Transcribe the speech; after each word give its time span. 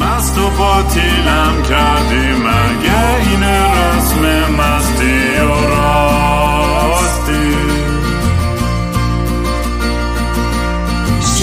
مست 0.00 0.38
و 0.38 0.50
باطیلم 0.50 1.62
کردی 1.68 2.32
مگه 2.32 3.28
این 3.30 3.42
رسم 3.44 4.52
مستی 4.52 5.40
و 5.40 5.68
راستی؟ 5.68 7.54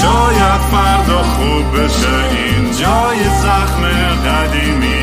شاید 0.02 0.62
فردا 0.72 1.24
خوب 1.24 1.84
بشه 1.84 2.16
این 2.32 2.72
جای 2.72 3.24
زخم 3.24 3.84
قدیمی 4.26 4.98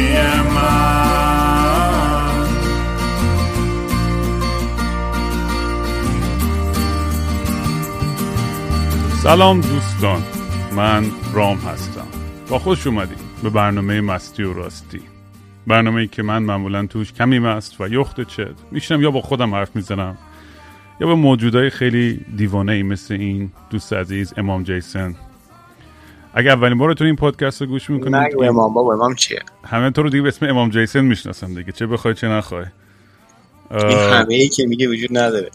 سلام 9.24 9.60
دوستان 9.60 10.22
من 10.76 11.04
رام 11.32 11.58
هستم. 11.58 12.06
با 12.48 12.58
خوش 12.58 12.86
اومدید. 12.86 13.23
به 13.44 13.50
برنامه 13.50 14.00
مستی 14.00 14.42
و 14.42 14.52
راستی. 14.52 15.00
برنامه 15.66 16.00
ای 16.00 16.06
که 16.06 16.22
من 16.22 16.42
معمولا 16.42 16.86
توش 16.86 17.12
کمی 17.12 17.38
مست 17.38 17.80
و 17.80 17.88
یخت 17.88 18.20
چد 18.20 18.54
میشنم 18.70 19.02
یا 19.02 19.10
با 19.10 19.20
خودم 19.20 19.54
حرف 19.54 19.76
می‌زنم 19.76 20.16
یا 21.00 21.06
به 21.06 21.14
موجودای 21.14 21.70
خیلی 21.70 22.24
دیوانه 22.36 22.72
ای 22.72 22.82
مثل 22.82 23.14
این 23.14 23.50
دوست 23.70 23.92
عزیز 23.92 24.34
امام 24.36 24.62
جیسن. 24.62 25.14
اگه 26.34 26.50
اولین 26.50 26.78
بارتون 26.78 27.06
این 27.06 27.16
پادکست 27.16 27.62
رو 27.62 27.68
گوش 27.68 27.90
می‌کنید 27.90 28.14
نگو 28.14 28.44
امام 28.44 28.74
بابا 28.74 28.94
امام 28.94 29.14
چیه؟ 29.14 29.40
همه 29.64 29.90
تو 29.90 30.02
رو 30.02 30.10
دیگه 30.10 30.22
به 30.22 30.28
اسم 30.28 30.46
امام 30.46 30.70
جیسن 30.70 31.00
می‌شناسم 31.00 31.54
دیگه 31.54 31.72
چه 31.72 31.86
بخوای 31.86 32.14
چه 32.14 32.28
نخوای. 32.28 32.64
این 33.70 33.98
همه 33.98 34.34
ای 34.34 34.48
که 34.48 34.66
میگه 34.66 34.88
وجود 34.88 35.18
نداره. 35.18 35.50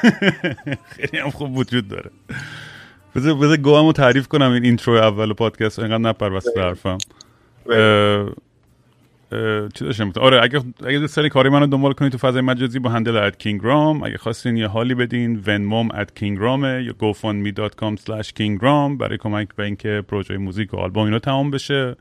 خیلی 0.96 1.18
هم 1.18 1.30
خوب 1.30 1.56
وجود 1.56 1.88
داره. 1.88 2.10
بذار 3.14 3.34
بذار 3.34 3.56
گوامو 3.56 3.92
تعریف 3.92 4.28
کنم 4.28 4.52
این 4.52 4.64
intro 4.64 4.94
اول 4.94 5.32
پادکست 5.32 5.78
اینقدر 5.78 5.98
نپر 5.98 6.32
وسط 6.32 6.58
حرفم. 6.58 6.98
اه، 7.70 7.76
اه، 9.32 9.68
چی 9.74 9.84
داشتم؟ 9.84 10.12
آره 10.20 10.42
اگه 10.42 10.60
اگه 10.86 10.98
دارین 10.98 11.28
کاری 11.28 11.48
منو 11.48 11.66
دنبال 11.66 11.92
کنید 11.92 12.12
تو 12.12 12.18
فضای 12.18 12.42
مجازی 12.42 12.78
با 12.78 12.90
handle 12.90 13.16
at 13.16 13.38
Kingram 13.38 14.02
اگه 14.02 14.18
خواستین 14.18 14.56
یه 14.56 14.66
حالی 14.66 14.94
بدین 14.94 15.42
Venmo 15.46 15.83
م 15.83 15.90
at 15.90 16.14
Kingram 16.14 16.75
ه 16.75 16.84
یا 16.84 16.92
gofundme.com 16.92 18.00
slash 18.00 18.28
kingram 18.28 18.98
برای 18.98 19.18
کمک 19.18 19.48
به 19.56 19.64
اینکه 19.64 20.02
پروژه 20.08 20.36
موزیک 20.36 20.74
و 20.74 20.76
آلبوم 20.76 21.04
اینا 21.04 21.18
تمام 21.18 21.50
بشه. 21.50 21.96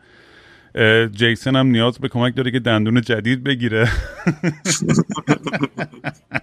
جیسن 1.11 1.55
هم 1.55 1.67
نیاز 1.67 1.99
به 1.99 2.07
کمک 2.07 2.35
داره 2.35 2.51
که 2.51 2.59
دندون 2.59 3.01
جدید 3.01 3.43
بگیره. 3.43 3.89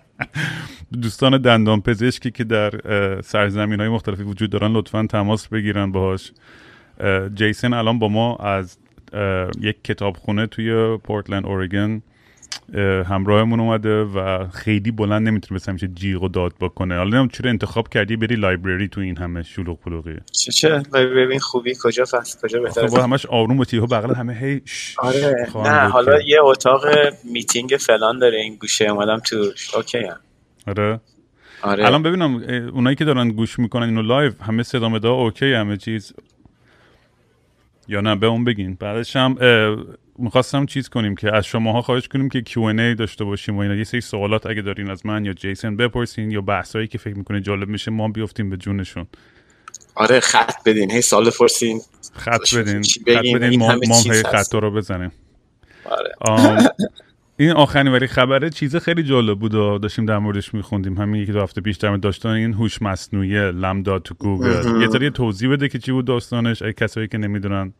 دوستان 1.03 1.39
دندان 1.39 1.81
پزشکی 1.81 2.31
که 2.31 2.45
در 2.45 2.71
سرزمین 3.21 3.81
های 3.81 3.89
مختلفی 3.89 4.23
وجود 4.23 4.51
دارن 4.51 4.73
لطفا 4.73 5.07
تماس 5.07 5.49
بگیرن 5.49 5.93
باهاش. 5.93 6.33
اه، 7.01 7.29
جیسن 7.29 7.73
الان 7.73 7.99
با 7.99 8.09
ما 8.09 8.37
از 8.37 8.79
یک 9.61 9.85
کتابخونه 9.85 10.47
توی 10.47 10.97
پورتلند 10.97 11.47
اورگن. 11.47 12.03
همراهمون 13.09 13.61
اومده 13.61 14.05
و 14.05 14.49
خیلی 14.49 14.91
بلند 14.91 15.29
نمی‌تونه 15.29 15.57
مثل 15.57 15.71
همیشه 15.71 15.89
جیغ 15.89 16.23
و 16.23 16.29
داد 16.29 16.55
بکنه. 16.61 16.95
حالا 16.95 17.05
نمی‌دونم 17.05 17.29
چرا 17.29 17.51
انتخاب 17.51 17.89
کردی 17.89 18.17
بری 18.17 18.37
لایبرری 18.37 18.89
تو 18.89 19.01
این 19.01 19.17
همه 19.17 19.43
شلوغ 19.43 19.81
پلوغی؟ 19.81 20.17
چه 20.33 20.53
چه 20.53 20.83
ببین 20.93 21.39
خوبی 21.39 21.73
کجا 21.83 22.05
فصل 22.05 22.39
کجا 22.43 22.61
بهتره؟ 22.61 22.89
خب 22.89 22.99
همش 22.99 23.27
آروم 23.27 23.59
و 23.59 23.65
تیهو 23.65 23.87
بغل 23.87 24.15
همه 24.15 24.35
هی 24.35 24.63
آره. 24.99 25.47
نه 25.55 25.89
حالا 25.89 26.23
یه 26.23 26.39
اتاق 26.43 26.87
میتینگ 27.25 27.77
فلان 27.81 28.19
داره 28.19 28.41
این 28.41 28.57
گوشه 28.57 28.85
اومدم 28.85 29.19
توش 29.19 29.75
OK 29.75 29.99
هم. 29.99 30.21
آره. 30.67 31.01
آره. 31.63 31.87
الان 31.87 32.03
ببینم 32.03 32.35
اونایی 32.73 32.97
که 32.97 33.05
دارن 33.05 33.29
گوش 33.29 33.59
می‌کنن 33.59 33.87
اینو 33.87 34.03
live 34.03 34.33
همه 34.43 34.63
صدا 34.63 34.89
مدا 34.89 35.13
OK 35.13 35.53
همه 35.53 35.77
چیز. 35.77 36.13
یا 37.89 38.01
نه 38.01 38.17
به 38.17 38.27
اون 38.27 38.45
بگین. 38.45 38.75
بعدش 38.81 39.17
هم 39.17 39.37
می‌خواستم 40.21 40.67
چیز 40.67 40.89
کنیم 40.89 41.15
که 41.15 41.37
از 41.37 41.47
شماها 41.47 41.83
خواهش 41.83 42.09
کنیم 42.09 42.29
که 42.29 42.43
Q&A 42.49 42.99
داشته 42.99 43.25
باشیم 43.25 43.57
و 43.57 43.59
اینا. 43.61 43.75
یه 43.75 43.85
سری 43.85 44.01
سوالات 44.01 44.47
اگه 44.47 44.63
دارین 44.63 44.91
از 44.91 45.07
من 45.07 45.25
یا 45.25 45.33
جیسن 45.33 45.77
بپرسین 45.77 46.31
یا 46.31 46.41
بحثایی 46.41 46.87
که 46.87 46.99
فکر 46.99 47.15
می‌کنه 47.15 47.41
جالب 47.41 47.69
میشه 47.69 47.91
ما 47.91 48.05
هم 48.05 48.13
بیفتیم 48.13 48.51
به 48.51 48.57
جونشون. 48.57 49.07
آره 49.95 50.21
خط 50.21 50.53
بدین. 50.67 50.91
هی 50.91 51.01
سوال 51.01 51.31
بپرسین 51.31 51.81
خط 52.15 52.55
بدین. 52.55 52.83
خط؟ 52.83 53.35
بدین 53.35 53.59
ما, 53.59 53.79
ما 53.89 54.01
هی. 54.01 54.23
خط 54.23 54.55
رو 54.55 54.71
بزنیم. 54.71 55.13
آره. 55.85 56.15
آم، 56.21 56.69
این 57.37 57.51
آخرین 57.51 57.93
ولی 57.93 58.07
خبره. 58.07 58.51
چیز 58.51 58.77
خیلی 58.77 59.03
جالب 59.03 59.39
بود 59.39 59.55
و 59.55 59.79
داشتیم 59.79 60.07
در 60.07 60.19
موردش 60.19 60.55
میخوندیم. 60.55 60.99
همین 60.99 61.23
یکی 61.23 61.33
دو 61.33 61.43
هفته 61.43 61.61
پیش 61.61 61.77
در 61.77 61.97
داشتن 61.97 62.29
این 62.29 62.55
هوش 62.55 62.83
مصنوعی 62.83 63.53
لمدا 63.53 63.99
تو 63.99 64.15
گوگل. 64.15 64.81
یه 64.81 64.89
ذره 64.89 65.11
توضیح 65.11 65.51
بده 65.51 65.69
که 65.69 65.79
چی 65.79 65.93
بود 65.93 66.05
داستانش. 66.05 66.63
ای 66.63 66.73
کسایی 66.73 67.09
که 67.09 67.19
نمی‌دونن. 67.19 67.73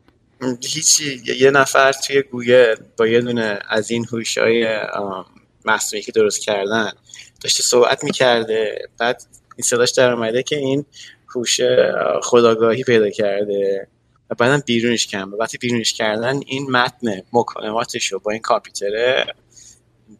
هیچی. 0.61 1.21
یه- 1.25 1.51
نفر 1.51 1.91
توی 1.91 2.21
گوگل 2.21 2.75
با 2.97 3.07
یه 3.07 3.21
دونه 3.21 3.59
از 3.69 3.91
این 3.91 4.05
هوشای 4.05 4.77
آم، 4.77 5.25
مصنوعی 5.65 6.03
که 6.03 6.11
درست 6.11 6.41
کردن 6.41 6.91
داشته 7.43 7.63
صحبت 7.63 8.03
می‌کرده. 8.03 8.89
بعد 8.97 9.23
این 9.57 9.63
صداش 9.63 9.91
در 9.91 10.11
اومده 10.11 10.43
که 10.43 10.55
این 10.57 10.85
هوش 11.35 11.59
آه، 11.59 12.21
خودآگاهی 12.21 12.83
پیدا 12.83 13.09
کرده 13.09 13.87
و 14.29 14.35
بعدم 14.35 14.63
بیرونش 14.65 15.07
کردن. 15.07 15.29
وقتی 15.29 15.57
بیرونش 15.57 15.93
کردن 15.93 16.39
این 16.45 16.71
متن 16.71 17.21
مکالماتش 17.33 18.11
رو 18.11 18.19
با 18.19 18.31
این 18.31 18.41
کامپیوتره 18.41 19.25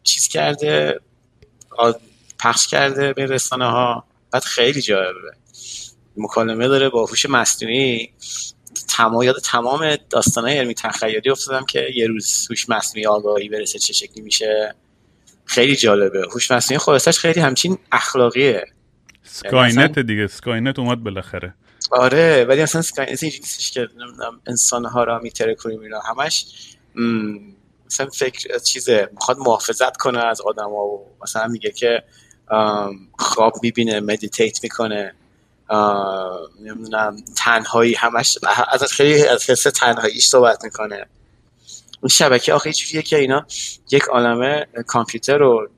چیز 0.02 0.28
کرده 0.28 1.00
پخش 2.38 2.66
کرده 2.66 3.12
به 3.12 3.26
رسانه 3.26 3.64
ها 3.70 4.04
بعد 4.30 4.42
خیلی 4.44 4.82
جالبه. 4.82 5.30
مکالمه 6.16 6.68
داره 6.68 6.88
با 6.88 7.06
هوش 7.06 7.26
مصنوعی 7.26 8.12
تمام 8.96 9.22
یاد 9.22 9.36
تمام 9.44 9.96
داستانهای 10.10 10.58
علمی 10.58 10.74
تخیلی 10.74 11.30
افتادم 11.30 11.64
که 11.66 11.86
یه 11.94 12.06
روز 12.06 12.46
هوش 12.50 12.68
مصنوعی 12.68 13.06
آگاهی 13.06 13.48
برسه 13.48 13.78
چه 13.78 13.92
شکلی 13.92 14.22
میشه. 14.22 14.74
خیلی 15.44 15.76
جالبه. 15.76 16.22
هوش 16.34 16.50
مصنوعی 16.50 16.78
خلاصش 16.78 17.18
خیلی 17.18 17.40
همچین 17.40 17.78
اخلاقیه. 17.92 18.64
سکاینت 19.22 19.98
دیگه 19.98 20.26
Skynet 20.26 20.78
اومد 20.78 21.02
بالاخره. 21.02 21.54
آره 21.90 22.44
ولی 22.44 22.60
اصلا 22.60 22.82
Skynet 22.82 23.22
اینجوری 23.22 23.40
نیستش 23.42 23.70
که 23.70 23.80
نمی‌دونم 23.80 24.40
انسان 24.46 24.84
ها 24.84 25.04
را 25.04 25.18
می‌ترکونیم 25.18 25.80
اینا. 25.80 26.00
همش 26.00 26.46
م، 26.94 27.38
مثلا 27.86 28.06
فکر 28.06 28.58
چیزه 28.58 29.08
می‌خواد 29.12 29.38
محافظت 29.38 29.96
کنه 29.96 30.24
از 30.24 30.40
آدم 30.40 30.70
ها 30.70 30.84
و 30.84 31.16
مثلا 31.22 31.46
میگه 31.46 31.70
که 31.70 32.02
خواب 33.18 33.54
می‌بینه 33.62 34.00
meditate 34.00 34.62
می‌کنه. 34.62 35.14
نمی‌دونم 36.60 37.16
تنهایی 37.36 37.94
همش 37.94 38.38
از 38.72 38.92
خیلی 38.92 39.26
از 39.26 39.50
حس 39.50 39.62
تنهاییش 39.62 40.26
صحبت 40.26 40.64
می‌کنه. 40.64 41.06
اون 42.00 42.08
شبکه 42.08 42.52
آخه 42.52 42.68
یه 42.68 42.74
جوریه 42.74 43.02
که 43.02 43.16
اینا 43.16 43.46
یک 43.90 44.02
عالمه 44.02 44.66
کامپیوتر 44.86 45.38
رو 45.38 45.68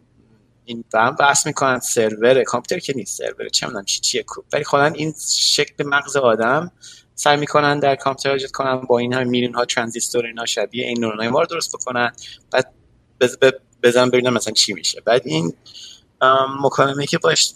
این 0.64 0.84
با 0.92 1.00
هم 1.00 1.14
بحث 1.14 1.46
می‌کنن 1.46 1.80
سرور. 1.80 2.42
کامپیوتر 2.42 2.86
که 2.86 2.92
نیست 2.96 3.18
سرور. 3.18 3.48
چه 3.48 3.66
می‌دونم 3.66 3.84
چی 3.84 4.00
چیه 4.00 4.22
کوب 4.22 4.44
ولی 4.52 4.64
خدا 4.64 4.84
این 4.84 5.14
شکل 5.30 5.84
مغز 5.86 6.16
آدم 6.16 6.72
سعی 7.14 7.36
می‌کنن 7.36 7.78
در 7.78 7.96
کامپیوتر 7.96 8.30
ایجاد 8.30 8.50
کنن 8.50 8.80
با 8.80 8.98
این 8.98 9.12
هم 9.12 9.28
میلیون 9.28 9.54
ها 9.54 9.64
ترانزیستور 9.64 10.26
اینا 10.26 10.46
شبیه 10.46 10.86
این 10.86 11.00
نورونای 11.00 11.28
ما 11.28 11.40
رو 11.40 11.46
درست 11.46 11.76
بکنن. 11.76 12.12
بعد 12.50 12.72
بزن 13.82 14.10
ببینم 14.10 14.32
مثلا 14.32 14.52
چی 14.52 14.72
میشه. 14.72 15.00
بعد 15.00 15.22
این 15.24 15.54
مکالمه 16.62 17.06
که 17.06 17.18
باش 17.18 17.52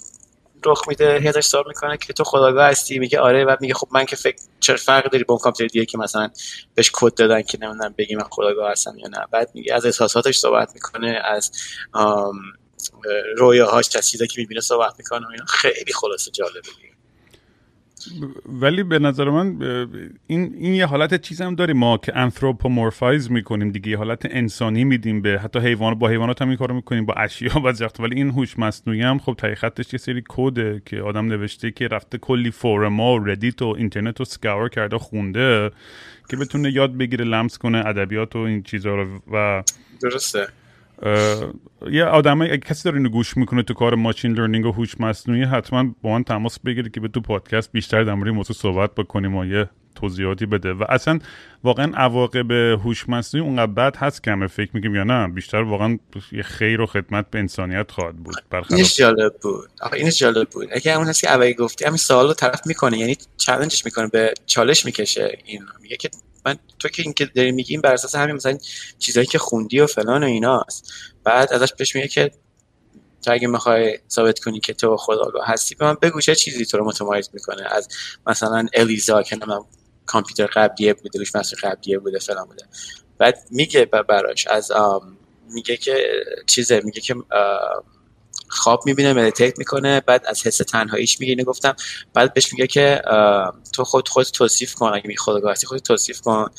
رخ 0.65 0.89
میده 0.89 1.23
ازش 1.29 1.47
سوال 1.47 1.65
می‌کنه 1.69 1.97
که 1.97 2.13
تو 2.13 2.25
خداگاه 2.25 2.67
هستی؟ 2.67 2.99
میگه 2.99 3.21
آره. 3.21 3.45
بعد 3.45 3.61
میگه 3.61 3.75
خب 3.75 3.89
من 3.91 4.05
که 4.05 4.17
فکر 4.17 4.37
چه 4.61 4.77
فرقی 4.77 5.09
داری 5.09 5.25
با 5.25 5.35
اون 5.35 5.43
کامپیوتر 5.43 5.73
دیگه 5.73 5.87
که 5.87 5.99
مثلا 5.99 6.31
بهش 6.75 6.91
کد 6.95 7.15
دادن 7.15 7.43
که 7.43 7.59
نمی‌دونم 7.61 7.95
بگی 7.99 8.15
من 8.15 8.25
خودآگاه 8.31 8.71
هستم 8.71 8.99
یا 8.99 9.09
نه. 9.09 9.27
بعد 9.31 9.51
میگه 9.55 9.75
از 9.75 9.87
احساساتش 9.87 10.39
صحبت 10.39 10.71
می‌کنه 10.75 11.23
از 11.25 11.53
رویاهاش 13.37 13.89
چیزایی 13.89 14.29
که 14.29 14.41
می‌بینه 14.41 14.61
صحبت 14.61 14.95
می‌کنه 14.99 15.27
و 15.27 15.31
اینا. 15.31 15.45
خیلی 15.45 15.93
خلاصه 15.93 16.31
جالبه. 16.31 16.88
ولی 18.47 18.83
به 18.83 18.99
نظر 18.99 19.31
من 19.31 19.57
این 20.27 20.55
این 20.59 20.75
یه 20.75 20.87
حالت 20.87 21.21
چیز 21.23 21.41
هم 21.41 21.55
داریم 21.55 21.77
ما 21.77 21.99
که 21.99 22.17
anthropomorphize 22.17 23.31
می‌کنیم 23.31 23.71
دیگه 23.71 23.91
یه 23.91 23.97
حالت 23.97 24.27
انسانی 24.31 24.85
میدیم 24.85 25.23
به 25.23 25.41
حتی 25.45 25.59
حیوان 25.59 25.95
با 25.95 26.09
حیوانات 26.09 26.43
هم 26.43 26.49
این 26.49 26.57
کارو 26.57 26.75
می‌کنیم 26.75 27.07
با 27.07 27.15
اشیا 27.15 27.55
بعضی 27.65 27.85
وقت 27.85 28.01
ولی 28.01 28.17
این 28.17 28.31
هوش 28.31 28.59
مصنوعی 28.59 29.03
هم 29.03 29.19
خب 29.19 29.55
خودش 29.55 29.93
یه 29.93 29.99
سری 29.99 30.23
کده 30.29 30.83
که 30.87 31.01
آدم 31.01 31.27
نوشته 31.27 31.71
که 31.71 31.89
رفته 31.89 32.19
کلی 32.19 32.51
forum 32.51 33.04
ا 33.04 33.15
و 33.15 33.19
Reddit 33.19 33.63
و 33.63 33.75
اینترنت 33.79 34.19
رو 34.19 34.25
scour 34.25 34.69
کرده 34.69 34.97
و 34.97 34.99
خونده 34.99 35.71
که 36.31 36.37
بتونه 36.37 36.73
یاد 36.73 36.97
بگیره 36.97 37.25
لمس 37.25 37.59
کنه 37.59 37.87
ادبیات 37.87 38.37
و 38.37 38.39
این 38.39 38.63
چیزها 38.63 38.95
رو 38.95 39.21
و 39.33 39.63
درسته. 40.03 40.49
یه 41.91 42.05
آدمه 42.05 42.45
اگه 42.45 42.59
کسی 42.59 42.85
داره 42.85 42.97
اینو 42.97 43.09
گوش 43.09 43.37
می‌کنه 43.37 43.63
تو 43.63 43.75
کار 43.75 43.95
ماشین 43.95 44.33
لرنینگ 44.33 44.67
و 44.67 44.73
هوش 44.73 45.01
مصنوعی 45.01 45.43
حتما 45.43 45.95
با 46.03 46.11
من 46.11 46.25
تماس 46.25 46.61
بگیره 46.61 46.91
که 46.91 47.01
به 47.01 47.09
تو 47.09 47.21
پادکست 47.21 47.73
بیشتر 47.73 48.05
در 48.05 48.15
مورد 48.15 48.31
موضوع 48.31 48.57
صحبت 48.57 48.95
بکنیم 48.95 49.37
و 49.37 49.45
یه 49.45 49.71
توضیحاتی 49.95 50.47
بده. 50.47 50.73
و 50.73 50.85
اصلا 50.89 51.19
واقعا 51.65 51.93
عواقب 51.97 52.53
هوش 52.53 53.09
مصنوعی 53.09 53.47
اونقدر 53.47 53.73
بد 53.73 53.97
هست 53.97 54.23
که 54.23 54.31
همه 54.31 54.47
فکر 54.47 54.71
میگیم 54.75 54.95
یا 54.95 55.05
نه 55.05 55.29
بیشتر 55.29 55.63
واقعا 55.63 55.99
یه 56.33 56.43
خیر 56.43 56.81
و 56.81 56.87
خدمت 56.87 57.31
به 57.31 57.39
انسانیت 57.39 57.91
خواهد 57.91 58.17
بود 58.17 58.35
برخلاف 58.51 58.73
اینش 58.73 58.97
جالب 58.97 59.33
بود. 59.43 59.69
آخه 59.81 59.97
اینش 59.97 60.19
جالب 60.19 60.51
بود. 60.51 60.69
اگه 60.73 60.95
همون 60.95 61.07
هست 61.07 61.21
که 61.21 61.31
اولی 61.31 61.55
گفتی 61.55 61.85
همین 61.85 61.97
سوال 61.97 62.27
رو 62.27 62.35
طرف 62.35 62.67
می‌کنه 62.67 62.99
یعنی 62.99 63.17
چالنجش 63.37 63.85
می‌کنه 63.85 64.09
به 64.09 64.35
چالش 64.47 64.87
می‌کشه 64.87 65.39
این. 65.45 65.63
میگه 65.83 65.97
که 65.97 66.11
من 66.47 66.59
تو 66.79 66.89
که 66.89 67.03
این 67.03 67.13
که 67.13 67.25
داری 67.25 67.53
میگی 67.53 67.75
این 67.75 67.81
بر 67.81 67.93
اساس 67.93 68.15
همین 68.15 68.37
مثلا 68.37 68.59
چیزایی 68.99 69.27
که 69.27 69.39
خوندی 69.39 69.81
و 69.81 69.87
فلان 69.87 70.23
و 70.23 70.27
ایناست 70.27 70.93
بعد 71.25 71.53
ازش 71.53 71.73
بهش 71.73 71.95
میگه 71.95 72.09
که 72.09 72.31
تو 73.23 73.33
اگه 73.33 73.49
می‌خوای 73.49 73.99
ثابت 74.11 74.39
کنی 74.39 74.61
که 74.61 74.73
تو 74.73 74.97
خداگاه 74.97 75.47
هستی 75.47 75.75
به 75.75 75.85
من 75.85 75.97
بگو 76.03 76.21
چه 76.21 76.35
چیزی 76.35 76.67
تو 76.67 76.79
رو 76.79 76.85
متمایز 76.85 77.31
می‌کنه. 77.33 77.63
از 77.71 77.89
مثلا 78.27 78.67
الیزا 78.73 79.23
که 79.23 79.37
من 79.37 79.61
کامپیوتر 80.07 80.47
قبلیه 80.47 80.95
بوده 80.95 81.19
روش 81.19 81.37
مسئول 81.37 81.71
قبلیه 81.71 81.99
بوده 81.99 82.19
فلان 82.19 82.45
بوده. 82.47 82.67
بعد 83.19 83.39
میگه 83.51 83.85
براش 83.85 84.47
از 84.47 84.73
میگه 85.51 85.77
که 85.77 86.25
چیزه 86.47 86.81
میگه 86.85 87.01
که 87.01 87.15
خواب 88.49 88.83
می‌بینه 88.87 89.13
مدیتیت 89.13 89.59
می‌کنه 89.59 90.01
بعد 90.01 90.25
از 90.27 90.47
حس 90.47 90.57
تنهاییش 90.57 91.21
میگه 91.21 91.31
اینو 91.31 91.45
گفتم 91.45 91.77
بعد 92.15 92.35
بهش 92.35 92.53
میگه 92.53 92.67
که 92.67 93.03
تو 93.73 93.85
خود 93.85 94.09
خود 94.09 94.27
توصیف 94.27 94.75
کن 94.75 94.87
اگه 94.87 95.07
میگه 95.07 95.21
خودگاه 95.21 95.55
خود 95.55 95.79
توصیف 95.79 96.21
کن. 96.21 96.51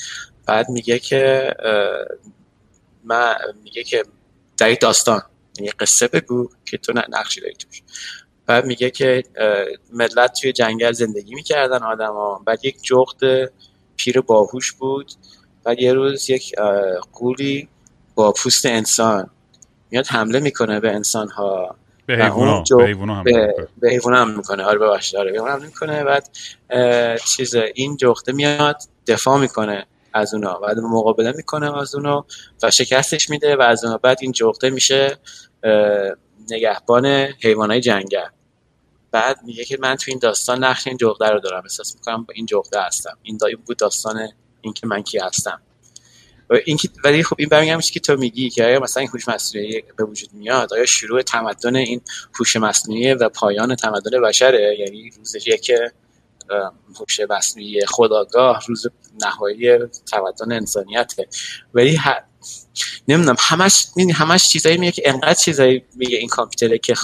بعد 0.45 0.69
میگه 0.69 0.99
که 0.99 1.53
من 3.03 3.35
میگه 3.63 3.83
که 3.83 4.03
در 4.57 4.73
داستان 4.73 5.21
یه 5.59 5.71
قصه 5.79 6.07
بگو 6.07 6.49
که 6.65 6.77
تو 6.77 6.93
نقشی 7.09 7.41
داری 7.41 7.53
توش. 7.53 7.81
بعد 8.45 8.65
میگه 8.65 8.89
که 8.89 9.23
ملت 9.93 10.33
توی 10.41 10.53
جنگل 10.53 10.91
زندگی 10.91 11.35
می‌کردن 11.35 11.83
آدما 11.83 12.43
بعد 12.45 12.65
یک 12.65 12.81
جغد 12.81 13.51
پیر 13.97 14.21
باهوش 14.21 14.71
بود. 14.71 15.11
بعد 15.63 15.79
یه 15.79 15.93
روز 15.93 16.29
یک 16.29 16.55
قولی 17.13 17.69
با 18.15 18.31
پوست 18.31 18.65
انسان 18.65 19.29
میاد 19.91 20.07
حمله 20.07 20.39
می‌کنه 20.39 20.79
به 20.79 20.91
انسان 20.91 21.29
ها 21.29 21.75
به 22.05 22.15
حیوان 22.15 22.63
حیوان 22.87 23.23
به 23.77 23.89
حیوان 23.89 24.13
هم 24.13 24.37
می‌کنه. 24.37 24.63
آره 24.63 24.79
ببخشید. 24.79 25.19
آره 25.19 25.31
به 25.31 25.51
هم 25.51 25.61
می‌کنه. 25.61 26.03
بعد 26.03 26.29
چیز 27.25 27.55
این 27.55 27.97
جغده 27.97 28.31
میاد 28.31 28.81
دفاع 29.07 29.39
می‌کنه 29.39 29.85
از 30.13 30.33
اونا. 30.33 30.53
بعد 30.53 30.79
مقابله 30.79 31.31
می‌کنه 31.31 31.77
از 31.77 31.95
اونا 31.95 32.25
و 32.63 32.71
شکستش 32.71 33.29
میده 33.29 33.55
و 33.55 33.61
از 33.61 33.83
اونا. 33.83 33.97
بعد 33.97 34.17
این 34.21 34.31
جغده 34.31 34.69
میشه 34.69 35.17
نگهبان 36.49 37.05
حیوانات 37.41 37.77
جنگل. 37.77 38.27
بعد 39.11 39.39
میگه 39.43 39.65
که 39.65 39.77
من 39.81 39.95
تو 39.95 40.05
این 40.07 40.19
داستان 40.19 40.63
نقش 40.63 40.87
این 40.87 40.97
جغده 40.97 41.29
رو 41.29 41.39
دارم. 41.39 41.63
احساس 41.63 41.95
می‌کنم 41.95 42.23
با 42.23 42.33
این 42.33 42.45
جغده 42.45 42.81
هستم. 42.81 43.17
این 43.23 43.37
دایی 43.37 43.55
بود 43.55 43.77
داستان 43.77 44.27
اینکه 44.61 44.87
من 44.87 45.01
کی 45.03 45.19
هستم. 45.19 45.61
این 46.65 46.77
ولی 47.03 47.23
خب 47.23 47.35
این 47.39 47.49
برمیگردم 47.49 47.81
که 47.81 47.99
تو 47.99 48.15
میگی 48.15 48.49
که 48.49 48.65
آیا 48.65 48.79
مثلا 48.79 49.01
این 49.01 49.09
هوش 49.13 49.27
مصنوعی 49.27 49.83
به 49.97 50.03
وجود 50.03 50.29
میاد 50.33 50.73
آیا 50.73 50.85
شروع 50.85 51.21
تمدن 51.21 51.75
این 51.75 52.01
هوش 52.39 52.55
مصنوعی 52.55 53.13
و 53.13 53.29
پایان 53.29 53.75
تمدن 53.75 54.21
بشره؟ 54.21 54.77
یعنی 54.79 55.11
روز 55.17 55.35
یک 55.47 55.71
هوش 56.99 57.19
مصنوعی 57.29 57.85
خداگاه 57.85 58.63
روز 58.67 58.87
نهایی 59.21 59.77
تمدن 60.11 60.51
انسانیته 60.51 61.27
ولی 61.73 61.95
ه... 61.95 62.23
نمی‌دونم 63.07 63.35
همش 63.39 63.87
همش 64.13 64.49
چیزایی 64.49 64.77
میگه 64.77 64.91
که 64.91 65.01
انقدر 65.05 65.33
چیزایی 65.33 65.83
میگه 65.95 66.17
این 66.17 66.27
کامپیوتره 66.27 66.77
که 66.77 66.95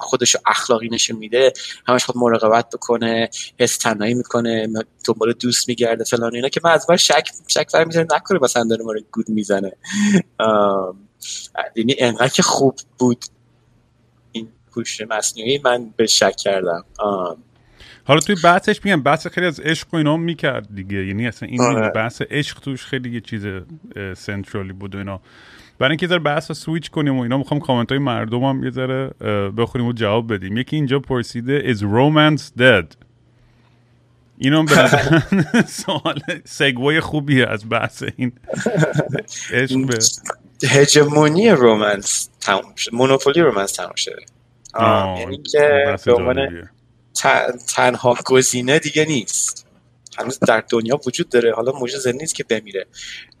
خودش 0.00 0.36
اخلاقی 0.46 0.88
نشون 0.88 1.16
میده 1.16 1.52
همش 1.86 2.04
خود 2.04 2.16
مراقبت 2.16 2.70
بکنه 2.70 3.30
حس 3.58 3.76
تنهایی 3.76 4.14
می‌کنه 4.14 4.68
دنبال 5.04 5.32
دوست 5.32 5.68
میگرده 5.68 6.04
فلان 6.04 6.34
اینا 6.34 6.48
که 6.48 6.60
من 6.64 6.70
از 6.70 6.86
بار 6.86 6.96
شک 6.96 7.28
شک 7.48 7.66
فر 7.72 7.84
می‌زنه 7.84 8.06
نکنه 8.14 8.38
مثلا 8.42 8.64
داره 8.64 8.84
ما 8.84 8.94
گود 9.12 9.28
می‌زنه. 9.28 9.72
یعنی 11.76 11.96
انقدر 11.98 12.28
که 12.28 12.42
خوب 12.42 12.78
بود 12.98 13.24
این 14.32 14.48
هوش 14.76 15.00
مصنوعی 15.00 15.60
من 15.64 15.90
به 15.96 16.06
شک 16.06 16.36
کردم. 16.36 16.84
حالا 18.04 18.20
توی 18.20 18.36
بحثش 18.44 18.84
میگم 18.84 19.02
بحث 19.02 19.26
خیلی 19.26 19.46
از 19.46 19.60
عشق 19.60 19.94
و 19.94 19.96
اینا 19.96 20.16
می‌کرد 20.16 20.74
دیگه. 20.74 21.06
یعنی 21.06 21.26
اصلا 21.26 21.48
این 21.48 21.60
آره. 21.60 21.90
بحث 21.90 22.22
عشق 22.22 22.60
توش 22.60 22.84
خیلی 22.84 23.14
یه 23.14 23.20
چیز 23.20 23.42
سنترالی 24.16 24.72
بود 24.72 24.94
و 24.94 24.98
اینا. 24.98 25.20
برای 25.80 25.90
اینکه 25.90 26.06
ذره 26.06 26.18
بحث 26.18 26.52
سویچ 26.52 26.90
کنیم 26.90 27.18
و 27.18 27.22
اینا 27.22 27.38
می‌خوام 27.38 27.60
کامنت 27.60 27.88
های 27.88 27.98
مردم 27.98 28.44
هم 28.44 28.64
یه 28.64 28.70
ذره 28.70 29.08
بخوریم 29.50 29.86
و 29.86 29.92
جواب 29.92 30.34
بدیم. 30.34 30.56
یکی 30.56 30.76
اینجا 30.76 30.98
پرسیده 30.98 31.74
is 31.74 31.78
romance 31.78 32.60
dead? 32.60 32.96
اینو 34.38 34.64
به 34.64 34.90
سوال 35.66 36.20
سگوی 36.44 37.00
خوبیه 37.00 37.46
از 37.46 37.68
بحث 37.68 38.04
این 38.16 38.32
عشق 39.52 39.86
به 40.60 40.68
هجمونی 40.68 41.50
رومنس 41.50 42.28
تموم 42.40 42.74
شده 42.76 42.96
مونوپولی 42.96 43.40
رومنس 43.40 43.72
تموم 43.72 43.94
شده. 43.96 44.22
یعنی 45.18 45.42
که 45.52 45.96
به 46.04 46.22
تنها 47.74 48.16
گزینه 48.26 48.78
دیگه 48.78 49.04
نیست. 49.04 49.69
هنوز 50.18 50.38
در 50.38 50.64
دنیا 50.70 51.00
وجود 51.06 51.28
داره. 51.28 51.54
حالا 51.54 51.72
موجود 51.72 52.08
نیست 52.08 52.34
که 52.34 52.44
بمیره. 52.44 52.86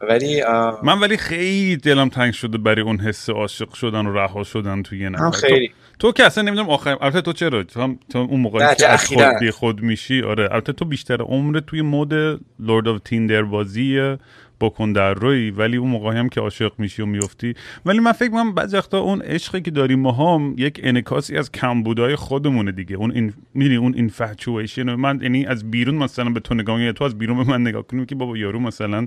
ولی 0.00 0.42
من 0.82 1.00
ولی 1.00 1.16
خیلی 1.16 1.76
دلم 1.76 2.08
تنگ 2.08 2.32
شده 2.32 2.58
برای 2.58 2.82
اون 2.82 3.00
حس 3.00 3.30
عاشق 3.30 3.72
شدن 3.72 4.06
و 4.06 4.12
رها 4.12 4.44
شدن 4.44 4.82
توی 4.82 5.10
نفر. 5.10 5.30
خیلی 5.30 5.68
تو, 5.68 5.74
تو 5.98 6.12
که 6.12 6.24
اصلا 6.24 6.44
نمی‌دونم 6.44 6.70
آخر 6.70 6.96
البته 7.00 7.20
تو 7.20 7.32
چرا؟ 7.32 7.62
تو, 7.62 7.96
تو 8.12 8.18
اون 8.18 8.40
موقعی 8.40 8.74
که 8.74 8.88
از 8.88 9.06
خود 9.06 9.38
بی 9.40 9.50
خود 9.50 9.80
میشی 9.82 10.22
آره. 10.22 10.48
البته 10.52 10.72
تو 10.72 10.84
بیشتر 10.84 11.22
عمر 11.22 11.60
توی 11.60 11.82
مود 11.82 12.14
لورد 12.60 12.88
اف 12.88 13.00
تیندر 13.04 13.42
بازی 13.42 14.16
بکن 14.60 14.92
در 14.92 15.14
روی 15.14 15.50
ولی 15.50 15.76
اون 15.76 15.90
موقعی 15.90 16.18
هم 16.18 16.28
که 16.28 16.40
عاشق 16.40 16.72
میشی 16.78 17.02
و 17.02 17.06
میفتی. 17.06 17.54
ولی 17.86 17.98
من 17.98 18.12
فکر 18.12 18.30
من 18.30 18.54
بعضی 18.54 18.76
وقتا 18.76 18.98
اون 18.98 19.22
عشقی 19.22 19.60
که 19.60 19.70
داریم 19.70 20.00
ما 20.00 20.54
یک 20.56 20.80
انکاسی 20.82 21.36
از 21.36 21.52
کمبودای 21.52 22.16
خودمونه 22.16 22.72
دیگه. 22.72 22.96
اون 22.96 23.12
این 23.12 23.32
می‌دونی 23.54 23.76
اون 23.76 23.94
اینفچویشن 23.94 24.94
من 24.94 25.20
یعنی 25.22 25.46
از 25.46 25.70
بیرون 25.70 25.94
مثلا 25.94 26.30
به 26.30 26.40
تو 26.40 26.54
نگاه 26.54 26.92
تو 26.92 27.04
از 27.04 27.18
بیرون 27.18 27.44
به 27.44 27.50
من 27.50 27.60
نگاه 27.60 27.82
کنیم 27.82 28.06
که 28.06 28.14
بابا 28.14 28.36
یارو 28.36 28.60
مثلا 28.60 29.06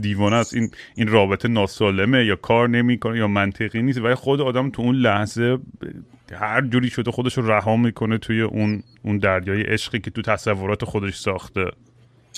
دیوانه 0.00 0.36
است. 0.36 0.54
این 0.54 0.70
این 0.96 1.08
رابطه 1.08 1.48
ناسالمه 1.48 2.24
یا 2.24 2.36
کار 2.36 2.68
نمی‌کنه 2.68 3.18
یا 3.18 3.28
منطقی 3.28 3.82
نیست. 3.82 3.98
ولی 3.98 4.14
خود 4.14 4.40
آدم 4.40 4.70
تو 4.70 4.82
اون 4.82 4.94
لحظه 4.96 5.58
هر 6.32 6.60
جوری 6.60 6.90
شده 6.90 7.10
خودش 7.10 7.38
رو 7.38 7.50
رها 7.50 7.76
می‌کنه 7.76 8.18
توی 8.18 8.40
اون 8.40 8.82
اون 9.02 9.18
دریای 9.18 9.62
عشقی 9.62 9.98
که 9.98 10.10
تو 10.10 10.22
تصورات 10.22 10.84
خودش 10.84 11.16
ساخته. 11.16 11.70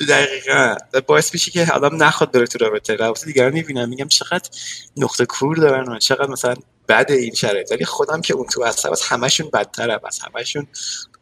تو 0.00 0.06
دقیقا. 0.06 0.75
باعث 1.06 1.35
میشه 1.35 1.50
که 1.50 1.73
آدم 1.73 2.02
نخواد 2.02 2.32
بره 2.32 2.47
تو 2.47 2.58
رابطه. 2.58 2.97
رابطه 2.97 3.26
دیگر 3.26 3.50
می‌بینم 3.50 3.88
میگم 3.88 4.08
چقدر 4.08 4.50
نقطه 4.97 5.26
کور 5.26 5.56
دارن 5.56 5.93
و 5.93 5.99
چقدر 5.99 6.31
مثلا 6.31 6.55
بعد 6.87 7.11
این 7.11 7.35
شرایط. 7.35 7.73
ولی 7.73 7.85
خودم 7.85 8.20
که 8.20 8.35
اون 8.35 8.47
تو 8.47 8.64
هستم 8.64 8.91
از 8.93 9.02
همشون 9.02 9.50
بدتره 9.52 10.00
از 10.06 10.19
همشون 10.19 10.67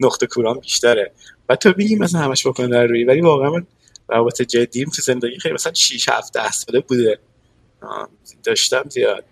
نقطه 0.01 0.27
کورام 0.27 0.59
بیشتره. 0.59 1.13
و 1.49 1.57
تو 1.57 1.75
میگی 1.77 1.97
مثلا 1.97 2.21
همش 2.21 2.47
بکن 2.47 2.71
در 2.71 2.87
روی 2.87 3.05
ولی 3.05 3.21
واقعا 3.21 3.51
من 3.51 3.67
روابط 4.09 4.43
جدیم 4.43 4.91
تو 4.91 5.03
زندگی 5.03 5.39
خیلی 5.39 5.55
مثلا 5.55 5.73
6 5.75 6.09
7 6.09 6.33
10 6.33 6.51
ساله 6.53 6.81
بوده 6.81 7.19
داشتم 8.45 8.85
زیاد. 8.89 9.25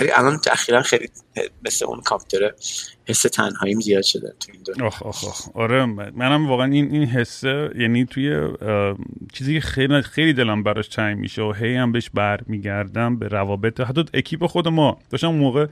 ولی 0.00 0.10
الان 0.10 0.40
اخیرا 0.52 0.82
خیلی 0.82 1.08
مثل 1.64 1.84
اون 1.84 2.00
کامپیوتر 2.00 2.52
حس 3.06 3.22
تنهاییم 3.22 3.80
زیاد 3.80 4.02
شده 4.02 4.34
تو 4.40 4.52
این 4.52 4.62
دنیا 4.62 4.86
آخ 4.86 5.02
آخ 5.02 5.24
آخ. 5.24 5.56
آره 5.56 5.84
منم 5.84 6.48
واقعا 6.48 6.72
این 6.72 6.90
این 6.90 7.04
حسه 7.04 7.70
یعنی 7.78 8.04
توی 8.04 8.48
چیزی 9.32 9.54
که 9.54 9.60
خیلی 9.60 10.02
خیلی 10.02 10.32
دلم 10.32 10.62
براش 10.62 10.88
تنگ 10.88 11.18
میشه 11.18 11.42
و 11.42 11.52
هی 11.52 11.74
هم 11.74 11.92
بهش 11.92 12.10
برمیگردم 12.14 13.18
به 13.18 13.28
روابط. 13.28 13.80
حتی 13.80 14.04
اکیپ 14.14 14.46
خود 14.46 14.68
ما 14.68 14.98
داشتم 15.10 15.28
موقع 15.28 15.66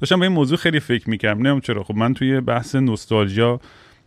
داشتم 0.00 0.20
به 0.20 0.26
این 0.26 0.34
موضوع 0.34 0.58
خیلی 0.58 0.80
فکر 0.80 1.10
می‌کردم. 1.10 1.36
نمی‌دونم 1.38 1.60
چرا. 1.60 1.84
خب 1.84 1.94
من 1.94 2.14
توی 2.14 2.40
بحث 2.40 2.74
nostalgia 2.74 3.60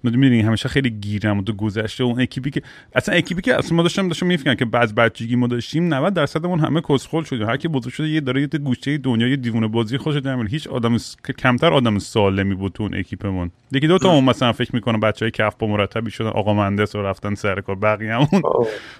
می‌دونی 0.03 0.41
همیشه 0.41 0.69
خیلی 0.69 0.89
گیرم 0.89 1.39
و 1.39 1.43
تو 1.43 1.53
گذشته 1.53 2.03
اون 2.03 2.21
اکیپی 2.21 2.49
که 2.49 2.61
اصلا 2.95 3.15
اکیپی 3.15 3.41
که 3.41 3.55
اصلا 3.55 3.77
ما 3.77 3.83
داشتم 3.83 4.07
داشتم 4.07 4.25
میفکرم 4.25 4.55
که 4.55 4.65
بعض 4.65 4.93
بچگی 4.93 5.35
ما 5.35 5.47
داشتیم 5.47 5.93
90 5.93 6.13
درصدمون 6.13 6.59
همه 6.59 6.81
کسخل 6.81 7.23
شدیم 7.23 7.49
هر 7.49 7.57
کی 7.57 7.67
بزرگ 7.67 7.93
شده 7.93 8.07
یه 8.07 8.21
داره 8.21 8.41
یه 8.41 8.47
گوشه 8.47 8.97
دنیا 8.97 9.27
یه 9.27 9.35
دیوونه 9.35 9.67
بازی 9.67 9.97
خوش 9.97 10.15
نمیل 10.15 10.47
هیچ 10.47 10.67
آدم 10.67 10.97
کمتر 11.37 11.73
آدم 11.73 11.99
سالمی 11.99 12.55
بود 12.55 12.73
تو 12.73 12.83
اون 12.83 12.95
اکیپمون. 12.95 13.51
یکی 13.71 13.87
دو 13.87 13.97
تا 13.97 14.11
اون 14.11 14.23
مثلا 14.23 14.51
فکر 14.51 14.75
می‌کنم 14.75 14.99
بچهای 14.99 15.31
کف 15.31 15.55
با 15.59 15.67
مرتبی 15.67 16.11
شدن 16.11 16.29
آقا 16.29 16.53
مهندس 16.53 16.95
و 16.95 17.01
رفتن 17.01 17.35
سر 17.35 17.61
کار. 17.61 17.75
بقیه 17.75 18.13
همون 18.13 18.43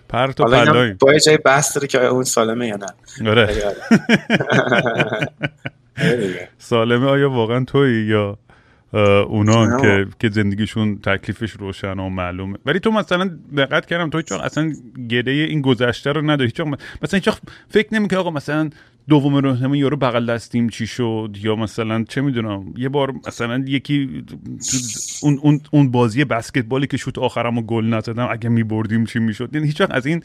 پرت 0.10 0.42
و 0.42 0.44
پلای. 0.44 0.94
با 0.94 1.18
جای 1.18 1.38
بحث 1.38 1.76
داره 1.76 1.88
که 1.88 2.06
اون 2.06 2.24
سالمه 2.24 2.68
یا 2.68 2.78
نه. 3.22 3.30
آره. 3.30 3.48
سالمه 6.58 7.06
آیا 7.06 7.30
واقعا 7.30 7.64
توی 7.66 8.08
یا 8.08 8.38
اونا 8.94 9.82
که 9.82 10.08
که 10.20 10.30
زندگیشون 10.30 10.98
تکلیفش 10.98 11.52
روشن 11.52 12.00
و 12.00 12.10
معلومه. 12.10 12.58
ولی 12.66 12.80
تو 12.80 12.92
مثلا 12.92 13.38
دقت 13.58 13.86
کردم 13.86 14.10
تو 14.10 14.18
هیچ 14.18 14.32
اصلا 14.32 14.74
گده 15.10 15.32
این 15.32 15.62
گذشته 15.62 16.12
رو 16.12 16.22
نداری. 16.22 16.46
هیچ 16.46 16.62
مثلا 17.02 17.20
هیچ 17.20 17.30
فکر 17.70 17.94
نمی‌کنی 17.94 18.20
آقا 18.20 18.30
مثلا 18.30 18.70
دوم 19.10 19.36
راهنمایی 19.36 19.82
یارو 19.82 19.98
بغل 19.98 20.26
دستیم 20.26 20.70
چی 20.70 20.88
شد؟ 20.88 21.38
یا 21.42 21.56
مثلا 21.56 22.04
چه 22.04 22.22
می‌دونم 22.22 22.74
یه 22.78 22.90
بار 22.90 23.14
مثلا 23.28 23.64
یکی 23.68 24.24
اون 25.22 25.40
اون 25.42 25.62
اون 25.72 25.92
بازی 25.92 26.26
بسکتبالی 26.26 26.88
که 26.88 26.98
شوت 26.98 27.18
آخرمو 27.18 27.62
گل 27.62 27.86
نزدم 27.86 28.28
اگه 28.32 28.50
میبردیم 28.50 29.06
چی 29.06 29.20
می‌شد؟ 29.20 29.50
یعنی 29.54 29.68
هیچ 29.68 29.82
از 29.90 30.06
این 30.06 30.24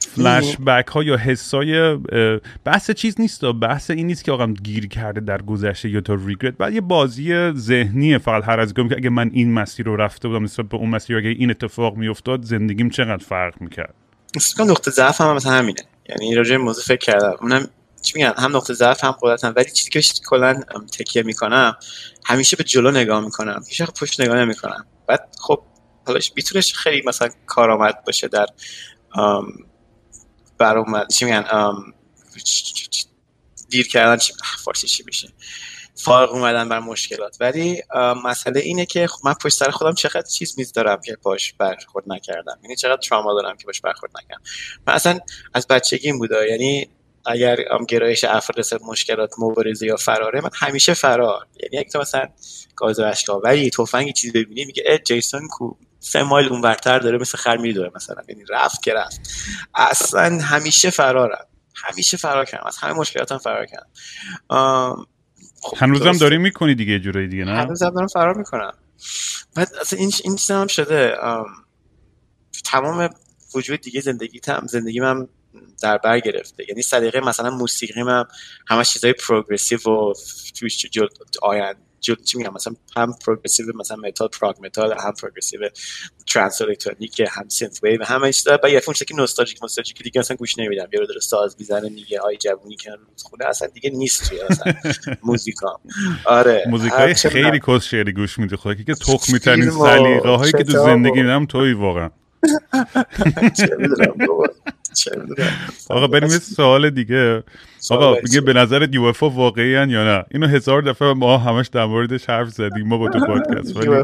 فلش 0.00 0.56
بک 0.56 0.86
ها 0.86 1.02
یا 1.02 1.16
حسای 1.16 1.98
بحث 2.64 2.90
چیز 2.90 3.20
نیست 3.20 3.44
بحث 3.44 3.90
این 3.90 4.06
نیست 4.06 4.24
که 4.24 4.32
آقا 4.32 4.46
گیر 4.46 4.88
کرده 4.88 5.20
در 5.20 5.42
گذشته 5.42 5.88
یا 5.88 6.00
تا 6.00 6.14
ریگرت 6.14 6.56
بعد 6.56 6.72
یه 6.74 6.80
بازی 6.80 7.52
ذهنیه 7.52 8.18
فقط 8.18 8.44
هر 8.44 8.60
از 8.60 8.74
که 8.74 8.82
اگه 8.82 9.10
من 9.10 9.30
این 9.32 9.52
مسیر 9.52 9.86
رو 9.86 9.96
رفته 9.96 10.28
بودم 10.28 10.44
نسبت 10.44 10.68
به 10.68 10.76
اون 10.76 10.90
مسیر 10.90 11.16
اگه 11.16 11.28
این 11.28 11.50
اتفاق 11.50 11.96
میافتاد 11.96 12.42
زندگیم 12.42 12.90
چقدر 12.90 13.24
فرق 13.24 13.60
می‌کرد؟ 13.60 13.94
نقطه 14.58 14.90
ضعف 14.90 15.20
هم 15.20 15.36
مثلا 15.36 15.52
همینه. 15.52 15.82
یعنی 16.08 16.34
راجع 16.34 16.56
موضوع 16.56 16.84
فکر 16.84 17.12
کردم. 17.12 17.36
اونم 17.40 17.68
چی 18.02 18.12
میگن؟ 18.14 18.32
هم 18.36 18.56
نقطه 18.56 18.74
ضعف 18.74 19.04
هم 19.04 19.10
قدرتم 19.22 19.52
ولی 19.56 19.70
چیزی 19.70 19.90
که 19.90 20.00
کلا 20.26 20.62
تکیه 20.98 21.22
می‌کنم 21.22 21.76
همیشه 22.26 22.56
به 22.56 22.64
جلو 22.64 22.90
نگاه 22.90 23.24
می‌کنم. 23.24 23.62
هیچ 23.68 23.82
پشت 23.82 24.20
نگاه 24.20 24.36
نمی‌کنم. 24.36 24.86
بعد 25.06 25.28
خب 25.40 25.62
حالا 26.06 26.20
می‌تونه 26.36 26.62
خیلی 26.76 27.02
مثلا 27.06 27.28
کارآمد 27.46 28.04
باشه 28.06 28.28
در 28.28 28.46
برام 30.58 31.06
چی 31.06 31.24
میگن؟ 31.24 31.44
دیر 33.68 33.88
کردن 33.88 34.16
چی؟ 34.16 34.32
فارسی 34.64 34.86
چی 34.86 35.02
میشه؟ 35.06 35.28
فارغ 35.94 36.32
اومدن 36.32 36.68
بر 36.68 36.78
مشکلات. 36.78 37.36
ولی 37.40 37.82
مسئله 38.24 38.60
اینه 38.60 38.86
که 38.86 39.06
خب 39.06 39.26
من 39.26 39.34
پشت 39.34 39.54
سر 39.54 39.70
خودم 39.70 39.94
چقدر 39.94 40.22
چیز 40.22 40.54
میز 40.58 40.72
دارم 40.72 41.00
که 41.00 41.16
باش 41.22 41.52
برخورد 41.52 42.04
نکردم. 42.06 42.58
یعنی 42.62 42.76
چقدر 42.76 43.00
تراما 43.00 43.42
دارم 43.42 43.56
که 43.56 43.66
باش 43.66 43.80
برخورد 43.80 44.12
نکردم. 44.22 44.42
من 44.86 44.94
اصلا 44.94 45.18
از 45.54 45.66
بچگی 45.66 46.12
بوده. 46.12 46.50
یعنی 46.50 46.88
اگر 47.26 47.56
گرایش 47.88 48.24
افراد 48.24 48.82
مشکلات 48.82 49.34
مبارزه 49.38 49.86
یا 49.86 49.96
فراره 49.96 50.40
من 50.40 50.50
همیشه 50.54 50.94
فرار. 50.94 51.46
یعنی 51.62 51.78
اگه 51.78 51.90
تو 51.90 51.98
مثلا 51.98 52.28
گاز 52.76 53.00
اشکا 53.00 53.40
ولی 53.40 53.70
تفنگی 53.70 54.12
چیزی 54.12 54.32
ببینی 54.32 54.64
میگه 54.64 54.82
اه 54.86 54.98
جیسون 54.98 55.48
کو 55.48 55.74
سه 56.00 56.22
مایل 56.22 56.48
اون 56.48 56.60
ورتر 56.60 56.98
داره 56.98 57.18
مثل 57.18 57.38
خر 57.38 57.56
میدوه 57.56 57.90
مثلا. 57.94 58.22
یعنی 58.28 58.44
رفت 58.48 58.82
که 58.82 58.94
رفت. 58.94 59.20
اصلا 59.74 60.38
همیشه 60.38 60.90
فرارم. 60.90 61.46
همیشه 61.74 62.16
فرار 62.16 62.44
کردم. 62.44 62.66
از 62.66 62.76
همه 62.76 62.92
مشکلاتم 62.92 63.38
فرار 63.38 63.66
کردم. 63.66 63.88
خب 65.62 65.76
هنوزم 65.76 66.12
داری 66.12 66.38
می‌کنی 66.38 66.74
دیگه 66.74 66.98
جورایی 66.98 67.28
دیگه 67.28 67.44
نه؟ 67.44 67.56
هنوزم 67.56 67.90
دارم 67.90 68.06
فرار 68.06 68.38
می‌کنم. 68.38 68.72
بعد 69.54 69.68
اصلا 69.80 69.98
این 69.98 70.12
این 70.24 70.38
هم 70.50 70.66
شده. 70.66 71.16
تمام 72.64 73.10
وجود 73.54 73.80
دیگه 73.80 74.00
زندگی 74.00 74.40
تم 74.40 74.66
زندگی 74.66 75.00
من 75.00 75.28
در 75.82 75.98
بر 75.98 76.20
گرفته. 76.20 76.64
یعنی 76.68 76.82
صدیقه 76.82 77.20
مثلا 77.20 77.50
موسیقی 77.50 78.02
من 78.02 78.24
همه 78.68 78.84
چیزای 78.84 79.12
پروگرسیو 79.12 79.78
و 79.78 80.14
توش 80.58 80.86
آیند 82.00 82.24
چی 82.24 82.38
میگم 82.38 82.52
مثلا 82.54 82.74
هم 82.96 83.14
پروگرسیو 83.26 83.76
مثلا 83.76 83.96
متال 83.96 84.28
پراگ 84.28 84.56
متال 84.62 84.92
هم 84.92 85.12
پروگرسیو 85.12 85.60
ترانس 86.26 86.62
الکترونیک 86.62 87.22
هم 87.30 87.48
سینت 87.48 87.80
ویو 87.82 88.04
همه 88.04 88.32
چیزا 88.32 88.56
با 88.56 88.68
یه 88.68 88.80
فونش 88.80 89.02
که 89.02 89.14
نوستالژیک 89.14 89.58
نوستالژیک 89.62 90.02
دیگه 90.02 90.20
اصلا 90.20 90.36
گوش 90.36 90.58
نمیدم. 90.58 90.88
یه 90.92 91.06
داره 91.06 91.20
ساز 91.20 91.56
می‌زنه 91.58 91.88
میگه 91.88 92.20
های 92.20 92.36
جوونی 92.36 92.76
که 92.76 92.90
خونه 93.22 93.46
اصلا 93.46 93.68
دیگه 93.68 93.90
نیست 93.90 94.28
توی 94.28 94.40
اصلا 94.40 94.74
موزیکا. 95.22 95.80
آره 96.24 96.64
موزیکای 96.68 97.14
خیلی 97.14 97.60
کس 97.66 97.84
شعری 97.84 98.12
گوش 98.12 98.38
میده. 98.38 98.56
خدا 98.56 98.74
که 98.74 98.94
تخمی 98.94 99.38
ترین 99.38 99.70
سلیقه 99.70 100.28
هایی 100.28 100.52
که 100.52 100.64
تو 100.64 100.72
زندگی 100.72 101.22
میدم 101.22 101.46
توی 101.46 101.72
واقعا. 101.72 102.10
آقا 105.90 106.06
بریم 106.06 106.30
یه 106.30 106.38
سوال 106.38 106.90
دیگه. 106.90 107.42
آقا 107.90 108.14
میگه 108.22 108.40
به 108.40 108.52
نظرت 108.52 108.94
یو 108.94 109.02
اف 109.02 109.22
واقعی 109.22 109.68
یا 109.68 109.84
نه؟ 109.84 110.24
اینو 110.30 110.46
هزار 110.46 110.82
دفعه 110.82 111.12
ما 111.12 111.38
همش 111.38 111.68
در 111.68 111.84
موردش 111.84 112.30
حرف 112.30 112.48
زدیم 112.48 112.88
ما 112.88 112.98
با 112.98 113.08
تو 113.08 113.26
پادکست 113.26 113.76
ولی 113.76 114.02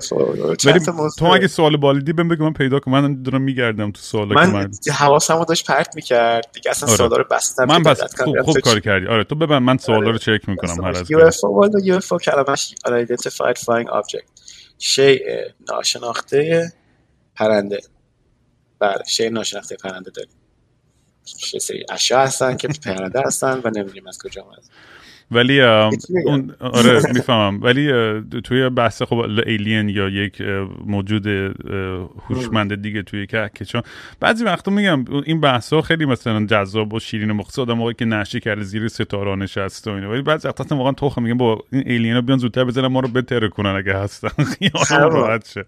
تو 1.19 1.27
اگه 1.27 1.47
سوال 1.47 1.77
بالدی 1.77 2.13
بهم 2.13 2.29
بگو 2.29 2.45
من 2.45 2.53
پیدا 2.53 2.81
کنم. 2.81 2.95
من 2.95 3.23
دارم 3.23 3.43
میگردم 3.43 3.91
تو 3.91 4.01
سوال 4.01 4.35
من 4.35 4.71
حواسمو 4.93 5.45
داشت 5.45 5.67
پرت 5.67 5.97
می‌کرد. 5.97 6.51
دیگه 6.55 6.71
اصلا 6.71 6.89
آره. 6.89 6.97
سوالا 6.97 7.17
رو 7.17 7.25
بستم 7.31 7.65
من 7.65 7.83
بس 7.83 8.21
خوب, 8.23 8.43
خوب 8.43 8.59
کار 8.59 8.81
کردی. 8.81 9.07
آره 9.07 9.25
تو 9.25 9.35
ببن 9.35 9.59
من 9.59 9.79
سوالا 9.79 10.11
رو 10.11 10.19
چک 10.19 10.49
می‌کنم 10.49 10.85
هر 10.85 10.91
از 10.91 11.11
یو 11.11 11.19
اف 11.19 11.45
او 11.45 11.57
والا 11.57 11.81
یو 11.85 11.95
اف 11.95 12.13
او 12.13 12.19
کلمش 12.19 12.75
unidentified 12.87 13.59
flying 13.59 13.89
object. 13.89 14.43
شیء 14.79 15.21
ناشناخته 15.71 16.73
پرنده. 17.37 17.81
بله 18.79 19.03
شیء 19.07 19.31
ناشناخته 19.31 19.77
پرنده 19.77 20.11
داریم. 20.11 20.33
سری 21.61 21.85
اشیا 21.91 22.21
هستن 22.21 22.57
که 22.57 22.69
پرنده 22.69 23.23
هستن 23.27 23.61
و 23.65 23.71
نمی‌دونیم 23.71 24.07
از 24.07 24.19
کجا 24.19 24.43
آمده 24.43 24.63
ولی 25.31 25.63
اون 26.27 26.55
آره 26.61 27.03
می‌فهمم. 27.13 27.63
ولی 27.63 27.93
توی 28.45 28.69
بحث 28.69 29.03
خب 29.03 29.19
ایلین 29.47 29.89
یا 29.89 30.09
یک 30.09 30.41
موجود 30.87 31.27
هوشمند 32.29 32.83
دیگه 32.83 33.03
توی 33.03 33.27
که 33.27 33.65
چون 33.65 33.83
بعضی 34.21 34.45
وقتا 34.45 34.71
میگم 34.71 35.05
این 35.25 35.41
بحث 35.41 35.73
ها 35.73 35.83
خیلی 35.83 36.05
مثلا 36.05 36.47
جذاب 36.47 36.93
و 36.93 37.01
شیرین 37.01 37.31
و 37.31 37.35
مخصوص 37.35 37.59
آدم 37.59 37.93
که 37.93 38.05
نشی 38.05 38.41
کرده 38.41 38.63
زیر 38.63 38.89
ستاره 38.89 39.37
نشسته 39.37 39.91
و 39.91 39.95
اینا. 39.95 40.11
ولی 40.11 40.23
بعضی 40.23 40.49
وقتا 40.49 40.77
واقعا 40.77 40.93
تو 40.93 41.21
میگم 41.21 41.39
با 41.39 41.65
این 41.73 41.83
ایلین 41.87 42.15
ها 42.15 42.21
بیان 42.21 42.39
زودتر 42.39 42.65
بزنن 42.65 42.87
ما 42.87 43.01
رو 43.01 43.09
بتره 43.09 43.49
کنن 43.49 43.71
اگه 43.77 43.99
هستن. 43.99 44.29
خیال 44.89 45.13
راحت 45.13 45.49
شه. 45.49 45.65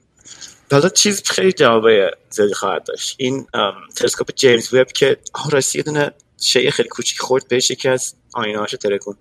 حالا 0.70 0.88
چیز 0.88 1.22
خیلی 1.24 1.52
جوابه 1.52 2.10
زیادی 2.30 2.54
خواهد 2.54 2.84
داشت. 2.84 3.16
این 3.18 3.46
تلسکوپ 3.96 4.30
جیمز 4.34 4.74
وب 4.74 4.86
که 4.86 5.16
راستی 5.50 5.78
یه 5.78 5.82
دونه 5.82 6.10
شیء 6.40 6.70
خیلی 6.70 6.88
کوچیک 6.88 7.18
خورد 7.18 7.48
بهش 7.48 7.70
یکی 7.70 7.88
از 7.88 8.14
آینه 8.34 8.58
هاشو 8.58 8.76
ترکون. 8.76 9.16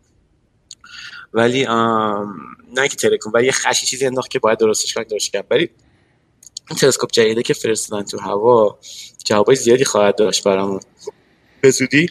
ولی 1.34 1.66
نه 2.76 2.88
که 2.90 2.96
ترکون 2.96 3.32
ولی 3.36 3.46
یه 3.46 3.52
خشی 3.52 3.86
چیزی 3.86 4.06
انداخت 4.06 4.30
که 4.30 4.40
باید 4.40 4.60
درستش 4.60 4.94
کنن 4.94 5.04
درست 5.04 5.32
کرد. 5.32 5.48
ولی 5.52 5.70
این 6.70 6.80
تلسکوپ 6.80 7.12
جدیده 7.12 7.44
که 7.44 7.54
فرستادن 7.54 8.04
تو 8.04 8.20
هوا 8.20 8.80
جوابای 9.26 9.56
زیادی 9.56 9.86
خواهد 9.86 10.16
داشت 10.16 10.44
برامون. 10.44 10.80
به 11.62 11.72
زودی 11.72 12.10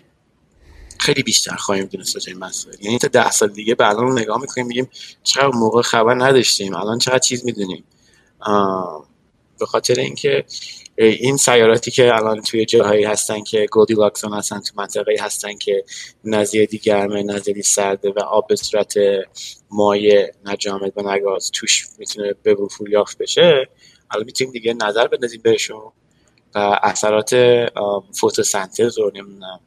خیلی 1.01 1.23
بیشتر 1.23 1.57
خواهیم 1.57 1.85
دونست 1.85 2.17
راجع 2.17 2.33
مسائل 2.33 2.77
یعنی 2.81 2.99
تا 2.99 3.09
ده 3.09 3.31
سال 3.31 3.49
دیگه 3.49 3.75
به 3.75 3.89
الان 3.89 4.19
نگاه 4.19 4.41
می‌کنیم 4.41 4.67
میگیم 4.67 4.91
چقدر 5.23 5.51
موقع 5.55 5.83
خبر 5.83 6.15
نداشتیم 6.15 6.75
الان 6.75 6.99
چقدر 6.99 7.19
چیز 7.19 7.45
می‌دونیم. 7.45 7.85
به 9.59 9.67
خاطر 9.67 10.01
اینکه 10.01 10.45
این 10.97 11.37
سیاراتی 11.37 11.91
که 11.91 12.15
الان 12.15 12.43
توی 12.43 12.65
جاهایی 12.65 13.05
هستن 13.05 13.43
که 13.43 13.67
گودی 13.71 13.95
لاکسون 13.95 14.33
هستن 14.33 14.61
تو 14.61 14.73
منطقه 14.77 15.17
هستن 15.21 15.57
که 15.59 15.85
نزیدی 16.25 16.79
گرمه 16.79 17.23
نزیدی 17.23 17.63
سرده 17.63 18.11
و 18.11 18.21
آب 18.21 18.47
به 18.47 18.57
صورت 18.57 18.95
مایع 19.71 20.33
نجامد 20.45 20.93
و 20.97 21.11
نگاز 21.11 21.51
توش 21.51 21.87
می‌تونه 21.99 22.35
به 22.43 22.55
وفور 22.55 22.91
یافت 22.91 23.19
بشه 23.19 23.69
الان 24.11 24.27
می‌تونیم 24.27 24.53
دیگه 24.53 24.75
نظر 24.75 25.07
بندازیم 25.07 25.41
بهشون 25.43 25.93
و 26.55 26.79
اثرات 26.83 27.37
فوتوسنتز 28.21 28.99
رو 28.99 29.11
نمی‌دونم 29.15 29.61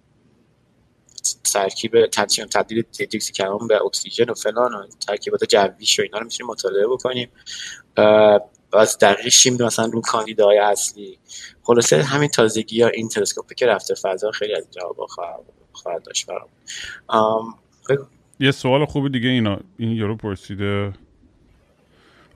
ترکیب 1.54 2.06
تبدیل 2.52 2.84
دیوکسی 2.98 3.34
کربن 3.34 3.68
به 3.68 3.82
اکسیژن 3.82 4.30
و 4.30 4.34
فلان 4.34 4.74
و 4.74 4.88
ترکیبات 5.08 5.44
جویش 5.44 6.00
و 6.00 6.02
اینا 6.02 6.18
رو 6.18 6.24
می‌تونیم 6.24 6.52
مطالعه 6.52 6.88
بکنیم. 6.88 7.30
از 8.74 8.98
دقیق 8.98 9.28
شیم 9.28 9.58
مثلا 9.62 9.86
رو 9.86 10.02
کاندیدای 10.02 10.58
اصلی. 10.58 11.20
خلاصه 11.64 12.04
همین 12.04 12.30
تازگی 12.30 12.76
یا 12.76 12.88
این 12.88 13.10
تلسکوپی 13.10 13.56
که 13.56 13.66
رفته 13.66 13.96
فضا 13.96 14.32
خیلی 14.32 14.56
از 14.56 14.68
جواب 14.72 14.98
خواهد 15.74 16.04
داشت 16.04 16.28
برام. 16.28 16.50
یه 18.40 18.52
سوال 18.52 18.86
خوبی 18.86 19.10
دیگه 19.10 19.30
اینا 19.30 19.60
این 19.78 19.92
یارو 19.92 20.16
پرسیده. 20.16 20.94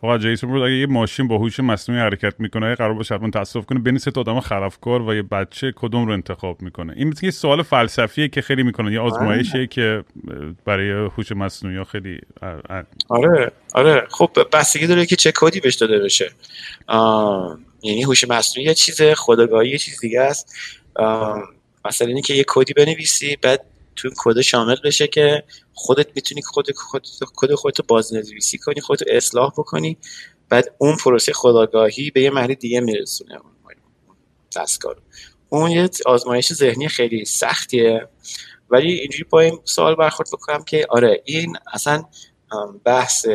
آقا 0.03 0.17
جیسون 0.17 0.50
بود 0.50 0.62
اگه 0.62 0.74
یه 0.74 0.86
ماشین 0.86 1.27
با 1.27 1.38
هوش 1.38 1.60
مصنوعی 1.60 2.01
حرکت 2.01 2.34
می‌کنه 2.39 2.75
قرار 2.75 2.93
باشه 2.93 3.15
حتما 3.15 3.29
تصادف 3.29 3.65
کنه 3.65 3.79
بین 3.79 3.98
سه 3.98 4.12
آدم 4.15 4.39
خلافکار 4.39 5.01
و 5.01 5.15
یه 5.15 5.22
بچه 5.22 5.74
کدوم 5.75 6.05
رو 6.05 6.13
انتخاب 6.13 6.62
می‌کنه. 6.62 6.93
این 6.96 7.08
مثل 7.08 7.25
یه 7.25 7.31
سوال 7.31 7.63
فلسفیه 7.63 8.27
که 8.27 8.41
خیلی 8.41 8.63
می‌کنه 8.63 8.93
یه 8.93 9.00
آزمایشیه 9.00 9.67
که 9.67 10.03
برای 10.65 10.91
هوش 10.91 11.31
مصنوعی 11.31 11.84
خیلی 11.84 12.20
آره 13.10 13.51
آره. 13.74 14.08
خب 14.10 14.31
بستگی 14.53 14.88
داره 14.88 15.05
که 15.05 15.15
چه 15.15 15.34
کدی 15.36 15.60
بهش 15.60 15.75
داده 15.75 16.00
بشه. 16.00 16.31
یعنی 17.84 18.03
هوش 18.03 18.24
مصنوعی 18.24 18.67
یه 18.67 18.74
چیز 18.74 19.01
خداگاهی 19.01 19.70
یه 19.70 19.77
چیز 19.77 20.00
دیگه 20.00 20.22
است. 20.22 20.55
مثلا 21.86 22.08
اینه 22.08 22.22
که 22.22 22.34
یه 22.34 22.43
کدی 22.48 22.74
بنویسی 22.74 23.38
بعد 23.41 23.62
تو 23.95 24.10
کد 24.17 24.41
شامل 24.41 24.75
بشه 24.83 25.07
که 25.07 25.43
خودت 25.74 26.07
می‌تونی 26.15 26.41
خود 26.41 26.71
خود 26.71 27.07
کد 27.36 27.53
خودت 27.53 27.79
رو 27.79 27.86
بازنویسی 27.88 28.57
کنی 28.57 28.81
خودت 28.81 29.01
اصلاح 29.07 29.51
بکنی. 29.51 29.98
بعد 30.50 30.75
اون 30.77 30.95
پروسه 30.95 31.33
خداگاهی 31.33 32.12
به 32.12 32.21
یه 32.21 32.29
محلی 32.29 32.55
دیگه 32.55 32.79
میرسونه 32.79 33.39
دستگاه 34.55 34.95
اون 35.50 35.71
یه 35.71 35.89
آزمایش 36.05 36.53
ذهنی 36.53 36.88
خیلی 36.88 37.25
سختیه. 37.25 38.07
ولی 38.69 38.91
اینجوری 38.91 39.24
با 39.24 39.39
این 39.39 39.60
سوال 39.63 39.95
برخورد 39.95 40.29
بکنم 40.33 40.63
که 40.63 40.86
آره 40.89 41.21
این 41.25 41.57
اصلا 41.74 42.03
بحث 42.83 43.27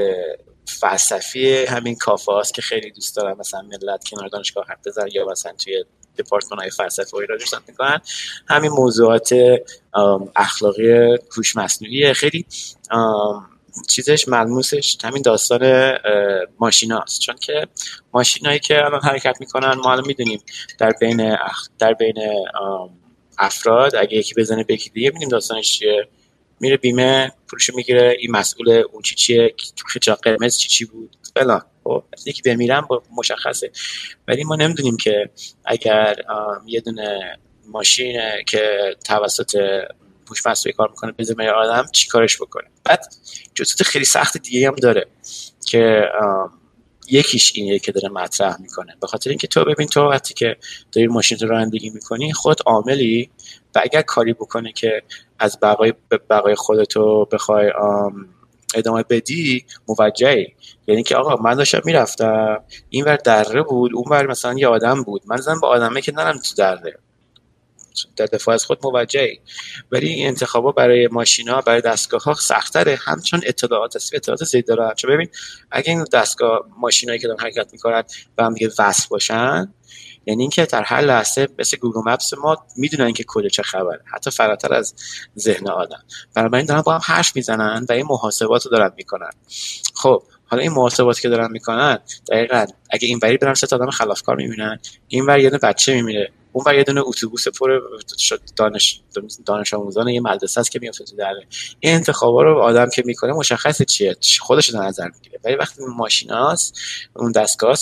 فلسفی 0.67 1.65
همین 1.65 1.95
کافه 1.95 2.33
که 2.55 2.63
خیلی 2.63 2.91
دوست 2.91 3.17
دارم 3.17 3.39
مثلا 3.39 3.63
ملت 3.63 4.09
کنار 4.09 4.29
دانشگاه 4.29 4.67
حرف 4.69 4.87
بزن 4.87 5.09
یا 5.13 5.27
مثلا 5.27 5.53
توی 5.53 5.85
دپارتمان 6.19 6.61
های 6.61 6.71
فلسفه 6.71 7.19
را 7.19 7.27
راجع 7.31 7.59
می‌کنن. 7.69 8.01
همین 8.49 8.71
موضوعات 8.71 9.31
اخلاقی 10.37 11.17
هوش 11.37 11.57
مصنوعی 11.57 12.13
خیلی 12.13 12.47
چیزش 13.89 14.29
ملموسش 14.29 14.97
همین 15.05 15.23
داستان 15.23 15.93
ماشیناست. 16.59 17.21
چون 17.21 17.35
که 17.41 17.67
ماشینایی 18.15 18.59
که 18.59 18.85
الان 18.85 19.01
حرکت 19.03 19.37
می‌کنن 19.41 19.75
ما 19.75 19.93
الان 19.93 20.07
می‌دونیم 20.07 20.41
در 20.79 20.93
بین 21.01 21.21
اخ... 21.21 21.69
در 21.79 21.93
بین 21.95 22.45
افراد 23.39 23.97
اگه 23.97 24.19
یکی 24.19 24.35
بزنه 24.35 24.65
به 24.65 24.75
یکی 24.75 24.91
دیگه 24.91 25.09
می‌دونیم 25.09 25.29
داستانش 25.29 25.79
چیه. 25.79 26.09
میره 26.61 26.77
بیمه 26.77 27.33
پولشو 27.49 27.77
می‌گیره 27.77 28.17
این 28.19 28.31
مسئول 28.31 28.69
اون 28.93 29.03
چی 29.03 29.15
چیه 29.15 29.55
خیلی 29.87 30.17
قرمز 30.23 30.57
چی 30.57 30.69
چی 30.69 30.85
بود 30.85 31.17
فلان. 31.35 31.63
خب 31.87 32.05
یکی 32.27 32.43
بمیرم 32.43 32.87
با 32.89 33.03
مشخصه. 33.17 33.71
ولی 34.29 34.45
ما 34.45 34.57
نمی‌دونیم 34.57 34.97
که 34.97 35.31
اگر 35.65 36.17
یه 36.67 36.81
دونه 36.81 37.39
ماشینه 37.69 38.45
که 38.47 38.95
توسط 39.05 39.55
هوش 40.31 40.47
مصنوعی 40.47 40.73
کار 40.73 40.89
می‌کنه 40.89 41.13
به 41.13 41.53
آدم 41.53 41.87
چیکارش 41.93 42.37
بکنه؟ 42.37 42.65
بعد 42.85 43.15
جزئیات 43.55 43.83
خیلی 43.83 44.05
سخت 44.05 44.37
دیگه 44.37 44.69
هم 44.69 44.75
داره 44.75 45.07
که 45.67 46.03
یکیش 47.09 47.53
اینه 47.55 47.79
که 47.79 47.93
داره 47.93 48.09
مطرح 48.09 48.61
می‌کنه. 48.61 48.97
به 49.01 49.07
خاطر 49.07 49.31
اینکه 49.31 49.47
تو 49.47 49.65
ببین 49.65 49.87
تو 49.87 50.01
وقتی 50.01 50.35
که 50.35 50.57
داری 50.93 51.07
ماشین 51.07 51.39
رو 51.39 51.49
رانندگی 51.49 51.91
می‌کنی 51.91 52.33
خود 52.33 52.59
عاملی 52.67 53.31
و 53.75 53.81
اگر 53.83 54.03
کاری 54.03 54.33
بکنه 54.33 54.73
که 54.73 55.03
از 55.39 55.59
بقای 55.63 55.95
بقای 56.31 56.55
خودتو 56.55 57.25
بخوای 57.25 57.73
ادامه 58.75 59.03
بدی 59.03 59.65
موجهی. 59.89 60.55
یعنی 60.87 61.03
که 61.03 61.17
آقا 61.17 61.43
من 61.43 61.55
داشتم 61.55 61.81
می‌رفتم 61.85 62.65
این 62.89 63.05
ور 63.05 63.17
دره 63.17 63.63
بود 63.63 63.95
اون 63.95 64.05
ور 64.11 64.27
مثلا 64.27 64.55
یه 64.59 64.69
آدم 64.69 65.03
بود. 65.03 65.23
من 65.27 65.37
زن 65.37 65.61
با 65.61 65.69
آدمه 65.69 66.01
که 66.01 66.13
نرم 66.13 66.39
تو 66.39 66.55
دره. 66.59 66.99
در 68.17 68.27
دفاع 68.27 68.55
از 68.55 68.65
خود 68.65 68.79
موجهی. 68.83 69.41
ولی 69.93 70.09
این 70.09 70.29
انتخابا 70.29 70.73
برای 70.73 71.09
ماشینا 71.09 71.61
برای 71.61 71.81
دستگاه 71.81 72.23
ها 72.23 72.35
سختره. 72.35 72.99
همچون 73.05 73.41
اطلاعات 73.47 73.97
است 73.97 74.15
اطلاعات 74.15 74.45
زیاد 74.45 74.65
داره. 74.65 74.95
چون 74.95 75.15
ببین 75.15 75.29
اگه 75.71 75.91
این 75.91 76.05
دستگاه 76.13 76.61
ماشینایی 76.79 77.19
که 77.19 77.27
دارن 77.27 77.41
حرکت 77.41 77.69
می‌کنن 77.73 78.03
به 78.37 78.45
هم 78.45 78.55
دیگه 78.55 78.71
وصل 78.79 79.07
باشن 79.11 79.75
یعنی 80.27 80.43
اینکه 80.43 80.67
در 80.67 80.83
هر 80.83 81.01
لحظه 81.01 81.49
مثل 81.59 81.77
گوگل 81.77 82.01
مپس 82.13 82.35
ما 82.35 82.67
می‌دونن 82.77 83.13
که 83.13 83.25
کل 83.25 83.49
چه 83.49 83.63
خبره 83.63 84.01
حتی 84.15 84.31
فراتر 84.31 84.75
از 84.75 84.95
ذهن 85.39 85.69
آدم. 85.69 86.03
بنابراین 86.35 86.67
دارن 86.67 86.83
با 86.83 86.95
هم 86.95 87.01
حرف 87.05 87.37
می‌زنن 87.37 87.87
و 87.89 87.93
این 87.93 88.07
محاسبات 88.07 88.67
رو 88.67 88.71
دارن 88.71 88.93
می‌کنن. 88.97 89.31
خب 89.95 90.23
حالا 90.47 90.63
این 90.63 90.73
محاسباتی 90.73 91.23
که 91.23 91.29
دارن 91.29 91.51
می‌کنن 91.51 91.99
دقیقا 92.31 92.67
اگه 92.91 93.09
این 93.09 93.19
بری 93.19 93.37
برن 93.37 93.55
سه 93.55 93.77
آدم 93.77 93.91
خلافکار 93.91 94.37
می‌بینن 94.37 94.79
این 95.09 95.27
ور 95.27 95.39
یه 95.39 95.51
بچه 95.51 95.95
میمیره 95.95 96.33
اون 96.53 96.65
ور 96.67 96.75
یه 96.75 96.85
دونه 96.85 97.01
اتوبوس 97.05 97.49
پر 97.49 97.81
دانش 98.57 99.01
دانش 99.47 99.75
آموزان 99.75 100.09
یه 100.09 100.21
مدرسه 100.21 100.61
است 100.61 100.71
که 100.71 100.79
میفته 100.83 101.05
تو 101.05 101.17
در 101.17 101.35
این 101.81 101.95
انتخابا 101.95 102.43
رو 102.43 102.59
آدم 102.59 102.91
که 102.91 103.03
می‌کنه 103.07 103.33
مشخصه 103.33 103.85
چیه؟ 103.85 104.17
خودش 104.41 104.71
رو 104.71 104.83
نظر 104.83 105.09
می‌گیره. 105.09 105.41
ولی 105.45 105.55
وقتی 105.55 105.83
ماشیناست 105.97 106.79
اون 107.17 107.33
دستگاه 107.33 107.79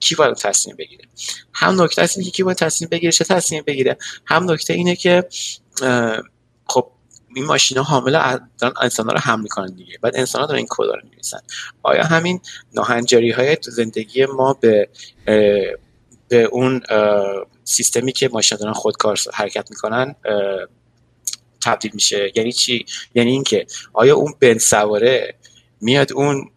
کی 0.00 0.14
باید 0.14 0.34
تصمیم 0.34 0.76
بگیره. 0.76 1.04
هم 1.52 1.82
نکته 1.82 2.02
است 2.02 2.22
که 2.22 2.30
کی 2.30 2.42
باید 2.42 2.56
تصمیم 2.56 2.88
بگیره 2.90 3.12
چه 3.12 3.24
تصمیم 3.24 3.62
بگیره. 3.66 3.96
هم 4.26 4.50
نکته 4.50 4.74
اینه 4.74 4.96
که 4.96 5.24
خب 6.66 6.90
این 7.34 7.44
ماشینا 7.44 7.82
حامل 7.82 8.38
دارن 8.58 8.74
انسان 8.80 9.08
رو 9.08 9.18
حمل 9.18 9.42
می‌کنن 9.42 9.74
دیگه. 9.74 9.98
بعد 10.02 10.16
انسان 10.16 10.40
ها 10.40 10.46
دارن 10.46 10.58
این 10.58 10.66
کد 10.70 10.84
رو 10.84 11.00
می‌نویسن. 11.04 11.40
آیا 11.82 12.04
همین 12.04 12.40
ناهنجاری 12.74 13.30
های 13.30 13.56
زندگی 13.62 14.26
ما 14.26 14.52
به 14.52 14.88
به 16.28 16.44
اون 16.44 16.80
سیستمی 17.64 18.12
که 18.12 18.28
ماشینا 18.28 18.60
دارن 18.60 18.72
خودکار 18.72 19.18
حرکت 19.34 19.70
می‌کنن 19.70 20.14
تبدیل 21.60 21.90
میشه؟ 21.94 22.32
یعنی 22.34 22.52
چی؟ 22.52 22.86
یعنی 23.14 23.30
اینکه 23.30 23.66
آیا 23.92 24.16
اون 24.16 24.34
بنز 24.40 24.58
سواره 24.58 25.34
میاد 25.80 26.12
اون 26.12 26.50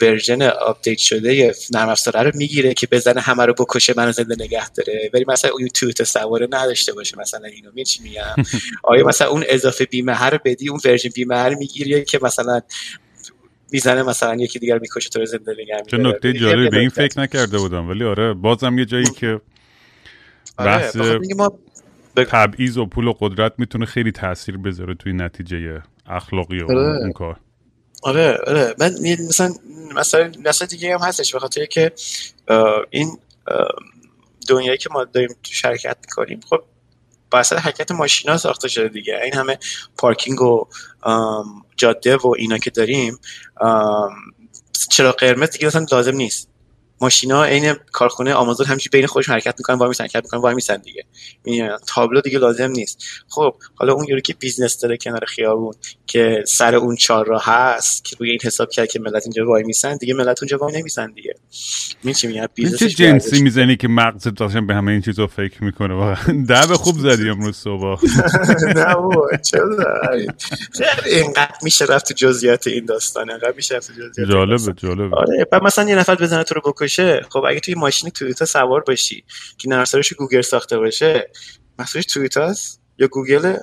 version 0.00 0.42
update 0.42 0.98
شده 0.98 1.54
نرم 1.70 1.88
افزاره 1.88 2.22
رو 2.22 2.30
می‌گیره 2.34 2.74
که 2.74 2.86
بزنه 2.86 3.20
همه 3.20 3.46
رو 3.46 3.54
بکشه 3.54 3.94
منو 3.96 4.12
زنده 4.12 4.44
نگه 4.44 4.70
داره. 4.70 5.10
ولی 5.14 5.24
مثلا 5.28 5.50
اون 5.50 5.68
تویوتا 5.68 6.02
سواره 6.02 6.48
نداشته 6.50 6.92
باشه 6.92 7.18
مثلا 7.18 7.46
اینو. 7.46 7.70
می 7.74 7.84
چی 7.84 8.02
میگم؟ 8.02 8.34
آیا 8.92 9.06
مثلا 9.06 9.28
اون 9.28 9.44
اضافه 9.48 9.84
بیمه 9.84 10.28
رو 10.28 10.38
بدی 10.44 10.68
اون 10.68 10.80
version 10.84 11.10
بیمه 11.14 11.44
رو 11.44 11.58
می‌گیری 11.58 12.04
که 12.04 12.18
مثلا 12.22 12.60
می‌زنه 13.72 14.02
مثلا 14.02 14.34
یکی 14.34 14.58
دیگر 14.58 14.78
می‌کشه 14.78 15.08
تو 15.08 15.18
رو 15.18 15.26
زنده 15.26 15.52
نگه 15.52 15.82
چه 15.86 15.96
نکته 15.96 16.32
جالبی. 16.32 16.68
به 16.68 16.78
این 16.78 16.88
فکر 16.88 17.20
نکرده 17.20 17.58
بودم. 17.58 17.88
ولی 17.88 18.04
آره 18.04 18.32
بازم 18.32 18.78
یه 18.78 18.84
جایی 18.84 19.04
که 19.04 19.40
آره، 20.56 20.70
بحث 20.70 20.96
تبعیض 22.16 22.78
و 22.78 22.86
پول 22.86 23.06
و 23.06 23.12
قدرت 23.20 23.52
می‌تونه 23.58 23.86
خیلی 23.86 24.12
تاثیر 24.12 24.58
بذاره 24.58 24.94
توی 24.94 25.12
نتیجه 25.12 25.82
اخلاقی 26.06 26.58
و 26.58 26.64
آره. 26.64 26.98
اون 26.98 27.12
کار. 27.12 27.36
آره 28.02 28.38
آره. 28.46 28.74
من 28.78 28.94
مثلا 29.28 29.54
مثلا 29.94 30.32
مثلا 30.44 30.66
دیگه 30.66 30.94
هم 30.94 31.00
هستش 31.00 31.32
به 31.32 31.38
خاطر 31.38 31.64
که 31.64 31.92
این 32.90 33.18
دنیایی 34.48 34.78
که 34.78 34.88
ما 34.92 35.04
داریم 35.04 35.28
تو 35.28 35.52
شرکت 35.52 35.96
می‌کنیم 36.06 36.40
خب 36.50 36.62
بسیار 37.32 37.60
حرکت 37.60 37.90
ماشینا 37.90 38.36
ساخته 38.36 38.68
شده 38.68 38.88
دیگه. 38.88 39.20
این 39.24 39.34
همه 39.34 39.58
پارکینگ 39.98 40.42
و 40.42 40.66
جاده 41.76 42.16
و 42.16 42.34
اینا 42.38 42.58
که 42.58 42.70
داریم 42.70 43.18
چرا 44.90 45.12
قرمز 45.12 45.50
دیگه 45.50 45.66
مثلا 45.66 45.86
لازم 45.92 46.16
نیست. 46.16 46.48
ماشینا 47.02 47.44
عین 47.44 47.74
کارخونه 47.92 48.34
آمازون 48.34 48.66
همینجوری 48.66 48.98
بین 48.98 49.06
خودش 49.06 49.28
حرکت 49.28 49.54
می‌کنن 49.58 49.76
وای 49.76 49.88
میسن 49.88 50.04
حرکت 50.04 50.22
می‌کنن 50.24 50.40
وای 50.40 50.54
میسن 50.54 50.76
دیگه. 50.76 51.04
تابلو 51.86 52.20
دیگه 52.20 52.38
لازم 52.38 52.70
نیست. 52.70 52.98
خب 53.28 53.54
حالا 53.74 53.92
اون 53.92 54.06
یوری 54.08 54.22
که 54.22 54.34
business 54.34 54.80
داره 54.80 54.96
کنار 54.96 55.24
خیابون 55.24 55.74
که 56.06 56.44
سر 56.46 56.74
اون 56.74 56.96
چهار 56.96 57.26
راه 57.26 57.42
هست 57.44 58.04
که 58.04 58.16
روی 58.18 58.30
این 58.30 58.38
حساب 58.44 58.70
کرد 58.70 58.88
که 58.88 59.00
ملت 59.00 59.22
اینجا 59.24 59.46
وای 59.46 59.62
میسن 59.62 59.96
دیگه 59.96 60.14
ملت 60.14 60.42
اونجا 60.42 60.58
وای 60.58 60.78
نمیسن 60.78 61.12
دیگه. 61.12 61.34
می 62.04 62.14
چی 62.14 62.26
میگم؟ 62.26 62.46
business 62.54 62.78
چه 62.78 62.88
جنسی 62.88 63.42
می‌زنی 63.42 63.76
که 63.76 63.88
مغزت 63.88 64.34
داشتن 64.34 64.66
به 64.66 64.74
همه 64.74 64.92
این 64.92 65.00
چیزا 65.00 65.26
فکر 65.26 65.64
می‌کنه؟ 65.64 65.94
واقعا 65.94 66.44
دعو 66.48 66.74
خوب 66.74 66.98
زدی 66.98 67.28
امروز 67.28 67.56
صبح. 67.56 68.00
نه 68.76 68.94
بابا 68.94 69.28
چرا 69.42 69.76
اینقدر 71.06 71.54
میشه 71.62 71.84
رفت 71.84 72.08
تو 72.08 72.14
جزئیات 72.14 72.66
این 72.66 72.84
داستان 72.84 73.30
اینقدر 73.30 73.54
میشه 73.56 73.76
رفت 73.76 73.86
تو 73.86 73.92
جزئیات 73.92 74.30
جالبه 74.30 74.72
جالبه. 74.76 75.16
آره 75.16 75.44
بعد 75.52 75.62
مثلا 75.62 75.88
یه 75.88 75.96
نفر 75.96 76.14
بزنه 76.14 76.44
تو 76.44 76.54
رو 76.54 76.60
بکشه. 76.60 76.91
خب 77.30 77.44
اگه 77.48 77.60
توی 77.60 77.74
ماشین 77.74 78.10
تویوتا 78.10 78.44
سوار 78.44 78.80
باشی 78.80 79.24
که 79.58 79.68
نرم‌افزارش 79.68 80.12
گوگل 80.12 80.40
ساخته 80.40 80.78
باشه 80.78 81.30
مسئولش 81.78 82.06
تویوتاست؟ 82.06 82.80
یا 82.98 83.08
گوگل 83.08 83.56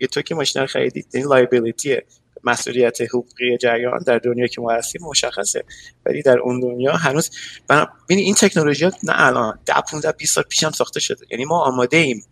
یا 0.00 0.08
تو 0.08 0.22
که 0.22 0.34
ماشین 0.34 0.62
رو 0.62 0.68
خریدید 0.68 1.06
این 1.14 1.26
liability 1.26 1.98
ه 1.98 2.06
مسئولیت 2.44 3.00
حقوقی 3.00 3.58
جریان 3.58 3.98
در 4.06 4.18
دنیا 4.18 4.46
که 4.46 4.60
ما 4.60 4.72
هستیم 4.72 5.02
مشخصه. 5.02 5.64
ولی 6.06 6.22
در 6.22 6.38
اون 6.38 6.60
دنیا 6.60 6.92
هنوز 6.92 7.30
ببین 7.68 8.18
این 8.18 8.34
تکنولوژی 8.34 8.84
ها 8.84 8.90
نه 9.02 9.12
الان 9.16 9.58
10 9.66 9.74
15 9.90 10.12
20 10.12 10.34
سال 10.34 10.44
پیش 10.44 10.64
هم 10.64 10.70
ساخته 10.70 11.00
شده. 11.00 11.26
یعنی 11.30 11.44
ما 11.44 11.64
آماده 11.64 11.96
ایم 11.96 12.24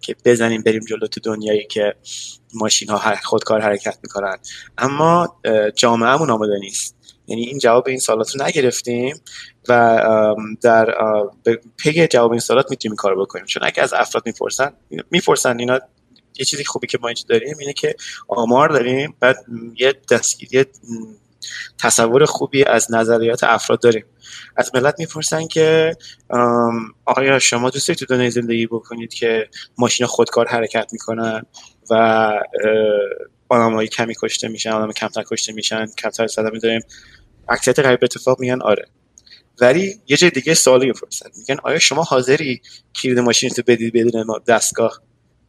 که 0.00 0.16
بزنیم 0.24 0.62
بریم 0.62 0.84
جلو 0.84 1.06
تو 1.06 1.20
دنیایی 1.20 1.66
که 1.66 1.94
ماشین 2.54 2.88
ها 2.88 3.16
خودکار 3.22 3.60
حرکت 3.60 3.98
می‌کنن. 4.02 4.36
اما 4.78 5.40
جامعهمون 5.76 6.30
آماده 6.30 6.58
نیست. 6.58 6.96
یعنی 7.32 7.44
این 7.44 7.58
جواب 7.58 7.88
این 7.88 7.98
سالات 7.98 8.36
رو 8.36 8.46
نگرفتیم 8.46 9.20
و 9.68 10.00
در 10.62 10.94
پی 11.76 12.06
جواب 12.06 12.30
این 12.30 12.40
سالات 12.40 12.70
می‌تونیم 12.70 12.96
کار 12.96 13.20
بکنیم. 13.20 13.44
چون 13.44 13.62
اگه 13.66 13.82
از 13.82 13.92
افراد 13.92 14.22
می‌پرسن 14.26 14.72
می‌پرسن 15.10 15.58
اینا 15.58 15.80
یه 16.38 16.44
چیزی 16.44 16.64
خوبی 16.64 16.86
که 16.86 16.98
ما 17.02 17.08
اینجا 17.08 17.24
داریم 17.28 17.56
اینه 17.60 17.72
که 17.72 17.94
آمار 18.28 18.68
داریم 18.68 19.16
بعد 19.20 19.36
یه 19.76 19.94
دستگیری 20.10 20.64
تصور 21.78 22.24
خوبی 22.24 22.64
از 22.64 22.92
نظریات 22.92 23.44
افراد 23.44 23.80
داریم. 23.80 24.04
از 24.56 24.70
ملت 24.74 24.94
می‌پرسن 24.98 25.46
که 25.46 25.96
آیا 27.04 27.38
شما 27.38 27.70
دوست 27.70 27.88
دارید 27.88 27.98
تو 27.98 28.06
دنیای 28.06 28.30
زندگی 28.30 28.66
بکنید 28.66 29.14
که 29.14 29.48
ماشین 29.78 30.06
خودکار 30.06 30.48
حرکت 30.48 30.88
می‌کنن 30.92 31.42
و 31.90 32.32
آدمای 33.48 33.88
کمی 33.88 34.14
کشته 34.22 34.48
میشن 34.48 34.70
آدم 34.70 34.92
کمتر 34.92 35.22
کشته 35.22 35.52
میشن 35.52 35.86
کمتر 35.98 36.26
صدمه 36.26 36.58
داریم؟ 36.58 36.80
اکثریت 37.48 37.78
غریب 37.78 37.98
اتفاق 38.02 38.40
میگن 38.40 38.62
آره. 38.62 38.86
ولی 39.60 40.00
یه 40.06 40.16
جای 40.16 40.30
دیگه 40.30 40.54
سوالی 40.54 40.86
می‌پرسن. 40.86 41.30
میگن 41.36 41.56
آیا 41.62 41.78
شما 41.78 42.02
حاضری 42.02 42.62
کلید 43.02 43.18
ماشین 43.18 43.50
تو 43.50 43.62
بدید 43.66 43.92
بدون 43.92 44.40
دستگاه 44.46 45.02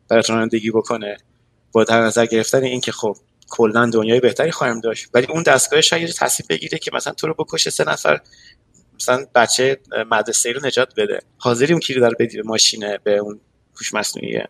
براتون 0.07 0.35
رانندگی 0.35 0.71
بکنه؟ 0.71 1.17
با 1.71 1.83
در 1.83 2.01
نظر 2.01 2.25
گرفتن 2.25 2.63
این 2.63 2.81
که 2.81 2.91
خب 2.91 3.17
کلا 3.49 3.89
دنیای 3.89 4.19
بهتری 4.19 4.51
خواهیم 4.51 4.79
داشت 4.79 5.09
ولی 5.13 5.27
اون 5.29 5.43
دستگاه 5.43 5.81
شاید 5.81 6.11
تصمیم 6.11 6.47
بگیره 6.49 6.77
که 6.77 6.91
مثلا 6.93 7.13
تو 7.13 7.27
رو 7.27 7.33
بکشه 7.33 7.69
سه 7.69 7.83
نفر 7.89 8.21
مثلا 8.95 9.25
بچه 9.35 9.79
مدرسه 10.11 10.51
رو 10.51 10.65
نجات 10.65 10.93
بده. 10.97 11.19
حاضری 11.37 11.73
اون 11.73 11.79
کلید 11.79 12.03
رو 12.03 12.13
بدی 12.19 12.37
به 12.37 12.43
ماشینه 12.45 12.99
به 13.03 13.17
اون 13.17 13.39
هوش 13.75 13.93
مصنوعیه. 13.93 14.47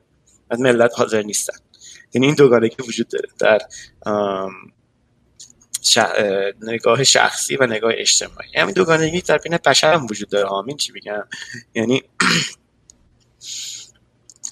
ملت 0.60 0.92
حاضر 0.96 1.22
نیستن. 1.22 1.58
یعنی 2.14 2.28
این 2.28 2.36
دوگانگی 2.36 2.76
وجود 2.88 3.08
داره. 3.08 3.30
در 3.40 3.60
نگاه 6.62 7.04
شخصی 7.04 7.56
و 7.56 7.68
نگاه 7.68 7.92
اجتماعی. 7.96 8.48
همین 8.48 8.60
یعنی 8.60 8.74
دوگانگی 8.74 9.22
در 9.22 9.38
بین 9.38 9.58
بشر 9.66 9.94
هم 9.94 10.06
وجود 10.06 10.30
داره. 10.30 10.50
همین 10.50 10.78
چی 10.78 10.92
بگم 10.92 11.24
یعنی 11.76 12.04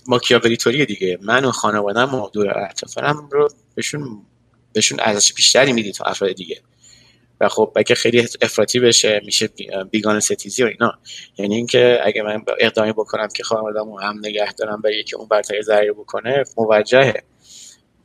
ماکیاولیتوری 0.07 0.85
دیگه. 0.85 1.17
من 1.21 1.45
و 1.45 1.51
خانوادم 1.51 2.15
و 2.15 2.29
دور 2.29 2.57
اطرافم 2.57 3.29
رو 3.31 3.47
بهشون 3.75 4.25
بهشون 4.73 4.99
ارزش 4.99 5.33
بیشتری 5.33 5.73
میدی 5.73 5.91
تا 5.91 6.03
افراد 6.03 6.31
دیگه. 6.31 6.61
و 7.41 7.49
خب 7.49 7.73
اگه 7.75 7.95
خیلی 7.95 8.27
افراطی 8.41 8.79
بشه 8.79 9.21
میشه 9.25 9.49
بیگان 9.91 10.19
ستیزی 10.19 10.63
و 10.63 10.65
اینا. 10.65 10.93
یعنی 11.37 11.55
اینکه 11.55 11.99
اگه 12.03 12.21
من 12.21 12.43
اقدامی 12.59 12.91
بکنم 12.91 13.27
که 13.35 13.43
خانواده‌مو 13.43 13.99
هم 13.99 14.17
نگه 14.17 14.51
دارم 14.51 14.81
برای 14.81 15.03
که 15.03 15.15
اون 15.15 15.27
برتری 15.27 15.61
ضرر 15.61 15.91
بکنه 15.91 16.43
موجهه. 16.57 17.23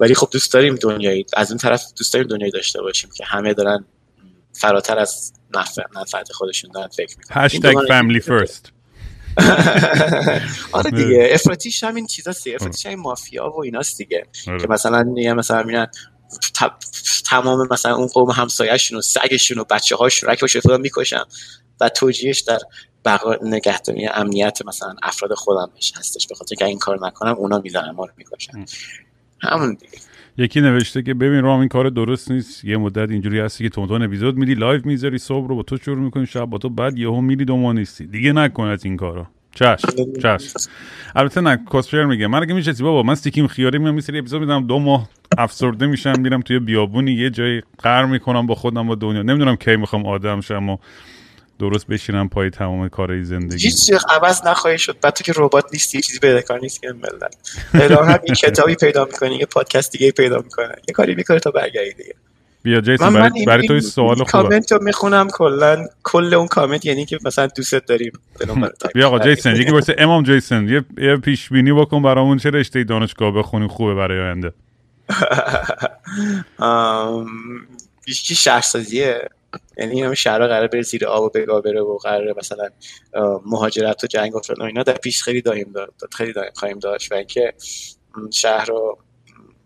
ولی 0.00 0.14
خب 0.14 0.28
دوست 0.32 0.52
داریم 0.52 0.74
دنیایی 0.74 1.26
از 1.36 1.50
این 1.50 1.58
طرف 1.58 1.84
دوست 1.96 2.14
داریم 2.14 2.28
دنیایی 2.28 2.52
داشته 2.52 2.82
باشیم 2.82 3.10
که 3.16 3.24
همه 3.24 3.54
دارن 3.54 3.84
فراتر 4.52 4.98
از 4.98 5.32
منفعت 5.94 6.32
خودشون 6.32 6.70
دارن 6.74 6.88
فکر 6.88 7.18
می‌کنن. 7.18 7.44
هشتگ 7.44 7.74
فامیلی 7.88 8.20
فرست 8.20 8.72
آره 10.72 10.90
دیگه 10.90 11.28
افراطیش 11.30 11.84
همین 11.84 12.06
چیزاست 12.06 12.46
افراطیش 12.54 12.86
همین 12.86 12.98
مافیا 12.98 13.50
و 13.50 13.62
ایناست 13.62 13.98
دیگه. 13.98 14.26
آره. 14.48 14.60
که 14.60 14.66
مثلا 14.68 15.02
میگن 15.02 15.32
مثلا 15.32 15.62
میرن 15.62 15.86
تمام 17.24 17.68
مثلا 17.70 17.96
اون 17.96 18.06
قوم 18.06 18.30
همسایه‌شون 18.30 18.98
و 18.98 19.00
سگشون 19.00 19.58
و 19.58 19.64
بچه 19.64 19.96
هاشون 19.96 20.30
رکبش 20.30 20.56
رو 20.56 20.78
می‌کشن 20.78 21.24
و 21.80 21.88
توجیهش 21.88 22.40
در 22.40 22.58
بقا 23.04 23.36
نگهداری 23.42 24.06
امنیت 24.06 24.58
مثلا 24.66 24.94
افراد 25.02 25.34
خودمش 25.34 25.92
هستش. 25.96 26.26
به 26.26 26.34
خاطر 26.34 26.54
که 26.54 26.64
این 26.64 26.78
کار 26.78 27.06
نکنم 27.06 27.34
اونا 27.34 27.58
می‌زنن 27.58 27.90
ما 27.90 28.04
رو 28.04 28.12
می‌کشن. 28.16 28.64
همون 29.42 29.74
دیگه. 29.74 29.92
یکی 30.38 30.60
نوشته 30.60 31.02
که 31.02 31.14
ببین 31.14 31.42
رام 31.42 31.60
این 31.60 31.68
کار 31.68 31.88
درست 31.90 32.30
نیست. 32.30 32.64
یه 32.64 32.76
مدت 32.76 33.10
اینجوری 33.10 33.40
هستی 33.40 33.64
که 33.64 33.70
تون 33.70 34.02
اپیزود 34.02 34.36
میدی 34.36 34.54
live 34.54 34.80
می‌ذاری 34.84 35.18
صبح 35.18 35.48
رو 35.48 35.56
با 35.56 35.62
تو 35.62 35.76
شروع 35.76 35.98
می‌کنی 35.98 36.26
شب 36.26 36.44
با 36.44 36.58
تو 36.58 36.68
بعد 36.68 36.98
یهو 36.98 37.20
میری 37.20 37.44
دو 37.44 37.72
نیستی. 37.72 38.06
دیگه 38.06 38.32
نکن 38.32 38.64
از 38.64 38.84
این 38.84 38.96
کارا. 38.96 39.26
چشم 39.54 39.88
چشم. 40.22 40.58
البته 41.14 41.40
نه 41.40 41.56
کاسپیر 41.56 42.04
میگه. 42.04 42.26
من 42.26 42.42
اگه 42.42 42.54
میشه 42.54 42.72
بابا 42.72 43.02
من 43.02 43.14
سیکیم 43.14 43.46
خیاری 43.46 43.78
میام 43.78 43.94
یه 43.94 44.04
سری 44.04 44.18
اپیزود 44.18 44.40
میدم 44.40 44.66
دو 44.66 44.78
ماه 44.78 45.08
افسرده 45.38 45.86
میشم 45.86 46.20
میرم 46.20 46.40
توی 46.40 46.58
بیابونی 46.58 47.12
یه 47.12 47.30
جایی 47.30 47.62
قر 47.78 48.06
می‌کنم 48.06 48.46
با 48.46 48.54
خودم 48.54 48.86
با 48.86 48.94
دنیا. 48.94 49.22
نمی‌دونم 49.22 49.56
کی 49.56 49.76
می‌خوام 49.76 50.06
آدم 50.06 50.40
شم 50.40 50.68
و 50.68 50.76
درست 51.58 51.86
بشینم 51.86 52.28
پای 52.28 52.50
تمام 52.50 52.88
کارهای 52.88 53.24
زندگی. 53.24 53.66
هیچ 53.66 53.86
چیز 53.86 53.98
عوض 54.08 54.46
نخواهی 54.46 54.78
شد. 54.78 55.00
بعد 55.00 55.14
تو 55.14 55.24
که 55.24 55.32
ربات 55.36 55.64
نیستی 55.72 56.00
چیزی 56.00 56.18
پیدا 56.18 56.40
کار 56.40 56.60
نیست 56.60 56.82
که 56.82 56.92
ملت 56.92 57.36
الان 57.74 58.08
هم 58.08 58.18
یه 58.28 58.34
کتابی 58.34 58.74
پیدا 58.74 59.04
می‌کنی 59.04 59.36
یه 59.36 59.46
پادکست 59.46 59.92
دیگه 59.92 60.10
پیدا 60.10 60.38
می‌کنه. 60.38 60.74
یه 60.88 60.94
کاری 60.94 61.14
می‌کنه 61.14 61.38
تا 61.38 61.50
برگردی. 61.50 61.92
دیگه 61.92 62.14
بیا 62.62 62.80
جیسون 62.80 63.12
برای, 63.12 63.44
برای 63.44 63.68
تو 63.68 63.80
سوال 63.80 64.16
خوبه. 64.16 64.30
کامنت 64.30 64.72
رو 64.72 64.82
می‌خونم 64.82 65.28
کلا. 65.28 65.86
کل 66.02 66.34
اون 66.34 66.46
کامنت 66.46 66.86
یعنی 66.86 67.04
که 67.04 67.18
مثلا 67.24 67.46
دوستت 67.46 67.86
داریم. 67.86 68.12
بیا 68.94 69.06
آقا 69.06 69.18
جیسون 69.18 69.56
یکی 69.56 69.70
واسه 69.70 69.96
امام 69.98 70.22
جیسون 70.22 70.68
یه, 70.68 70.84
یه 70.98 71.16
پیش 71.16 71.48
بینی 71.48 71.72
بکن 71.72 72.02
برامون 72.02 72.38
چه 72.38 72.50
رشته 72.50 72.84
دانشگاه 72.84 73.30
بخونیم 73.30 73.68
خوبه 73.68 73.94
برای 73.94 74.20
آینده. 74.20 74.52
بیشکی 78.06 78.34
شهرسازیه. 78.34 79.28
یعنی 79.78 80.02
همه 80.02 80.14
شهرها 80.14 80.48
قرار 80.48 80.66
بره 80.66 80.82
زیر 80.82 81.06
آب 81.06 81.24
و 81.24 81.28
بگاه 81.28 81.62
بره 81.62 81.80
و 81.80 81.98
قرار 81.98 82.34
مثلا 82.38 82.68
مهاجرت 83.46 84.04
و 84.04 84.06
جنگ 84.06 84.34
و 84.34 84.40
اینا. 84.60 84.82
در 84.82 84.92
پیش 84.92 85.22
خیلی 85.22 85.42
دایم 85.42 85.72
داد 85.72 85.92
خیلی 86.12 86.32
دایم 86.32 86.52
خواهیم 86.54 86.78
داشت 86.78 87.12
و 87.12 87.14
اینکه 87.14 87.54
شهر 88.32 88.64
رو 88.64 88.98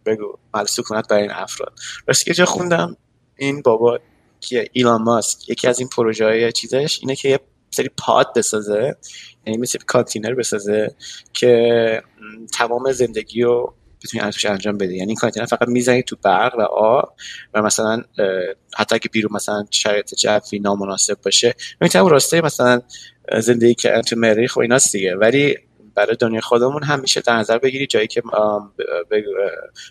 بگو 0.06 0.38
مال 0.54 0.66
سکونت 0.66 1.08
برای 1.08 1.22
این 1.22 1.32
افراد. 1.32 1.72
راستی 2.06 2.24
که 2.24 2.34
جا 2.34 2.44
خوندم 2.44 2.96
این 3.36 3.62
بابا 3.62 3.98
که 4.40 4.68
ایلان 4.72 5.02
ماسک 5.02 5.48
یکی 5.48 5.68
از 5.68 5.78
این 5.78 5.88
پروژه 5.88 6.24
های 6.24 6.52
چیزش 6.52 6.98
اینه 7.02 7.16
که 7.16 7.28
یه 7.28 7.40
سری 7.70 7.90
پاد 7.96 8.32
بسازه 8.36 8.96
یعنی 9.46 9.58
مثل 9.58 9.78
کانتینر 9.86 10.34
بسازه 10.34 10.94
که 11.32 12.02
تمام 12.52 12.92
زندگی 12.92 13.42
رو 13.42 13.74
بتونی 14.04 14.24
ارزش 14.24 14.44
انجام 14.44 14.78
بده 14.78 14.94
یعنی 14.94 15.06
این 15.06 15.16
کانتینر 15.16 15.46
فقط 15.46 15.68
می‌زنی 15.68 16.02
تو 16.02 16.16
برق 16.22 16.58
و 16.58 16.62
آب 16.62 17.14
و 17.54 17.62
مثلا 17.62 18.02
حتی 18.76 18.94
اگه 18.94 19.08
بیرون 19.12 19.32
مثلا 19.32 19.64
شرایط 19.70 20.14
جوی 20.14 20.58
نامناسب 20.58 21.20
باشه 21.24 21.54
می‌تونم 21.80 22.06
راسته 22.06 22.40
مثلا 22.40 22.82
زندگی 23.38 23.74
که 23.74 24.02
تو 24.08 24.16
مریخ 24.16 24.56
و 24.56 24.60
ایناست 24.60 24.92
دیگه. 24.92 25.16
ولی 25.16 25.56
برای 25.94 26.16
دنیا 26.16 26.40
خودمون 26.40 26.82
هم 26.82 27.00
میشه 27.00 27.20
در 27.20 27.36
نظر 27.36 27.58
بگیری 27.58 27.86
جایی 27.86 28.06
که 28.06 28.22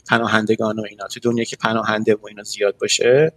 پناهندگان 0.10 0.80
و 0.80 0.84
اینا. 0.90 1.08
تو 1.08 1.20
دنیا 1.20 1.44
که 1.44 1.56
پناهنده 1.56 2.16
و 2.16 2.28
اینا 2.28 2.44
زیاد 2.44 2.78
باشه 2.78 3.34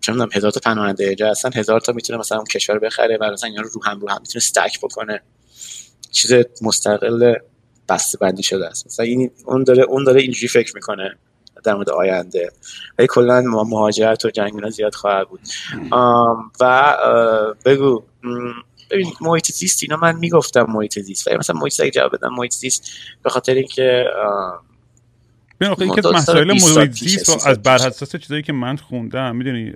چون 0.00 0.28
هزار 0.32 0.50
تا 0.50 0.60
پناهنده 0.64 1.04
اینجا 1.04 1.30
اصلا 1.30 1.50
هزار 1.54 1.80
تا 1.80 1.92
می‌تونه 1.92 2.18
مثلا 2.18 2.38
اون 2.38 2.46
کشور 2.46 2.78
بخره 2.78 3.18
و 3.20 3.30
مثلا 3.32 3.50
اینا 3.50 3.62
رو 3.62 3.68
رو 3.68 3.84
هم 3.84 4.00
رو 4.00 4.10
هم 4.10 4.18
می‌تونه 4.20 4.36
استک 4.36 4.80
بکنه. 4.80 5.22
چیز 6.10 6.32
مستقل 6.62 7.34
بندی 8.20 8.42
شده 8.42 8.66
است. 8.66 8.86
مثلا 8.86 9.06
این 9.06 9.30
اون 9.44 9.64
داره 9.64 9.82
اون 9.82 10.04
داره 10.04 10.20
اینجوری 10.20 10.48
فکر 10.48 10.72
می‌کنه 10.74 11.16
در 11.64 11.74
مورد 11.74 11.90
آینده. 11.90 12.50
ولی 12.98 13.08
کلا 13.10 13.40
مهاجرت 13.42 14.24
و 14.24 14.30
جنگ 14.30 14.70
زیاد 14.70 14.94
خواهد 14.94 15.28
بود. 15.28 15.40
و 16.60 16.96
بگو. 17.64 18.02
ببین 18.90 19.12
محیط 19.20 19.52
زیست 19.52 19.82
اینا 19.82 19.96
من 19.96 20.16
می‌گفتم 20.16 20.66
محیط 20.68 20.98
زیست. 20.98 21.28
ولی 21.28 21.36
مثلا 21.36 21.60
محیط 21.60 21.72
زیست 21.72 21.90
جواب 21.90 22.16
بدم 22.16 22.34
محیط 22.34 22.52
زیست 22.52 22.90
به 23.22 23.30
خاطر 23.30 23.54
اینکه 23.54 24.04
ببین 25.60 25.72
آخه 25.72 25.82
اینکه 25.82 26.02
مسائل 26.14 26.46
محیط 26.46 26.90
زیست 26.90 27.46
از 27.46 27.62
بر 27.62 27.74
اساس 27.74 28.16
چیزایی 28.16 28.42
که 28.42 28.52
من 28.52 28.76
خوندم 28.76 29.36
می‌دونی 29.36 29.72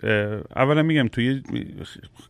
اولا 0.56 0.82
میگم 0.82 1.08
توی 1.08 1.42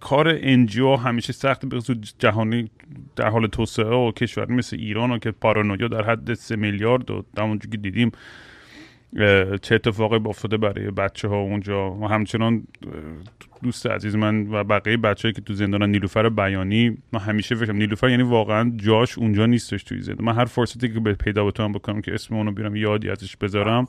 کار 0.01 0.39
انجیو 0.41 0.97
همیشه 0.97 1.33
سخت 1.33 1.67
به 1.67 1.81
جهانی 2.19 2.71
در 3.17 3.29
حال 3.29 3.47
توسعه 3.47 3.87
و 3.87 4.13
کشور 4.13 4.53
مثل 4.53 4.77
ایران 4.77 5.11
و 5.11 5.19
که 5.19 5.31
پارانویا 5.31 5.89
در 5.89 6.03
حد 6.11 6.35
سه 6.35 6.57
میلیارد 6.57 7.11
و 7.11 7.25
همونجوری 7.39 7.71
که 7.71 7.77
دیدیم 7.77 8.13
چه 9.63 9.75
اتفاقی 9.75 10.29
افتاده 10.29 10.57
برای 10.57 10.91
بچه 10.91 11.29
ها 11.29 11.37
اونجا؟ 11.37 11.91
و 11.91 12.09
همچنان 12.09 12.63
دوست 13.63 13.87
عزیز 13.87 14.17
من 14.17 14.47
و 14.47 14.65
بقیه 14.65 14.97
بچه‌ای 14.97 15.35
که 15.35 15.41
تو 15.41 15.55
زندان 15.55 15.91
نیلوفر 15.91 16.29
بیانی 16.29 16.99
من 17.13 17.21
همیشه 17.21 17.55
فکرم 17.55 17.77
نیلوفر 17.77 18.09
یعنی 18.09 18.23
واقعا 18.23 18.73
جاش 18.77 19.19
اونجا 19.19 19.47
نیستش 19.47 19.83
توی 19.83 20.01
زندان. 20.01 20.27
من 20.27 20.35
هر 20.35 20.45
فرصتی 20.45 20.93
که 20.93 21.01
به 21.01 21.15
پیدا 21.15 21.45
بتونم 21.45 21.73
بکنم 21.73 22.01
که 22.01 22.15
اسم 22.15 22.35
اونو 22.35 22.53
بیارم 22.53 22.77
یادی 22.77 23.11
ازش 23.11 23.37
بذارم. 23.37 23.89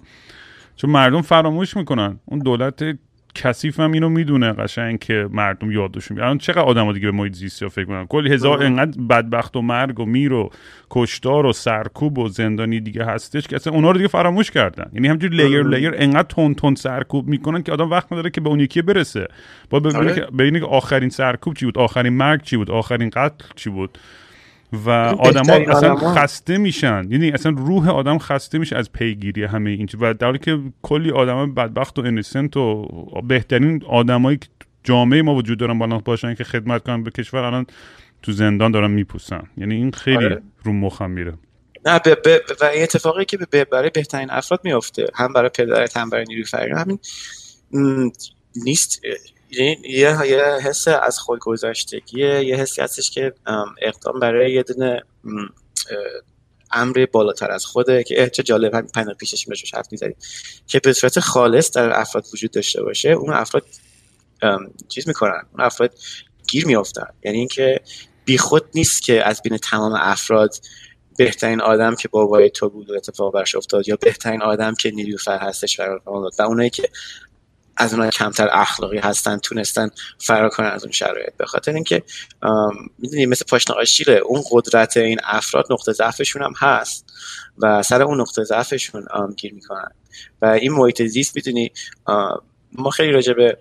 چون 0.76 0.90
مردم 0.90 1.22
فراموش 1.22 1.78
می‌کنن. 1.78 2.20
اون 2.26 2.40
دولت 2.40 2.98
کثیف 3.36 3.80
هم 3.80 3.92
اینو 3.92 4.10
می‌دونه 4.10 4.54
قشنگ 4.54 5.00
که 5.00 5.28
مردم 5.32 5.72
یادشون 5.72 6.20
الان 6.20 6.38
چقدر 6.38 6.60
آدم 6.60 6.94
دیگه 6.94 7.12
به 7.12 7.18
محیط 7.18 7.34
زیستی 7.34 7.70
فکر 7.70 7.80
می‌کنن؟ 7.80 8.08
کلی 8.08 8.34
هزار 8.34 8.64
انقدر 8.64 9.02
بدبخت 9.02 9.56
و 9.56 9.62
مرگ 9.62 10.00
و 10.00 10.06
میر 10.06 10.34
و 10.34 10.50
کشتار 10.90 11.46
و 11.46 11.54
سرکوب 11.54 12.18
و 12.18 12.28
زندانی 12.28 12.80
دیگه 12.80 13.06
هستش 13.06 13.48
که 13.48 13.56
اصلا 13.56 13.74
اونا 13.74 13.92
رو 13.92 13.98
دیگه 13.98 14.08
فراموش 14.08 14.52
کردن. 14.52 14.92
یعنی 14.94 15.08
همینجوری 15.08 15.38
لیر 15.38 15.64
لیر 15.64 15.94
انقدر 15.96 16.28
تون 16.28 16.54
تون 16.54 16.76
سرکوب 16.76 17.28
می‌کنن 17.28 17.64
که 17.64 17.72
آدم 17.72 17.90
وقت 17.90 18.14
نداره 18.14 18.30
که 18.30 18.42
به 18.42 18.50
اون 18.50 18.60
یکی 18.60 18.82
برسه. 18.82 19.28
با 19.70 19.80
ببینه 19.80 20.14
ببینه 20.14 20.60
که 20.60 20.66
آخرین 20.66 21.10
سرکوب 21.10 21.54
چی 21.54 21.66
بود؟ 21.66 21.78
آخرین 21.78 22.14
مرگ 22.14 22.42
چی 22.42 22.58
بود؟ 22.58 22.72
آخرین 22.72 23.10
قتل 23.10 23.46
چی 23.56 23.70
بود؟ 23.70 23.98
و 24.74 24.90
آدما 24.90 25.54
اصلا 25.54 25.96
خسته 25.96 26.58
میشن. 26.58 27.08
یعنی 27.10 27.32
اصلا 27.32 27.52
روح 27.58 27.90
آدم 27.90 28.18
خسته 28.18 28.58
میشه 28.58 28.76
از 28.76 28.92
پیگیری 28.92 29.44
همه 29.44 29.70
این 29.70 29.90
و 30.00 30.14
در 30.14 30.26
حالی 30.26 30.40
که 30.40 30.60
کلی 30.82 31.12
آدم 31.12 31.54
بدبخت 31.54 32.00
و 32.00 32.02
انسنت 32.02 32.58
و 32.58 32.88
بهترین 33.28 33.84
آدمایی 33.88 34.38
که 34.38 34.48
جامعه 34.84 35.22
ما 35.22 35.36
وجود 35.36 35.60
دارن 35.60 35.80
بالا 35.80 35.98
باشن 35.98 36.36
که 36.36 36.44
خدمت 36.44 36.84
کنن 36.84 37.04
به 37.04 37.12
کشور 37.12 37.40
الان 37.40 37.66
تو 38.22 38.32
زندان 38.32 38.72
دارن 38.72 38.92
میپوسن. 38.92 39.44
یعنی 39.58 39.76
این 39.76 39.92
خیلی 39.92 40.26
آره. 40.26 40.42
رو 40.64 40.74
مخم 40.74 41.12
میره. 41.12 41.34
نه 41.86 42.00
ب 42.00 42.10
ب 42.10 42.42
و 42.62 42.66
این 42.66 42.84
اتفاقی 42.84 43.26
که 43.26 43.38
برای 43.72 43.90
بهترین 43.90 44.30
افراد 44.30 44.60
میفته 44.64 45.06
هم 45.16 45.34
برای 45.34 45.50
پدرت 45.50 45.98
هم 45.98 46.10
برای 46.10 46.26
نیروی 46.30 46.46
همین 46.78 47.00
نیست. 48.56 49.02
یه 49.52 49.78
یه 50.26 50.42
حس 50.64 50.88
از 50.88 51.20
خودگذاشتگیه 51.20 52.46
یه 52.46 52.56
حسی 52.56 52.82
هستش 52.82 53.12
که 53.12 53.34
اقدام 53.82 54.20
برای 54.20 54.54
یه 54.54 54.64
دونه 54.64 55.04
امر 56.72 57.06
بالاتر 57.12 57.52
از 57.52 57.66
خوده 57.66 58.04
که 58.04 58.30
چه 58.30 58.44
جالب 58.44 58.76
همین 58.76 58.92
پنل 58.96 59.14
پیشش 59.14 59.48
میشه 59.48 59.78
حرف 59.78 59.88
می‌زدیم 59.92 60.16
که 60.68 60.80
به 60.80 60.94
صورت 60.94 61.20
خالص 61.20 61.72
در 61.72 62.00
افراد 62.00 62.26
وجود 62.34 62.52
داشته 62.52 62.84
باشه 62.84 63.10
اون 63.10 63.34
افراد 63.34 63.66
چیز 64.90 65.08
می‌کنن 65.08 65.42
اون 65.52 65.66
افراد 65.66 65.94
گیر 66.48 66.68
میافتن. 66.68 67.08
یعنی 67.24 67.38
اینکه 67.38 67.80
بیخود 68.26 68.64
نیست 68.76 69.02
که 69.02 69.28
از 69.28 69.42
بین 69.42 69.58
تمام 69.58 69.94
افراد 69.94 70.56
بهترین 71.18 71.62
آدم 71.62 71.96
که 71.96 72.08
بابای 72.08 72.50
تو 72.50 72.70
بود 72.70 72.92
اتفاق 72.92 73.34
برش 73.34 73.56
افتاد 73.56 73.88
یا 73.90 73.96
بهترین 74.02 74.42
آدم 74.42 74.76
که 74.76 74.92
نیلوفر 74.92 75.38
هستش 75.38 75.80
و 75.80 76.00
اونایی 76.40 76.70
که 76.70 76.90
از 77.82 77.94
اونها 77.94 78.10
کمتر 78.10 78.50
اخلاقی 78.52 78.98
هستن 78.98 79.38
تونستن 79.38 79.90
فرار 80.20 80.50
کنن 80.50 80.68
از 80.68 80.84
اون 80.84 80.92
شرایط. 80.92 81.34
به 81.38 81.46
خاطر 81.46 81.72
اینکه 81.74 82.04
می‌دونی 82.98 83.26
مثل 83.26 83.46
پاشنه 83.46 83.76
آشیله 83.76 84.14
اون 84.14 84.44
قدرت 84.52 84.98
این 84.98 85.20
افراد 85.24 85.66
نقطه 85.72 85.92
ضعفشون 85.92 86.42
هم 86.42 86.54
هست 86.58 87.14
و 87.58 87.84
سر 87.84 88.02
اون 88.02 88.22
نقطه 88.22 88.44
ضعفشون 88.44 89.06
گیر 89.38 89.54
می‌کنن. 89.54 89.92
و 90.42 90.46
این 90.46 90.72
محیط 90.72 91.04
زیست 91.04 91.36
می‌دونی 91.36 91.72
ما 92.72 92.90
خیلی 92.90 93.12
راجع 93.12 93.34
به 93.34 93.58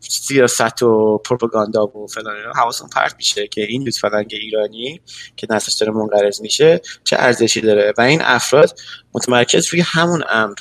سیاست 0.00 0.82
و 0.82 1.18
پروپاگاندا 1.18 1.86
و 1.86 2.06
فلان 2.06 2.36
اینا 2.36 2.52
حواسون 2.52 2.88
پرت 2.88 3.14
میشه 3.16 3.46
که 3.48 3.60
این 3.60 3.84
دوست 3.84 3.98
فرنگ 3.98 4.30
ایرانی 4.30 5.00
که 5.36 5.46
نسلش 5.50 5.74
داره 5.74 5.92
منقرض 5.92 6.40
میشه 6.40 6.80
چه 7.04 7.16
ارزشی 7.18 7.60
داره. 7.60 7.92
و 7.98 8.00
این 8.00 8.20
افراد 8.22 8.78
متمرکز 9.14 9.68
روی 9.68 9.80
همون 9.80 10.24
امر. 10.28 10.54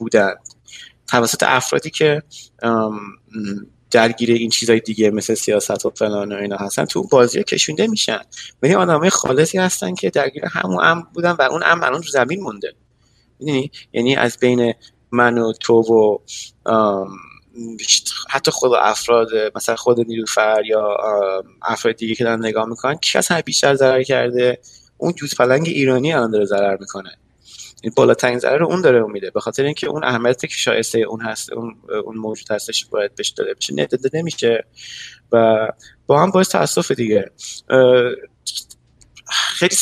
بودن. 0.00 0.34
توسط 1.08 1.42
افرادی 1.42 1.90
که 1.90 2.22
درگیر 3.90 4.30
این 4.30 4.50
چیزای 4.50 4.80
دیگه 4.80 5.10
مثل 5.10 5.34
سیاست 5.34 5.86
و 5.86 5.90
فلان 5.90 6.32
و 6.32 6.36
اینا 6.36 6.56
هستن 6.56 6.84
تو 6.84 7.02
بازی 7.02 7.44
کشونده 7.44 7.86
میشن. 7.86 8.20
ولی 8.62 8.74
آدمای 8.74 9.10
خالصی 9.10 9.58
هستن 9.58 9.94
که 9.94 10.10
درگیر 10.10 10.44
همون 10.44 10.84
امر 10.84 11.02
بودن 11.14 11.32
و 11.32 11.42
اون 11.42 11.62
امر 11.64 11.84
الان 11.84 12.02
رو 12.02 12.08
زمین 12.08 12.42
مونده. 12.42 12.74
یعنی 13.92 14.16
از 14.16 14.38
بین 14.40 14.74
من 15.12 15.38
و 15.38 15.52
تو 15.52 15.74
و 15.74 16.18
حتی 18.30 18.50
خود 18.50 18.72
افراد 18.74 19.28
مثلا 19.54 19.76
خود 19.76 20.00
نیلوفر 20.00 20.62
یا 20.66 20.96
افراد 21.62 21.96
دیگه 21.96 22.14
که 22.14 22.24
دارن 22.24 22.46
نگاه 22.46 22.68
می‌کنن 22.68 22.94
کی 22.94 23.18
از 23.18 23.28
همه 23.28 23.42
بیشتر 23.42 23.74
ضرر 23.74 24.02
کرده؟ 24.02 24.60
اون 24.98 25.12
جوز 25.12 25.34
پلنگ 25.34 25.68
ایرانی 25.68 26.12
الان 26.12 26.30
داره 26.30 26.44
ضرر 26.44 26.76
می‌کنه. 26.80 27.10
این 27.82 27.92
بالاترین 27.96 28.38
ضرر 28.38 28.64
اون 28.64 28.80
داره 28.80 29.02
میده. 29.02 29.30
به 29.30 29.40
خاطر 29.40 29.64
اینکه 29.64 29.86
اون 29.86 30.04
اهمیتی 30.04 30.48
که 30.48 30.54
شایسته 30.54 30.98
اون 30.98 31.20
هست 31.20 31.52
اون 31.52 31.76
اون 32.04 32.16
موجود 32.16 32.50
هستش 32.50 32.84
باید 32.86 33.14
بهش 33.14 33.28
داده 33.28 33.54
بشه 33.54 33.72
نداده 33.72 34.10
نمیشه. 34.18 34.64
و 35.32 35.68
با 36.06 36.22
هم 36.22 36.30
باعث 36.30 36.48
تاسف 36.48 36.90
دیگه. 36.90 37.30
خیلی 39.30 39.74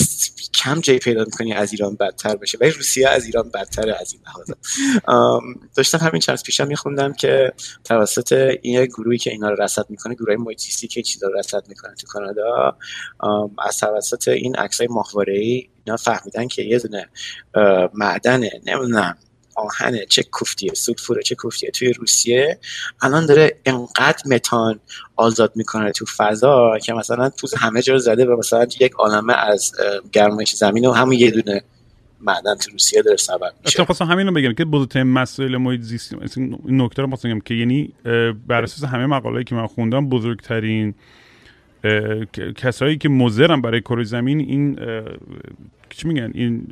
کم 0.58 0.80
جای 0.80 0.98
پیدا 0.98 1.24
می‌کنی 1.24 1.52
از 1.52 1.72
ایران 1.72 1.96
بدتر 1.96 2.36
بشه 2.36 2.58
ولی 2.60 2.70
روسیه 2.70 3.08
از 3.08 3.24
ایران 3.24 3.50
بدتر 3.50 3.90
از 4.00 4.12
این 4.12 4.22
لحاظ 4.26 4.50
داشتم 5.76 5.98
همین 5.98 6.20
چند 6.20 6.42
پیشم 6.42 6.66
میخوندم 6.66 7.12
که 7.12 7.52
توسط 7.84 8.56
این 8.62 8.84
گروهی 8.84 9.18
که 9.18 9.30
اینا 9.30 9.50
رو 9.50 9.62
رصد 9.62 9.90
می‌کنه 9.90 10.14
گروه 10.14 10.36
مویتیسی 10.36 10.88
که 10.88 11.02
چیزا 11.02 11.28
رو 11.28 11.38
رصد 11.38 11.68
می‌کنه 11.68 11.94
تو 11.94 12.06
کانادا 12.06 12.76
از 13.58 13.78
توسط 13.78 14.28
این 14.28 14.56
عکسای 14.56 14.86
ماهواره 14.90 15.38
ای 15.38 15.68
اینا 15.84 15.96
فهمیدن 15.96 16.48
که 16.48 16.62
یه 16.62 16.78
دونه 16.78 17.08
معدن 17.94 18.40
نمی‌دونم 18.66 19.16
آهن 19.58 19.98
چه 20.08 20.22
کوفتیه 20.22 20.74
سودفوره 20.74 21.22
چه 21.22 21.34
کوفتیه. 21.34 21.70
توی 21.70 21.92
روسیه 21.92 22.58
الان 23.02 23.26
داره 23.26 23.56
انقدر 23.66 24.22
متان 24.26 24.80
آزاد 25.16 25.52
می‌کنه 25.56 25.92
تو 25.92 26.04
فضا 26.16 26.78
که 26.78 26.92
مثلا 26.92 27.28
تو 27.28 27.48
همه 27.58 27.82
جا 27.82 27.98
زده 27.98 28.24
و 28.24 28.36
مثلا 28.38 28.66
یک 28.80 28.92
عالمه 28.92 29.34
از 29.34 29.72
گرمایش 30.12 30.54
زمین 30.54 30.86
و 30.86 30.92
همون 30.92 31.12
یه 31.12 31.30
دونه 31.30 31.62
معدن 32.20 32.54
تو 32.54 32.70
روسیه 32.70 33.02
داره 33.02 33.16
سبب 33.16 33.52
میشه. 33.64 33.84
خواستم 33.84 34.04
همین 34.04 34.26
رو 34.26 34.32
بگم 34.32 34.52
که 34.52 34.64
بزرگترین 34.64 35.06
مسائل 35.06 35.56
محیط 35.56 35.80
زیستی 35.80 36.16
این 36.36 36.58
نکته 36.66 37.02
رو 37.02 37.08
بگم 37.08 37.40
که 37.40 37.54
یعنی 37.54 37.92
بر 38.46 38.62
اساس 38.62 38.84
همه 38.84 39.06
مقاله‌ای 39.06 39.44
که 39.44 39.54
من 39.54 39.66
خوندم 39.66 40.08
بزرگترین 40.08 40.94
کسایی 42.56 42.98
که 42.98 43.08
مضرن 43.08 43.60
برای 43.60 43.80
کره 43.80 44.04
زمین 44.04 44.40
این 44.40 44.78
چی 45.90 46.08
میگن؟ 46.08 46.30
این 46.34 46.66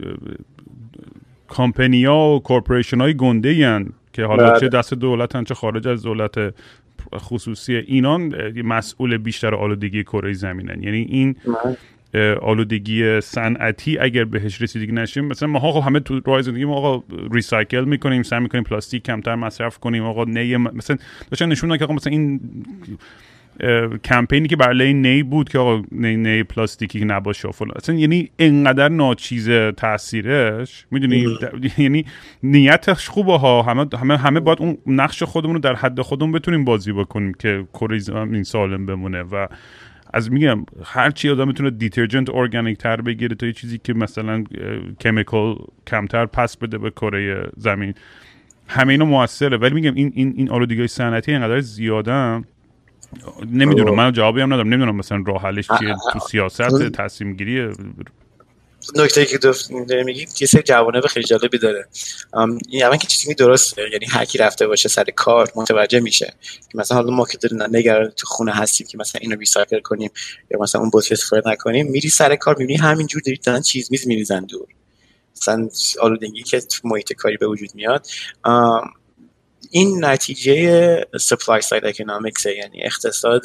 کامپنیا 1.48 2.14
و 2.14 2.40
corporation 2.40 3.00
های 3.00 3.14
گنده 3.14 3.84
که 4.12 4.24
حالا 4.24 4.50
بله. 4.50 4.60
چه 4.60 4.68
دست 4.68 4.94
دولتن 4.94 5.44
چه 5.44 5.54
خارج 5.54 5.88
از 5.88 6.02
دولت 6.02 6.54
خصوصی 7.14 7.76
اینان 7.76 8.34
مسئول 8.62 9.16
بیشتر 9.16 9.54
آلودگی 9.54 10.04
کره 10.04 10.32
زمینن 10.32 10.82
یعنی 10.82 10.98
این 10.98 11.36
بله. 11.44 11.76
آلودگی 12.34 13.20
صنعتی 13.20 13.98
اگر 13.98 14.24
بهش 14.24 14.62
رسیدگی 14.62 14.92
نشیم 14.92 15.24
مثلا 15.24 15.48
ما 15.48 15.60
خب 15.60 15.86
همه 15.86 16.00
تو 16.00 16.20
راه 16.24 16.42
زندگی 16.42 16.64
ما 16.64 16.74
آقا 16.74 17.04
recycle 17.32 17.84
می‌کنیم 17.84 18.22
سعی 18.22 18.40
می‌کنیم 18.40 18.64
پلاستیک 18.64 19.02
کمتر 19.02 19.34
مصرف 19.34 19.78
کنیم 19.78 20.04
آقا 20.04 20.24
نه 20.24 20.56
مثلا 20.56 20.96
داشتن 21.30 21.48
نشون 21.48 21.76
که 21.76 21.84
آقا 21.84 21.94
مثلا 21.94 22.12
این 22.12 22.40
کمپینی 24.04 24.48
که 24.48 24.56
برای 24.56 24.94
نی 24.94 25.22
بود 25.22 25.48
که 25.48 25.58
آقا 25.58 25.82
نی, 25.92 26.16
نی 26.16 26.42
پلاستیکی 26.42 27.04
نباشه 27.04 27.52
فلان. 27.52 27.72
اصلا 27.76 27.94
یعنی 27.94 28.30
انقدر 28.38 28.88
ناچیز 28.88 29.50
تاثیرش 29.76 30.86
می‌دونی؟ 30.90 31.26
یعنی 31.78 32.04
نیتش 32.42 33.08
خوبه 33.08 33.38
ها. 33.38 33.62
همه 33.62 33.86
همه 34.00 34.16
همه 34.16 34.40
باید 34.40 34.58
اون 34.60 34.78
نقش 34.86 35.22
خودمون 35.22 35.54
رو 35.54 35.60
در 35.60 35.74
حد 35.74 36.00
خودمون 36.00 36.32
بتونیم 36.32 36.64
بازی 36.64 36.92
بکنیم 36.92 37.34
که 37.34 37.66
کره 37.72 38.00
این 38.32 38.42
سالم 38.42 38.86
بمونه 38.86 39.22
و 39.22 39.46
از 40.12 40.32
میگم 40.32 40.66
هر 40.84 41.10
چی 41.10 41.30
آدم 41.30 41.48
می‌تونه 41.48 41.70
دیترجنت 41.70 42.30
ارگانیک 42.34 42.78
تر 42.78 43.00
بگیره 43.00 43.34
تا 43.34 43.46
یه 43.46 43.52
چیزی 43.52 43.78
که 43.78 43.94
مثلا 43.94 44.44
کمیکال 45.00 45.56
کمتر 45.86 46.26
پس 46.26 46.56
بده 46.56 46.78
به 46.78 46.90
کره 46.90 47.48
زمین. 47.56 47.94
همه 48.68 48.92
اینا 48.92 49.04
موثره. 49.04 49.56
ولی 49.56 49.74
میگم 49.74 49.94
این 49.94 50.12
این 50.14 50.34
این 50.36 50.50
آلودگی 50.50 50.86
صنعتی 50.86 51.32
انقدر 51.32 51.60
زیادن 51.60 52.44
نمی‌دونم 53.52 53.94
من 53.94 54.12
جوابی 54.12 54.40
هم 54.40 54.52
ندارم 54.52 54.68
نمی‌دونم 54.68 54.96
مثلا 54.96 55.24
راه 55.26 55.42
حلش 55.42 55.68
چیه 55.78 55.94
تو 56.12 56.18
سیاست 56.18 56.88
تصمیم 56.88 57.36
گیری 57.36 57.72
نکته 58.96 59.24
که 59.24 59.38
داره 59.38 60.02
میگی 60.04 60.26
یه 60.40 60.46
سری 60.46 60.62
جوانه 60.62 61.00
به 61.00 61.08
خیلی 61.08 61.26
جالبی 61.26 61.58
داره. 61.58 61.88
این 62.68 62.84
اول 62.84 62.96
که 62.96 63.06
چیزی 63.06 63.34
درسته 63.34 63.82
یعنی 63.92 64.06
هر 64.06 64.24
کی 64.24 64.38
رفته 64.38 64.66
باشه 64.66 64.88
سر 64.88 65.04
کار 65.04 65.52
متوجه 65.56 66.00
میشه 66.00 66.34
که 66.72 66.78
مثلا 66.78 66.96
حالا 66.96 67.10
ما 67.10 67.26
که 67.26 67.38
داریم 67.38 67.76
نگران 67.76 68.10
تو 68.10 68.26
خونه 68.26 68.52
هستیم 68.52 68.86
که 68.86 68.98
مثلا 68.98 69.20
اینو 69.20 69.36
ریسایکل 69.36 69.80
کنیم 69.80 70.10
یا 70.50 70.58
مثلا 70.60 70.80
اون 70.80 70.90
بطری 70.94 71.12
استفاده 71.12 71.50
نکنیم 71.50 71.86
میری 71.86 72.08
سر 72.08 72.36
کار 72.36 72.56
می‌بینی 72.58 72.78
همینجور 72.78 73.22
داری 73.26 73.38
دارن 73.38 73.60
چیز 73.62 73.92
میز 73.92 74.06
میریزن 74.06 74.44
دور. 74.44 74.66
مثلا 75.36 75.68
آلودگی 76.00 76.42
که 76.42 76.60
تو 76.60 76.88
محیط 76.88 77.12
کاری 77.12 77.36
به 77.36 77.46
وجود 77.46 77.70
میاد. 77.74 78.06
این 79.70 80.04
نتیجه 80.04 81.00
supply 81.00 81.60
side 81.60 81.92
economics 81.92 82.46
یعنی 82.46 82.82
اقتصاد 82.84 83.42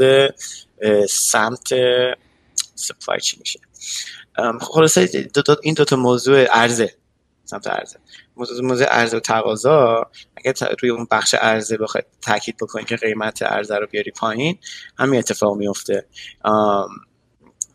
سمت 1.10 1.70
supply 2.78 3.20
چی 3.22 3.38
میشه؟ 3.40 3.60
خلاصه 4.62 5.06
دو 5.34 5.42
دو 5.42 5.56
این 5.64 5.74
دوتا 5.74 5.96
موضوع 5.96 6.44
عرضه 6.44 6.94
سمت 7.46 7.68
عرضه. 7.68 8.00
موضوع 8.36 8.66
موضوع 8.66 8.88
عرضه 8.88 9.18
و 9.18 9.20
تقاضا 9.20 10.12
اگر 10.38 10.54
روی 10.82 10.92
اون 10.92 11.08
بخش 11.12 11.34
عرضه 11.34 11.78
بخواید 11.78 12.06
تاکید 12.22 12.58
بکنید 12.58 12.88
که 12.88 12.96
قیمت 12.96 13.44
عرضه 13.44 13.76
رو 13.76 13.88
بیاری 13.88 14.12
پایین 14.12 14.58
همین 14.98 15.20
اتفاق 15.20 15.58
میفته. 15.58 16.06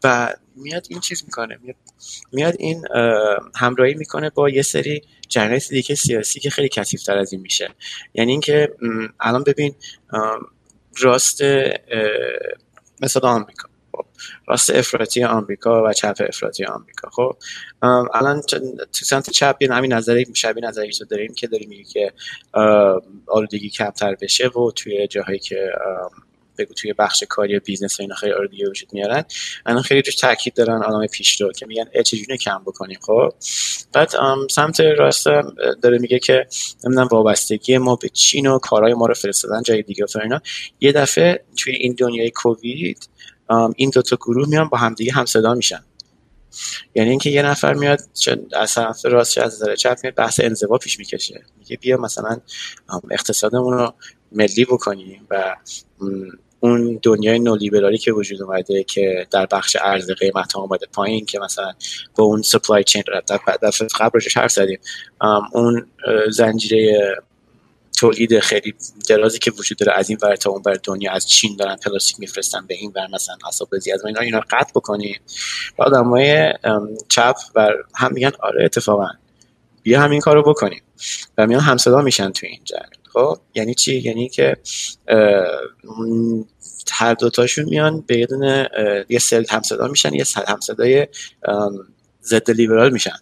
و 0.05 0.35
میاد 0.57 0.87
این 0.91 1.01
چیز 1.01 1.25
می‌کنه 1.25 1.59
میاد 2.33 2.55
این 2.59 2.85
همراهی 3.55 3.95
می‌کنه 3.95 4.31
با 4.31 4.49
یه 4.49 4.63
سری 4.63 5.03
جریانات 5.29 5.69
دیگه 5.69 5.95
سیاسی 5.95 6.41
که 6.41 6.51
خیلی 6.51 6.69
کثیف‌تر 6.69 7.19
از 7.19 7.33
این 7.33 7.43
میشه. 7.43 7.69
یعنی 8.15 8.31
اینکه 8.31 8.75
الان 9.21 9.43
ببین 9.43 9.75
راست 10.99 11.43
مثلا 13.03 13.29
آمریکا. 13.29 13.69
خب، 13.93 14.05
راست 14.47 14.71
افراطی 14.71 15.25
آمریکا 15.25 15.85
و 15.85 15.93
چپ 15.93 16.17
افراطی 16.29 16.65
آمریکا. 16.65 17.11
خب 17.11 17.37
الان 18.15 18.41
تو 18.41 19.05
سمت 19.05 19.31
چپ 19.31 19.57
یه 19.61 19.73
همین 19.73 19.93
نظری 19.93 20.27
مشابه 20.31 20.61
نظری 20.61 20.91
رو 21.01 21.07
داریم 21.07 21.35
که 21.35 21.47
داریم 21.47 21.69
میگه 21.69 21.85
که 21.85 22.13
آلودگی 23.27 23.71
کمتر 23.71 24.15
بشه 24.15 24.49
و 24.49 24.71
توی 24.71 25.07
جاهایی 25.07 25.39
که 25.39 25.71
بگو 26.59 26.75
توی 26.75 26.93
بخش 26.93 27.25
کاری 27.29 27.59
business 27.59 28.01
و 28.01 28.03
اینا 28.03 28.15
خیلی 28.15 28.33
دیگه 28.51 28.71
وجود 28.71 28.89
میارن. 28.93 29.25
الان 29.67 29.83
خیلی 29.83 30.03
روش 30.03 30.15
تاکید 30.15 30.55
دارن 30.55 30.83
آدم 30.83 31.07
پیش 31.07 31.41
رو 31.41 31.53
که 31.53 31.67
میگن 31.67 32.03
چجوری 32.03 32.39
کم 32.39 32.63
بکنیم؟ 32.67 32.99
خب؟ 33.03 33.35
بعد 33.93 34.11
سمت 34.51 34.81
راست 34.81 35.27
داره 35.83 35.99
میگه 35.99 36.19
که 36.19 36.47
نمی‌دونم 36.85 37.07
وابستگی 37.07 37.79
ما 37.79 37.97
به 37.97 38.09
چین 38.09 38.47
و 38.47 38.59
کارهای 38.59 38.95
ما 38.95 39.07
رو 39.07 39.15
فرستادن 39.15 39.63
جای 39.63 39.83
دیگه 39.83 40.05
و 40.15 40.19
اینا. 40.19 40.41
یه 40.81 40.93
دفعه 40.93 41.45
توی 41.57 41.75
این 41.75 41.95
دنیای 41.99 42.31
کووید 42.31 43.09
این 43.77 43.91
دوتا 43.91 44.17
گروه 44.17 44.49
میان 44.49 44.69
با 44.69 44.79
همدیگه 44.79 45.13
هم 45.13 45.27
صدا 45.27 45.55
میشن. 45.55 45.85
یعنی 46.95 47.11
اینکه 47.11 47.31
یه 47.31 47.43
نفر 47.43 47.75
میاد 47.75 48.01
از 48.53 48.75
طرف 48.75 49.05
راست 49.05 49.39
از 49.39 49.55
نظر 49.55 49.77
چپ 49.77 49.99
میاد 50.03 50.15
بحث 50.15 50.41
انزوا 50.41 50.79
پیش 50.79 50.99
می‌کشه. 50.99 51.43
میگه 51.59 51.77
بیا 51.77 51.97
مثلا 51.97 52.41
اقتصادمون 53.11 53.73
رو 53.73 53.95
ملی 54.33 54.65
بکنیم 54.65 55.27
و 55.31 55.57
اون 56.67 56.99
دنیای 57.03 57.39
نولیبرالی 57.39 57.99
که 57.99 58.13
وجود 58.13 58.43
اومده 58.43 58.85
که 58.85 59.27
در 59.31 59.47
بخش 59.47 59.77
ارز 59.81 60.11
قیمت 60.11 60.53
ها 60.53 60.61
اومده 60.61 60.87
پایین 60.93 61.27
که 61.27 61.39
مثلا 61.39 61.73
با 62.17 62.25
اون 62.25 62.43
سپلای 62.43 62.85
چین 62.85 63.03
دفعه 63.63 63.89
قبل 64.01 64.21
روش 64.21 64.37
حرف 64.37 64.53
زدیم. 64.53 64.79
اون 65.53 65.87
زنجیره 66.31 67.17
تولید 67.99 68.39
خیلی 68.39 68.75
درازی 69.09 69.39
که 69.39 69.51
وجود 69.51 69.79
داره 69.79 69.93
از 69.99 70.09
این 70.09 70.19
ور 70.23 70.37
تا 70.37 70.51
اون 70.51 70.63
ور 70.67 70.79
دنیا 70.83 71.13
از 71.13 71.29
چین 71.29 71.57
دارن 71.57 71.77
پلاستیک 71.77 72.21
میفرستن 72.21 72.67
به 72.67 72.75
این 72.75 72.93
ور 72.95 73.07
مثلا 73.13 73.37
بزی 73.73 73.93
از 73.93 74.05
اینا 74.05 74.21
اینا 74.21 74.41
قطع 74.51 74.73
بکنیم. 74.75 75.21
و 75.79 75.83
آدمای 75.83 76.53
چپ 77.09 77.37
و 77.55 77.69
هم 77.95 78.13
میگن 78.13 78.33
آره 78.41 78.65
اتفاقا. 78.65 79.09
بیا 79.83 80.01
همین 80.01 80.21
کارو 80.21 80.43
بکنیم. 80.43 80.83
و 81.39 81.47
میان 81.47 81.61
همصدا 81.61 82.03
میشن 82.03 82.31
تو 82.31 82.47
این 82.47 82.61
جنگ. 82.65 82.91
خب 83.13 83.39
یعنی 83.55 83.75
چی؟ 83.75 83.99
یعنی 83.99 84.29
که 84.29 84.57
هر 86.93 87.15
دوتاشون 87.15 87.65
میان 87.65 88.01
به 88.01 88.19
یه 88.19 88.27
دونه 88.27 88.69
یه 89.09 89.19
سل 89.19 89.45
همصدا 89.51 89.89
میشن 89.89 90.15
یه 90.15 90.25
همصدای 90.49 91.07
ضد 92.23 92.51
لیبرال 92.51 92.93
میشن. 92.93 93.17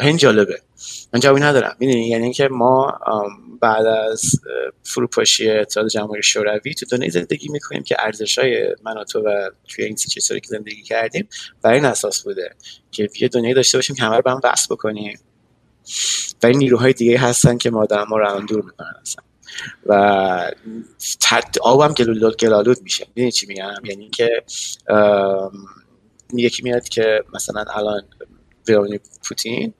این 0.00 0.16
جالبه. 0.16 0.60
من 1.12 1.20
جوابی 1.20 1.40
ندارم. 1.40 1.76
یعنی 1.80 2.32
که 2.32 2.48
ما 2.48 2.98
بعد 3.60 3.86
از 3.86 4.22
فروپاشی 4.82 5.50
اتحاد 5.50 5.88
جمهوری 5.88 6.22
شوروی 6.22 6.74
تو 6.74 6.86
دنیای 6.86 7.10
زندگی 7.10 7.48
می‌کنیم 7.48 7.82
که 7.82 7.96
ارزش 7.98 8.38
های 8.38 8.74
من 8.82 8.98
و 8.98 9.04
تو 9.04 9.20
و 9.20 9.50
توی 9.68 9.84
این 9.84 9.96
سی 9.96 10.20
که 10.20 10.20
زندگی 10.48 10.82
کردیم 10.82 11.28
بر 11.62 11.72
این 11.72 11.84
اساس 11.84 12.22
بوده 12.22 12.54
که 12.90 13.08
یه 13.20 13.28
دنیایی 13.28 13.54
داشته 13.54 13.78
باشیم 13.78 13.96
که 13.96 14.02
همه 14.02 14.16
رو 14.16 14.22
به 14.22 14.30
هم 14.30 14.40
بکنیم. 14.70 15.18
و 16.42 16.46
این 16.46 16.58
نیروهای 16.58 16.92
دیگه 16.92 17.18
هستن 17.18 17.58
که 17.58 17.70
ما 17.70 17.86
ما 18.08 18.16
رو 18.16 18.40
دور 18.46 18.64
می‌کنن 18.64 18.92
هستن 19.00 19.22
و 19.86 20.52
آبم 21.62 21.92
گلالود 21.92 22.36
گلالود 22.36 22.82
میشه. 22.82 23.06
می‌دونی 23.08 23.32
چی 23.32 23.46
میگم؟ 23.46 23.74
یعنی 23.84 24.10
که 24.10 24.42
یکی 26.34 26.62
میاد 26.62 26.88
که 26.88 27.24
مثلا 27.34 27.64
الان 27.74 28.02
ولادیمیر 28.68 29.00
پوتین 29.28 29.74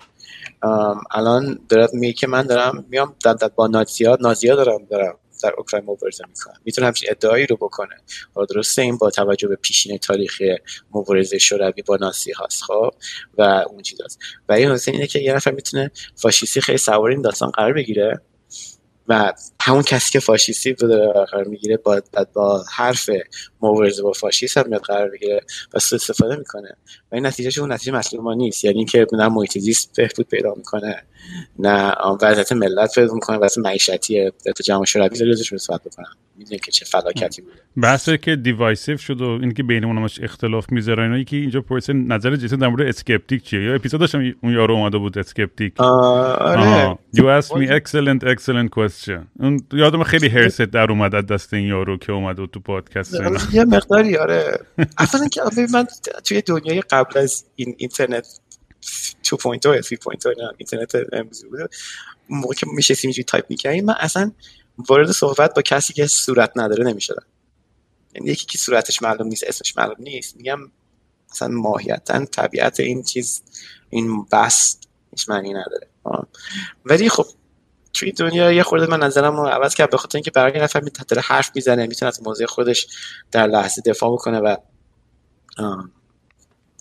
الان 1.11 1.59
دارد 1.69 1.95
میگه 1.95 2.13
که 2.13 2.27
من 2.27 2.43
دارم 2.43 2.85
میام 2.91 3.17
با 3.57 3.67
نازیا 3.67 4.19
نازیا 4.21 4.57
دارم 4.57 4.85
دارم 4.85 5.19
در 5.43 5.53
اوکراین 5.59 5.85
مبارزه 5.85 6.25
می‌کنن 6.29 6.55
می‌تونه 6.65 6.87
همچین 6.87 7.09
ادعایی 7.11 7.47
رو 7.47 7.57
بکنه. 7.57 7.95
حالا 8.35 8.47
درسته 8.47 8.83
این 8.83 8.97
با 8.97 9.11
توجه 9.11 9.49
به 9.49 9.57
پیشین 9.57 9.99
تاریخی 9.99 10.57
مبارزه 10.95 11.39
شوروی 11.39 11.83
با 11.87 11.97
نازی 11.97 12.33
هست 12.45 12.63
خب؟ 12.63 12.91
و 13.39 13.43
اون 13.43 13.83
چیز 13.83 14.01
هست 14.05 14.19
و 14.49 14.53
این 14.53 14.79
اینه 14.87 15.07
که 15.07 15.19
یه 15.19 15.35
نفر 15.35 15.51
می‌تونه 15.51 15.91
فاشیستی 16.17 16.61
خیلی 16.61 16.79
سوار 16.79 17.11
این 17.11 17.23
داستان 17.23 17.51
قرار 17.51 17.73
بگیره. 17.73 18.21
و 19.09 19.33
همون 19.61 19.83
کسی 19.83 20.13
که 20.13 20.21
فاشیستی 20.21 20.73
داره 20.73 21.25
قرار 21.25 21.45
می‌گیره 21.45 21.77
با 21.77 22.03
با 22.33 22.65
حرف 22.77 23.11
مبارزه 23.63 24.03
با 24.03 24.13
فاشیست 24.13 24.57
هم 24.57 24.69
میاد 24.69 24.81
قرار 24.81 25.09
بگیره 25.09 25.41
و 25.75 25.77
استفاده 25.77 26.37
می‌کنه. 26.37 26.77
و 27.13 27.15
این 27.15 27.27
نتیجه 27.27 27.63
اون 27.63 27.73
نتیجه 27.73 27.93
مطلوب 27.93 28.25
ما 28.25 28.35
نیست. 28.35 28.65
یعنی 28.65 28.79
اینکه 28.79 29.07
نه 29.13 29.29
محیط 29.29 29.59
زیست 29.59 29.97
بهبود 29.97 30.29
پیدا 30.29 30.55
می‌کنه. 30.55 31.03
نه 31.59 31.95
وضعیت 32.23 32.53
ملت 32.53 32.95
پیدا 32.95 33.15
می‌کنه 33.15 33.37
وضعیت 33.37 33.67
معیشتی 33.67 34.31
جمع 34.65 34.85
شوروی 34.85 35.19
رو 35.19 35.31
ازش 35.33 35.57
صحبت 35.57 35.81
بکنم. 35.85 36.07
می‌دونیم 36.37 36.61
که 36.65 36.73
چه 36.73 36.85
فلاکتی 36.85 37.43
بود 37.43 37.53
بحثی 37.77 38.19
که 38.19 38.37
divisive 38.37 38.97
شد 38.97 39.21
و 39.21 39.29
اینکه 39.29 39.63
بینمون 39.63 39.99
همش 39.99 40.21
اختلاف 40.21 40.73
می‌ذاره 40.73 41.03
اینا 41.03 41.23
که 41.23 41.37
اینجا 41.37 41.61
پرسه 41.61 41.93
نظر 41.93 42.37
جیسون 42.37 42.59
در 42.59 42.69
مورد 42.69 42.89
skeptic 42.89 43.43
چیه؟ 43.43 43.63
یا 43.63 43.75
اپیزود 43.75 44.01
داشتم 44.01 44.35
اون 44.43 44.53
یارو 44.53 44.75
اومده 44.75 44.99
بود 44.99 45.19
skeptic. 45.19 45.81
آره. 45.81 46.99
you 47.17 47.43
asked 47.43 47.53
me 47.53 47.67
excellent 47.69 48.25
excellent 48.25 48.71
question. 48.71 49.27
اون 49.41 49.61
یادم 49.73 50.03
خیلی 50.03 50.29
حرصت 50.29 50.63
در 50.63 50.91
اومد 50.91 51.15
از 51.15 51.27
دست 51.27 51.55
این 51.55 51.67
یارو 51.67 51.97
که 51.97 52.13
اومده 52.13 52.47
تو 52.47 52.61
پادکست 52.61 53.15
یه 53.53 53.65
مقداری 53.65 54.17
آره. 54.17 54.59
اصلا 54.99 55.29
که 55.29 55.41
من 55.73 55.87
توی 56.25 56.43
دنیای 56.43 56.81
قبل 56.81 57.19
از 57.19 57.45
این 57.57 57.75
اینترنت 57.79 58.41
2.0 59.25 59.65
یا 59.65 59.83
3.0 59.83 59.97
اینترنت 60.59 60.93
امروزی 61.13 61.49
بود 61.49 61.61
موقع 62.29 62.55
که 62.55 62.67
میشه 62.73 62.95
اینجوری 63.03 63.25
تایپ 63.25 63.45
می‌کنیم 63.49 63.85
من 63.85 63.95
اصلا 63.99 64.33
وارد 64.79 65.13
صحبت 65.13 65.55
با 65.55 65.63
کسی 65.63 65.93
که 65.93 66.07
صورت 66.07 66.53
نداره 66.57 66.85
نمی‌شدم. 66.85 67.27
یعنی 68.15 68.31
یکی 68.31 68.47
که 68.47 68.59
صورتش 68.59 69.03
معلوم 69.03 69.27
نیست 69.27 69.45
اسمش 69.45 69.77
معلوم 69.77 69.97
نیست 69.99 70.37
میگم 70.37 70.59
اصلا 71.31 71.49
ماهیتا 71.49 72.25
طبیعت 72.25 72.81
این 72.81 73.03
چیز 73.03 73.43
این 73.91 74.25
بحث 74.25 74.79
هیچ 75.11 75.29
معنی 75.29 75.55
نداره. 75.55 75.89
ولی 76.85 77.09
خب 77.09 77.27
توی 77.93 78.13
دنیا 78.13 78.53
یه 78.53 78.63
خورده 78.63 78.87
من 78.87 79.03
نظرم 79.03 79.37
رو 79.37 79.47
عوض 79.47 79.75
کرد 79.75 79.91
به 79.91 79.97
خاطر 79.97 80.19
اینکه 80.19 80.31
برای 80.31 80.61
نفر 80.61 80.81
می‌تونه 80.81 81.21
حرف 81.21 81.51
می‌زنه 81.55 81.87
می‌تونه 81.87 82.09
از 82.09 82.23
موضوع 82.23 82.47
خودش 82.47 82.87
در 83.31 83.47
لحظه 83.47 83.83
دفاع 83.83 84.13
بکنه 84.13 84.39
و 84.39 84.57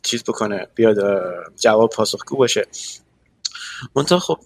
چیز 0.04 0.24
بکنه 0.24 0.68
بیاد 0.76 0.98
جواب 1.56 1.89
پاسخگو 1.89 2.38
باشه. 2.38 2.68
منتها 3.96 4.20
خب 4.20 4.39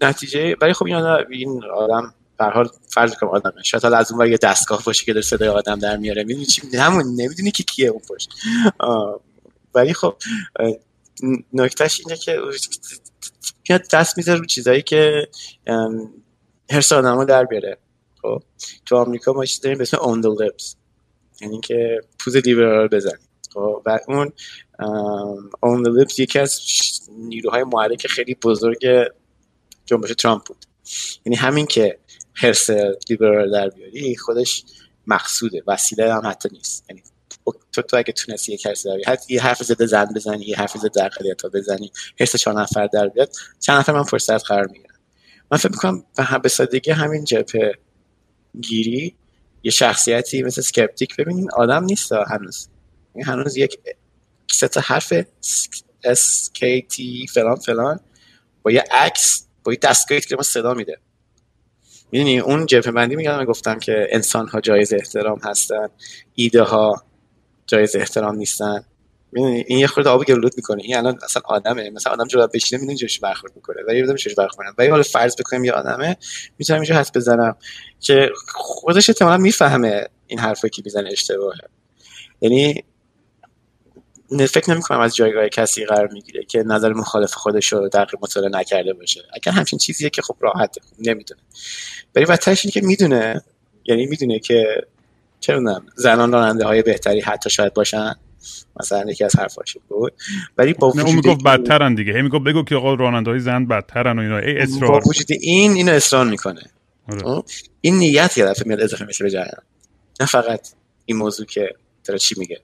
نتیجه 0.00 0.56
ولی 0.60 0.72
خب 0.72 0.86
این 1.30 1.64
آدم 1.64 2.14
به 2.38 2.44
حال 2.44 2.68
فرض 2.88 3.14
کنم 3.14 3.30
آدمه 3.30 3.62
شاید 3.62 3.82
حالا 3.82 3.96
از 3.96 4.12
اون 4.12 4.26
یه 4.26 4.36
دستگاه 4.36 4.84
باشه 4.84 5.04
که 5.04 5.12
در 5.12 5.22
صدای 5.22 5.48
آدم 5.48 5.78
در 5.78 5.96
میاره. 5.96 6.24
می‌دونی 6.24 6.46
چی 6.46 6.76
همون 6.76 7.04
نمی‌دونی 7.16 7.50
که 7.50 7.62
کیه 7.62 7.88
اون 7.88 8.02
پشت. 8.08 8.34
ولی 9.74 9.94
خب 9.94 10.16
نکتهش 11.52 12.00
اینه 12.00 12.16
که 12.16 12.40
میاد 13.68 13.88
دست 13.92 14.18
می‌ذاره 14.18 14.38
رو 14.38 14.46
چیزایی 14.46 14.82
که 14.82 15.28
هر 16.70 16.84
آدم 16.92 17.24
در 17.24 17.44
بیاره. 17.44 17.78
خب 18.22 18.42
تو 18.86 18.96
آمریکا 18.96 19.32
ما 19.32 19.44
چیز 19.44 19.60
داریم 19.60 19.78
به 19.78 19.82
اسم 19.82 19.96
on 19.96 20.22
the 20.22 20.76
یعنی 21.40 21.60
که 21.60 22.00
پوز 22.18 22.36
لیبرال 22.36 22.88
بزنی. 22.88 23.22
خب 23.54 23.82
و 23.86 23.98
اون 24.08 24.32
the 24.78 25.90
lips 25.98 26.18
یکی 26.18 26.38
از 26.38 26.60
نیروهای 27.18 27.64
محرک 27.64 28.06
خیلی 28.06 28.34
بزرگ 28.34 28.78
جنبش 29.86 30.10
ترامپ 30.10 30.44
بود. 30.46 30.64
یعنی 31.26 31.36
همین 31.36 31.66
که 31.66 31.98
هرس 32.34 32.70
لیبرال 33.10 33.50
در 33.52 33.68
بیاری 33.68 34.16
خودش 34.16 34.64
مقصوده 35.06 35.62
وسیله 35.66 36.14
هم 36.14 36.26
حتی 36.26 36.48
نیست. 36.52 36.84
یعنی 36.90 37.02
تو 37.72 37.82
تو 37.82 37.96
اگه 37.96 38.12
تونستی 38.12 38.52
یک 38.52 38.66
هرس 38.66 38.82
داری 38.82 39.04
حتی 39.06 39.34
یه 39.34 39.42
حرف 39.42 39.62
زده 39.62 39.86
زن 39.86 40.06
بزنی 40.16 40.44
یه 40.44 40.56
حرف 40.56 40.76
زده 40.76 41.10
ها 41.44 41.48
بزنی 41.54 41.92
هرس 42.20 42.36
چهار 42.36 42.60
نفر 42.60 42.86
در 42.86 43.08
بیاد 43.08 43.30
چند 43.60 43.78
نفر 43.78 43.92
من 43.92 44.02
فرصت 44.02 44.44
قرار 44.44 44.66
می‌گیرم. 44.66 44.94
من 45.50 45.58
فکر 45.58 45.70
می‌کنم 45.70 46.04
به 46.42 46.48
سادگی 46.48 46.90
همین 46.90 47.24
جبهه 47.24 47.74
گیری 48.60 49.16
یه 49.62 49.70
شخصیتی 49.70 50.42
مثل 50.42 50.62
سکپتیک. 50.62 51.16
ببینین 51.16 51.50
آدم 51.56 51.84
نیست 51.84 52.12
هنوز. 52.12 52.68
یعنی 53.14 53.30
هنوز 53.30 53.56
یک 53.56 53.78
ست 54.52 54.78
حرف 54.78 55.20
S 56.04 56.48
K 56.58 56.82
T 56.92 56.96
فلان 57.34 57.56
فلان. 57.56 58.00
با 58.62 58.70
یه 58.70 58.84
عکس 58.90 59.46
با 59.64 59.72
یه 59.72 59.78
دستگاهی 59.82 60.20
که 60.20 60.36
ما 60.36 60.42
صدا 60.42 60.74
میده. 60.74 60.98
می‌دونی؟ 62.12 62.38
اون 62.38 62.66
جبهه 62.66 62.92
بندی 62.92 63.16
میگم 63.16 63.44
گفتم 63.44 63.78
که 63.78 64.06
انسان 64.10 64.48
ها 64.48 64.60
جایز 64.60 64.92
احترام 64.92 65.38
هستن 65.44 65.88
ایده 66.34 66.62
ها 66.62 67.02
جایز 67.66 67.96
احترام 67.96 68.36
نیستن. 68.36 68.84
می‌دونی؟ 69.32 69.64
این 69.66 69.78
یه 69.78 69.86
خورده 69.86 70.10
آب 70.10 70.24
گلوت 70.24 70.56
می‌کنه. 70.56 70.82
این 70.82 70.96
الان 70.96 71.18
اصلا 71.24 71.42
آدمه. 71.44 71.90
مثلا 71.90 72.12
آدم 72.12 72.26
جواب 72.26 72.50
بشینه 72.54 72.80
می‌دونی 72.80 72.98
جوش 72.98 73.20
برخورد 73.20 73.56
می‌کنه. 73.56 73.76
ولی 73.88 74.02
بدم 74.02 74.16
چش 74.16 74.34
برخورد 74.34 74.74
ولی 74.78 74.88
حالا 74.88 75.02
فرض 75.02 75.36
بکنیم 75.36 75.64
یه 75.64 75.72
آدمه 75.72 76.16
می‌تونم 76.58 76.80
اینجا 76.80 76.94
حس 76.94 77.10
بزنم 77.16 77.56
که 78.00 78.30
خودش 78.54 79.10
احتمالاً 79.10 79.36
می‌فهمه 79.36 80.06
این 80.26 80.38
حرفی 80.38 80.68
که 80.70 80.82
می‌زنه 80.84 81.08
اشتباهه. 81.12 81.60
یعنی 82.40 82.84
فکر 84.36 84.70
نمی 84.70 84.82
کنم 84.82 85.00
از 85.00 85.16
جایگاه 85.16 85.48
کسی 85.48 85.84
قرار 85.84 86.08
می‌گیره 86.12 86.44
که 86.44 86.62
نظر 86.62 86.92
مخالف 86.92 87.34
خودش 87.34 87.72
رو 87.72 87.88
دقیق 87.88 88.14
مطالعه 88.22 88.50
نکرده 88.50 88.92
باشه. 88.92 89.20
اگر 89.32 89.52
همچین 89.52 89.78
چیزیه 89.78 90.10
که 90.10 90.22
خب 90.22 90.36
راحته 90.40 90.80
نمی‌دونه. 90.98 91.40
ولی 92.14 92.24
بدترش 92.24 92.64
اینه 92.64 92.72
که 92.72 92.80
می‌دونه 92.80 93.42
یعنی 93.84 94.06
می‌دونه 94.06 94.38
که 94.38 94.86
چه 95.40 95.60
زنان 95.96 96.32
راننده 96.32 96.64
های 96.64 96.82
بهتری 96.82 97.20
حتی 97.20 97.50
شاید 97.50 97.74
باشن. 97.74 98.14
مثلا 98.80 99.10
یکی 99.10 99.24
از 99.24 99.36
حرفاش 99.36 99.76
بود. 99.88 100.12
ولی 100.58 100.72
با 100.72 100.90
وجود 100.90 101.08
می‌گفت 101.08 101.44
بدترن 101.44 101.94
دیگه. 101.94 102.12
هی 102.12 102.22
می‌گفت 102.22 102.44
بگو 102.44 102.64
که 102.64 102.76
آقا 102.76 102.94
راننده 102.94 103.30
های 103.30 103.40
زن 103.40 103.66
بدترن 103.66 104.18
و 104.18 104.22
اینا. 104.22 104.38
ای 104.38 104.58
اصرار. 104.58 104.90
با 104.90 105.00
وجود 105.06 105.26
این 105.40 105.72
اینو 105.72 105.92
اصرار 105.92 106.26
می‌کنه. 106.26 106.62
آره. 107.08 107.22
خب؟ 107.22 107.44
این 107.80 107.98
نیت 107.98 108.38
یه 108.38 108.44
دفعه 108.44 108.64
میاد 108.66 108.80
اضافه 108.80 109.04
میشه 109.04 109.24
به 109.24 109.30
جریان. 109.30 109.62
نه 110.20 110.26
فقط 110.26 110.68
این 111.04 111.16
موضوع 111.16 111.46
که 111.46 111.68
داره 112.04 112.18
چی 112.18 112.34
میگه. 112.38 112.60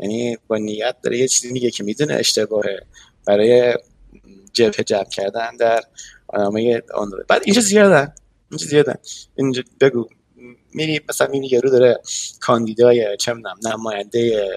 یعنی 0.00 0.36
با 0.46 0.56
نیت 0.56 0.96
داره 1.02 1.18
یه 1.18 1.28
چیزی 1.28 1.52
میگه 1.52 1.70
که 1.70 1.84
می‌دونه 1.84 2.14
اشتباهه. 2.14 2.80
برای 3.26 3.74
جبهه 4.52 4.84
جمع 4.84 5.04
کردن 5.04 5.56
در 5.56 5.82
آنامه 6.26 6.82
آن 6.94 7.10
بعد 7.28 7.42
اینجا 7.44 7.60
زیادن. 7.60 8.14
اینجا 8.50 8.66
زیادن. 8.66 8.94
اینجا 9.36 9.62
بگو. 9.80 10.08
میری 10.78 11.00
مثلا 11.08 11.26
این 11.26 11.44
یارو 11.44 11.70
داره 11.70 12.00
کاندیدای 12.40 13.16
چه 13.16 13.32
می‌دونم 13.32 13.56
نماینده 13.66 14.48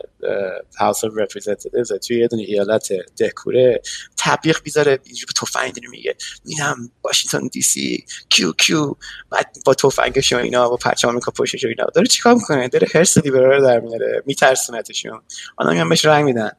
هاوس 0.80 1.04
اف 1.04 1.12
رپرزنتیتیوز 1.18 1.94
توی 1.94 2.20
یه 2.20 2.28
دونه 2.28 2.42
ایالت 2.42 2.88
دهکوره 3.18 3.82
تبلیغ 4.18 4.64
بیزاره 4.64 5.00
اینجوری 5.04 5.34
تفنگ 5.42 5.74
میگه. 5.92 6.16
میرم 6.46 6.92
واشنگتن 7.04 7.48
دی 7.48 7.62
سی 7.62 8.06
کیو 8.30 8.52
کیو. 8.52 8.96
بعد 9.30 9.58
با 9.66 9.74
تفنگش 9.74 10.34
و 10.34 10.38
اینا 10.38 10.70
با 10.70 10.78
پرچم 10.78 11.08
آمریکا 11.08 11.34
و 11.40 11.46
اینا. 11.68 11.86
داره 11.96 12.08
چیکار 12.08 12.34
می‌کنه؟ 12.34 12.68
داره 12.68 12.88
هرس 12.96 13.18
لیبرال 13.18 13.64
در 13.64 13.80
میاره 13.80 14.24
میترسونتشون. 14.26 15.22
آنها 15.58 15.74
هم 15.74 15.90
بهش 15.90 16.06
رنگ 16.06 16.26
میدن 16.26 16.52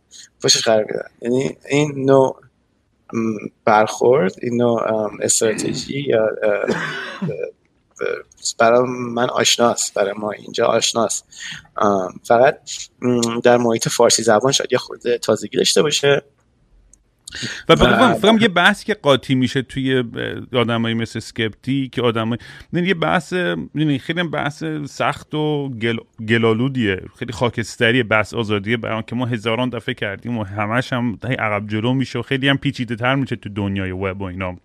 پشتش 0.43 0.63
قرار 0.63 0.85
میدن. 0.85 1.09
یعنی 1.23 1.57
این 1.69 2.05
نوع 2.05 2.41
برخورد 3.65 4.35
این 4.43 4.57
نوع 4.57 4.83
استراتژی 5.23 6.01
یا 6.01 6.29
برای 8.59 8.85
من 8.89 9.31
آشناست 9.31 9.95
برای 9.95 10.13
ما 10.17 10.31
اینجا 10.31 10.67
آشناست. 10.67 11.27
فقط 12.23 12.59
در 13.45 13.57
محیط 13.57 13.89
فارسی 13.89 14.23
زبان 14.23 14.53
شاید 14.53 14.73
یه 14.73 14.79
خورده 14.79 15.19
تازگی 15.19 15.57
داشته 15.57 15.83
باشه. 15.83 16.23
و 17.69 17.77
فقط 17.77 18.43
یه 18.43 18.49
بحث 18.49 18.85
که 18.85 18.95
قاطی 18.95 19.35
میشه 19.35 19.63
توی 19.63 20.05
آدمایی 20.53 20.95
مثل 20.95 21.21
سکپتی 21.21 21.89
که 21.89 22.03
آدمای 22.03 22.39
یه 22.73 22.95
بحث 22.95 23.35
خیلی 24.01 24.23
بحث 24.23 24.65
سخت 24.89 25.35
و 25.35 25.69
گل... 25.69 25.97
گلالودیه. 26.29 27.03
خیلی 27.19 27.33
خاکستری 27.33 28.03
بحث 28.03 28.35
آزادیه. 28.35 28.77
بیان 28.77 29.03
که 29.03 29.17
ما 29.17 29.27
هزاران 29.27 29.69
دفعه 29.69 29.95
کردیم 29.95 30.39
و 30.39 30.45
همش 30.45 30.93
هم 30.93 31.19
عقب 31.39 31.69
جلو 31.69 31.95
میشه 31.95 32.19
و 32.19 32.23
خیلی 32.23 32.49
هم 32.49 32.59
پیچیده 32.59 32.97
تر 32.97 33.15
میشه 33.15 33.37
تو 33.37 33.49
دنیای 33.49 33.91
وب 33.91 34.21
و 34.21 34.25
اینا. 34.25 34.57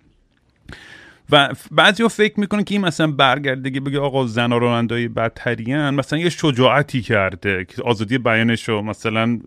و 1.32 1.54
بعضی 1.72 2.04
ها 2.04 2.10
فکر 2.10 2.40
می‌کنن 2.40 2.64
که 2.64 2.76
این 2.76 2.86
مثلا 2.86 3.08
برگرده 3.08 3.80
بگه 3.80 4.00
آقا 4.00 4.28
زن 4.28 4.52
رانندهای 4.52 5.08
بدترین 5.08 5.90
مثلا 5.90 6.20
یه 6.20 6.30
شجاعتی 6.30 7.02
کرده 7.02 7.66
که 7.66 7.82
آزادی 7.82 8.18
بیانش 8.18 8.70
رو 8.70 8.82
مثلا 8.82 9.40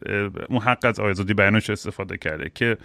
اون 0.48 0.60
حق 0.60 0.84
از 0.84 1.00
آزادی 1.00 1.34
بیانش 1.34 1.70
استفاده 1.70 2.16
کرده 2.16 2.50
که 2.54 2.76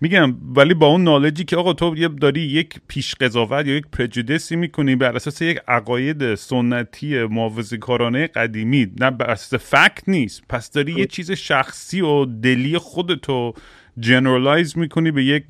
میگم 0.00 0.34
ولی 0.56 0.74
با 0.74 0.86
اون 0.86 1.04
نالجی 1.04 1.44
که 1.44 1.56
آقا 1.56 1.72
تو 1.72 1.94
یه 1.96 2.08
داری 2.08 2.40
یک 2.40 2.80
پیش 2.88 3.14
قضاوت 3.14 3.66
یا 3.66 3.76
یک 3.76 3.86
پرجودسی 3.92 4.56
می‌کنی 4.56 4.96
بر 4.96 5.16
اساس 5.16 5.42
یک 5.42 5.58
عقاید 5.68 6.34
سنتی 6.34 7.24
محافظه 7.24 7.76
کارانه 7.76 8.26
قدیمی 8.26 8.90
نه 9.00 9.10
بر 9.10 9.30
اساس 9.30 9.60
فکت 9.60 10.02
نیست. 10.08 10.42
پس 10.48 10.70
داری 10.70 10.92
یه 10.92 11.06
چیز 11.06 11.30
شخصی 11.30 12.00
و 12.00 12.24
دلی 12.24 12.78
خودتو 12.78 13.54
جنرالایز 13.98 14.78
می‌کنی 14.78 15.10
به 15.10 15.24
یک 15.24 15.44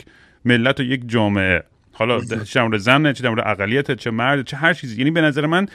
ملت 0.45 0.81
و 0.81 0.83
یک 0.83 1.03
جامعه. 1.07 1.63
حالا 1.95 2.21
چه 2.45 2.69
در 2.69 2.79
زن 2.79 3.13
چه 3.13 3.23
در 3.23 3.51
اقلیت 3.51 3.93
چه 3.93 4.11
مرد 4.11 4.47
چه 4.47 4.57
هر 4.57 4.75
چیزی. 4.75 4.97
یعنی 4.97 5.11
به 5.11 5.21
نظر 5.21 5.47
من 5.47 5.67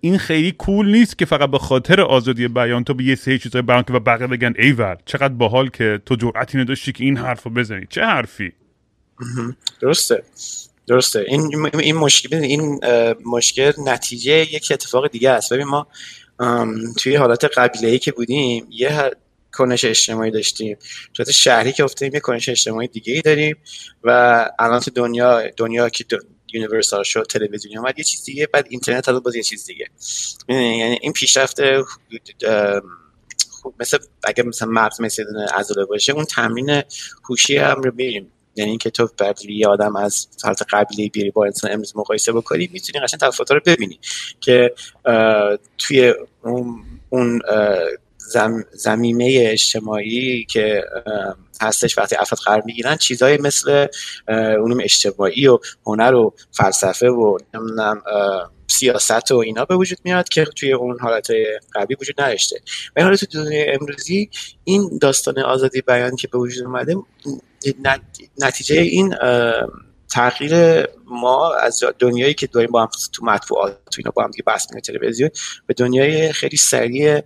این 0.00 0.18
خیلی 0.18 0.52
کول 0.52 0.92
نیست 0.92 1.18
که 1.18 1.24
فقط 1.24 1.50
به 1.50 1.58
خاطر 1.58 2.00
آزادی 2.00 2.48
بیان 2.48 2.84
تو 2.84 2.94
به 2.94 3.04
یه 3.04 3.14
سری 3.14 3.38
چیزای 3.38 3.62
بیان 3.62 3.82
که 3.82 3.92
و 3.92 4.00
بقیه 4.00 4.26
بگن 4.26 4.54
ایول 4.58 4.94
چقدر 5.04 5.34
باحال 5.34 5.68
که 5.68 6.00
تو 6.06 6.16
جرأتی 6.16 6.58
نداشتی 6.58 6.92
که 6.92 7.04
این 7.04 7.16
حرفو 7.16 7.50
بزنی. 7.50 7.86
چه 7.90 8.04
حرفی؟ 8.04 8.52
درسته. 9.80 10.22
درسته. 10.86 11.24
این 11.28 11.70
این 11.74 11.96
مشکل 11.96 12.36
این 12.36 12.80
مشکل 13.26 13.72
نتیجه 13.86 14.32
یک 14.32 14.68
اتفاق 14.70 15.10
دیگه 15.10 15.30
است. 15.30 15.52
ببین 15.52 15.66
ما 15.66 15.86
توی 16.98 17.16
حالت 17.16 17.44
قبیله 17.44 17.88
ای 17.88 17.98
که 17.98 18.12
بودیم 18.12 18.66
یه 18.70 19.10
کنش 19.58 19.84
اجتماعی 19.84 20.30
داشتیم. 20.30 20.76
صورت 21.16 21.30
شهری 21.30 21.72
که 21.72 21.84
افتادیم 21.84 22.14
یه 22.14 22.20
کنش 22.20 22.48
اجتماعی 22.48 22.88
دیگه 22.88 23.12
ای 23.12 23.20
داریم 23.20 23.56
و 24.04 24.10
الان 24.58 24.80
تو 24.80 24.90
دنیا 24.90 25.50
دنیا 25.56 25.88
که 25.88 26.04
یونیورسال 26.52 27.02
شد 27.02 27.26
تلویزیونی 27.28 27.78
اومد 27.78 27.98
یه 27.98 28.04
چیز 28.04 28.24
دیگه 28.24 28.46
بعد 28.46 28.66
اینترنت 28.70 29.08
هم 29.08 29.18
باز 29.18 29.34
یه 29.34 29.42
چیز 29.42 29.66
دیگه. 29.66 29.86
یعنی 30.48 30.98
این 31.00 31.12
پیشرفت 31.12 31.60
مثل 33.80 33.98
اگر 34.24 34.44
مثلا 34.44 34.68
مغز 34.68 35.00
مثل 35.00 35.24
عضله 35.54 35.84
باشه 35.84 36.12
اون 36.12 36.24
تمرین 36.24 36.82
هوشی 37.28 37.56
هم 37.56 37.82
رو 37.82 37.92
میریم 37.94 38.32
یعنی 38.56 38.70
اینکه 38.70 38.90
تو 38.90 39.08
بعد 39.18 39.44
یه 39.44 39.68
آدم 39.68 39.96
از 39.96 40.28
حالت 40.44 40.62
قبلی 40.70 41.08
بیری 41.08 41.30
با 41.30 41.44
انسان 41.44 41.72
امروز 41.72 41.96
مقایسه 41.96 42.32
بکنی 42.32 42.70
می‌تونی 42.72 43.04
قشنگ 43.04 43.20
تفاوت‌ها 43.20 43.56
رو 43.56 43.62
ببینی 43.66 44.00
که 44.40 44.74
توی 45.78 46.14
اون, 46.42 46.84
اون 47.10 47.40
زم 48.28 48.64
زمینه 48.72 49.38
اجتماعی 49.40 50.44
که 50.44 50.84
هستش 51.60 51.98
وقتی 51.98 52.16
افراد 52.16 52.40
قرار 52.44 52.62
می‌گیرن 52.66 52.96
چیزهای 52.96 53.36
مثل 53.36 53.86
علوم 54.28 54.80
اجتماعی 54.80 55.46
و 55.46 55.58
هنر 55.86 56.14
و 56.14 56.34
فلسفه 56.52 57.08
و 57.08 57.38
نمی‌دونم 57.54 58.02
سیاست 58.70 59.32
و 59.32 59.36
اینا 59.36 59.64
به 59.64 59.76
وجود 59.76 59.98
میاد 60.04 60.28
که 60.28 60.44
توی 60.44 60.72
اون 60.72 60.98
حالت 61.00 61.26
قبلی 61.74 61.96
وجود 62.00 62.20
نداشته. 62.20 62.60
و 62.96 63.02
حالا 63.02 63.16
تو 63.16 63.26
دنیای 63.26 63.70
امروزی 63.70 64.30
این 64.64 64.98
داستان 65.02 65.38
آزادی 65.38 65.80
بیان 65.80 66.16
که 66.16 66.28
به 66.28 66.38
وجود 66.38 66.66
اومده 66.66 66.96
نتیجه 68.38 68.80
این 68.80 69.14
تغییر 70.10 70.84
ما 71.06 71.54
از 71.54 71.84
دنیایی 71.98 72.34
که 72.34 72.46
داریم 72.46 72.70
با 72.70 72.82
هم 72.82 72.88
تو 73.12 73.24
مطبوعات 73.24 73.72
تو 73.72 73.96
اینا 73.98 74.10
با 74.10 74.24
هم 74.24 74.30
دیگه 74.30 74.42
بحث 74.46 74.66
تلویزیون 74.66 75.30
به 75.66 75.74
دنیای 75.74 76.32
خیلی 76.32 76.56
سریع 76.56 77.20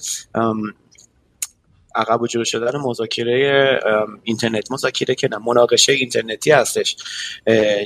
عقب 1.94 2.22
و 2.22 2.26
جلو 2.26 2.44
شدن 2.44 2.76
مذاکره 2.76 3.80
اینترنت. 4.22 4.72
مذاکره 4.72 5.14
که 5.14 5.28
نه 5.28 5.38
مناقشه 5.38 5.92
اینترنتی 5.92 6.50
هستش 6.50 6.96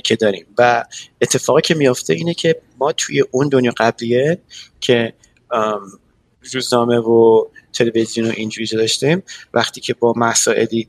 که 0.03 0.15
داریم. 0.15 0.45
و 0.57 0.85
اتفاقی 1.21 1.61
که 1.61 1.75
میافته 1.75 2.13
اینه 2.13 2.33
که 2.33 2.61
ما 2.79 2.91
توی 2.91 3.23
اون 3.31 3.49
دنیا 3.49 3.73
قبلیه 3.77 4.37
که 4.79 5.13
روزنامه 6.53 6.97
و 6.97 7.45
تلویزیون 7.73 8.27
و 8.27 8.33
اینجوری 8.35 8.67
داشتیم 8.67 9.23
وقتی 9.53 9.81
که 9.81 9.93
با 9.93 10.13
مسائلی 10.17 10.87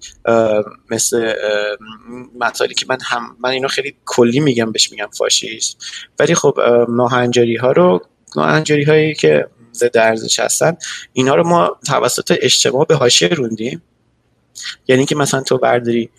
مثل 0.91 1.33
مسائلی 2.41 2.75
که 2.75 2.87
من 2.89 2.99
هم 3.05 3.37
من 3.41 3.51
اینو 3.51 3.69
خیلی 3.69 3.95
کلی 4.05 4.41
میگم 4.41 4.73
بهش 4.73 4.93
میگم 4.93 5.09
فاشیست. 5.19 5.85
ولی 6.19 6.35
خب 6.35 6.59
ناهنجاری 6.89 7.57
ها 7.57 7.73
رو 7.73 8.01
ناهنجاری 8.37 8.85
هایی 8.85 9.15
که 9.15 9.47
ضد 9.79 9.97
ارزش 9.97 10.41
هستن 10.41 10.77
اینا 11.13 11.35
رو 11.35 11.49
ما 11.49 11.77
توسط 11.87 12.39
اجتماع 12.41 12.85
به 12.85 12.95
حاشیه 12.95 13.29
روندیم. 13.29 13.83
یعنی 14.89 15.07
که 15.07 15.15
مثلا 15.15 15.41
تو 15.43 15.59
برداری 15.59 16.11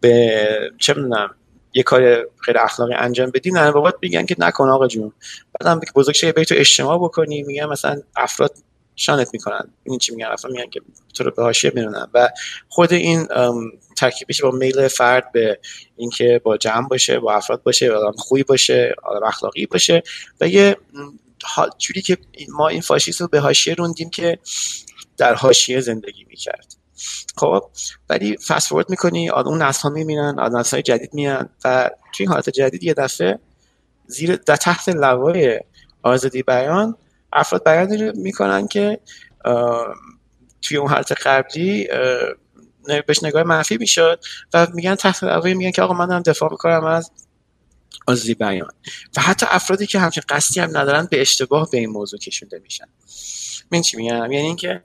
به 0.00 0.70
چه 0.78 0.94
می‌دونم 0.94 1.34
یه 1.74 1.82
کار 1.82 2.16
غیر 2.46 2.58
اخلاقی 2.58 2.94
انجام 2.94 3.30
بدی 3.30 3.50
نه 3.50 3.72
بابات 3.72 3.94
میگن 4.02 4.26
که 4.26 4.36
نکن 4.38 4.68
آقا 4.68 4.86
جون. 4.86 5.12
بعدم 5.60 5.80
که 5.80 5.92
بزرگ 5.94 6.14
شه 6.14 6.32
تو 6.32 6.54
اجتماع 6.58 6.98
بکنی 6.98 7.42
میگن 7.42 7.66
مثلا 7.66 8.02
افراد 8.16 8.54
شانت 8.96 9.28
می‌کنن. 9.32 9.68
این 9.84 9.98
چی 9.98 10.14
میگن؟ 10.14 10.26
افراد 10.26 10.52
میگن 10.52 10.70
که 10.70 10.80
تو 11.14 11.24
رو 11.24 11.30
به 11.30 11.42
حاشیه 11.42 11.72
میرونن. 11.74 12.08
و 12.14 12.28
خود 12.68 12.92
این 12.92 13.28
ترکیبش 13.96 14.42
با 14.42 14.50
میل 14.50 14.88
فرد 14.88 15.32
به 15.32 15.58
اینکه 15.96 16.40
با 16.44 16.56
جمع 16.56 16.88
باشه 16.88 17.18
با 17.18 17.34
افراد 17.34 17.62
باشه 17.62 17.92
آدم 17.92 18.12
خوبی 18.12 18.42
باشه 18.42 18.94
آدم 19.02 19.26
اخلاقی 19.26 19.66
باشه. 19.66 20.02
و 20.40 20.48
یه 20.48 20.76
جوری 21.78 22.02
که 22.02 22.18
ما 22.48 22.68
این 22.68 22.80
فاشیست 22.80 23.20
رو 23.20 23.28
به 23.28 23.40
حاشیه 23.40 23.74
روندیم 23.74 24.10
که 24.10 24.38
در 25.16 25.34
حاشیه 25.34 25.80
زندگی 25.80 26.24
می‌کرد. 26.24 26.74
خب 27.36 27.70
ولی 28.08 28.36
فست 28.46 28.68
فورد 28.68 28.90
می‌کنی 28.90 29.30
اون 29.30 29.62
نسل 29.62 29.82
ها 29.82 29.88
می‌بینن 29.88 30.34
نسل 30.52 30.76
های 30.76 30.82
جدید 30.82 31.14
میان 31.14 31.48
و 31.64 31.90
توی 32.12 32.24
این 32.26 32.32
حالت 32.32 32.50
جدید 32.50 32.82
یه 32.82 32.94
دفعه 32.94 33.38
زیر 34.06 34.36
در 34.36 34.56
تحت 34.56 34.88
لوای 34.88 35.60
آزادی 36.02 36.42
بیان 36.42 36.96
افراد 37.32 37.64
بیان 37.64 38.12
می‌کنن 38.16 38.68
که 38.68 39.00
توی 40.62 40.76
اون 40.76 40.90
حالت 40.90 41.12
قبلی 41.26 41.88
بهش 43.06 43.22
نگاه 43.22 43.42
منفی 43.42 43.76
می‌شد 43.76 44.20
و 44.54 44.66
میگن 44.74 44.94
تحت 44.94 45.24
لوای 45.24 45.54
میگن 45.54 45.70
که 45.70 45.82
آقا 45.82 45.94
من 45.94 46.06
دارم 46.06 46.22
دفاع 46.22 46.50
می‌کنم 46.50 46.84
از 46.84 47.10
آزادی 48.06 48.34
بیان. 48.34 48.70
و 49.16 49.20
حتی 49.20 49.46
افرادی 49.50 49.86
که 49.86 49.98
همچین 49.98 50.22
قصدی 50.28 50.60
هم 50.60 50.76
ندارن 50.78 51.08
به 51.10 51.20
اشتباه 51.20 51.70
به 51.70 51.78
این 51.78 51.90
موضوع 51.90 52.20
کشونده 52.20 52.58
میشن. 52.58 52.86
من 53.72 53.82
چی 53.82 53.96
میگم؟ 53.96 54.32
یعنی 54.32 54.46
اینکه 54.46 54.82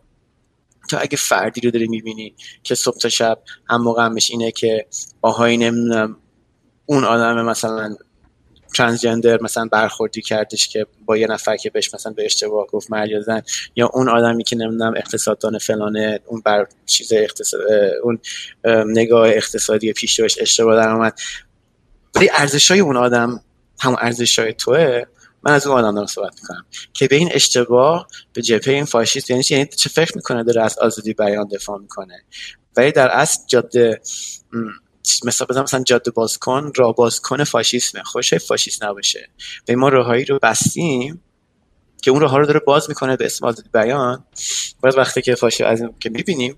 تو 0.89 0.97
اگه 1.01 1.18
فردی 1.18 1.62
رو 1.62 1.72
داری 1.72 1.88
می‌بینی 1.88 2.36
که 2.64 2.76
صبح 2.76 2.97
تا 2.97 3.09
شب 3.09 3.39
هم 3.70 3.82
موقع 3.82 4.05
همش 4.05 4.32
اینه 4.32 4.51
که 4.51 4.88
آهایی 5.22 5.57
نمی‌دونم 5.57 6.18
اون 6.86 7.03
آدم 7.03 7.45
مثلا 7.45 7.95
ترانسجندر 8.76 9.41
مثلا 9.41 9.66
برخوردی 9.66 10.22
کردش 10.22 10.68
که 10.68 10.86
با 11.05 11.18
یه 11.18 11.28
نفر 11.28 11.57
که 11.57 11.70
بهش 11.70 11.93
مثلا 11.93 12.14
به 12.14 12.26
اشتباه 12.26 12.68
گفت 12.68 12.91
مرد 12.91 13.45
یا 13.76 13.88
اون 13.93 14.09
آدمی 14.09 14.43
که 14.43 14.55
نمی‌دونم 14.55 14.93
اقتصاددان 14.97 15.57
فلانه 15.57 16.20
اون 16.26 16.41
بر 16.41 16.68
چیز 16.86 17.14
اقتصاد 17.14 17.62
اون 18.03 18.20
نگاه 18.86 19.30
اقتصادی 19.30 19.93
پیش 19.93 20.20
روش 20.20 20.36
اشتباه 20.41 20.76
در 20.76 20.89
اومد 20.89 21.20
ولی 22.16 22.30
ارزش 22.34 22.72
های 22.72 22.80
اون 22.80 22.97
آدم 22.97 23.41
همون 23.80 23.97
ارزش 24.01 24.39
های 24.39 24.53
توه 24.53 25.03
من 25.43 25.53
از 25.53 25.68
اون 25.68 25.80
آدم 25.80 25.95
دارم 25.95 26.07
صحبت 26.07 26.34
می‌کنم 26.41 26.66
که 26.93 27.07
به 27.07 27.16
این 27.16 27.30
اشتباه 27.32 28.07
به 28.34 28.41
جبهه 28.41 28.74
این 28.74 28.86
فاشیست 28.86 29.30
یعنی 29.30 29.43
یعنی 29.49 29.66
چه 29.66 29.89
فکر 29.89 30.12
می‌کنه 30.16 30.43
داره 30.43 30.62
از 30.62 30.80
آزادی 30.80 31.14
بیان 31.14 31.47
دفاع 31.47 31.80
می‌کنه. 31.80 32.24
ولی 32.78 32.91
در 32.91 33.07
اصل 33.07 33.39
جاده 33.47 34.01
مثلا 35.26 35.47
بزن 35.47 35.62
مثلا 35.62 35.84
جاده 35.84 36.12
باز 36.12 36.38
کن 36.38 36.72
را 36.76 36.91
باز 36.91 37.20
کن 37.20 37.43
فاشیسمه 37.43 38.03
خوشه 38.03 38.38
فاشیست 38.38 38.84
نباشه. 38.84 39.30
به 39.66 39.76
ما 39.76 39.89
راههایی 39.89 40.26
رو 40.26 40.39
بستیم 40.41 41.22
که 42.01 42.12
اون 42.12 42.22
راه 42.22 42.38
رو 42.38 42.45
داره 42.45 42.59
باز 42.59 42.89
می‌کنه 42.89 43.18
به 43.18 43.26
اسم 43.26 43.45
آزادی 43.45 43.70
بیان. 43.74 44.26
باز 44.84 44.97
وقتی 44.97 45.22
که 45.22 45.36
فاشی 45.36 45.64
از 45.64 45.84
که 45.99 46.09
می‌بینیم 46.09 46.57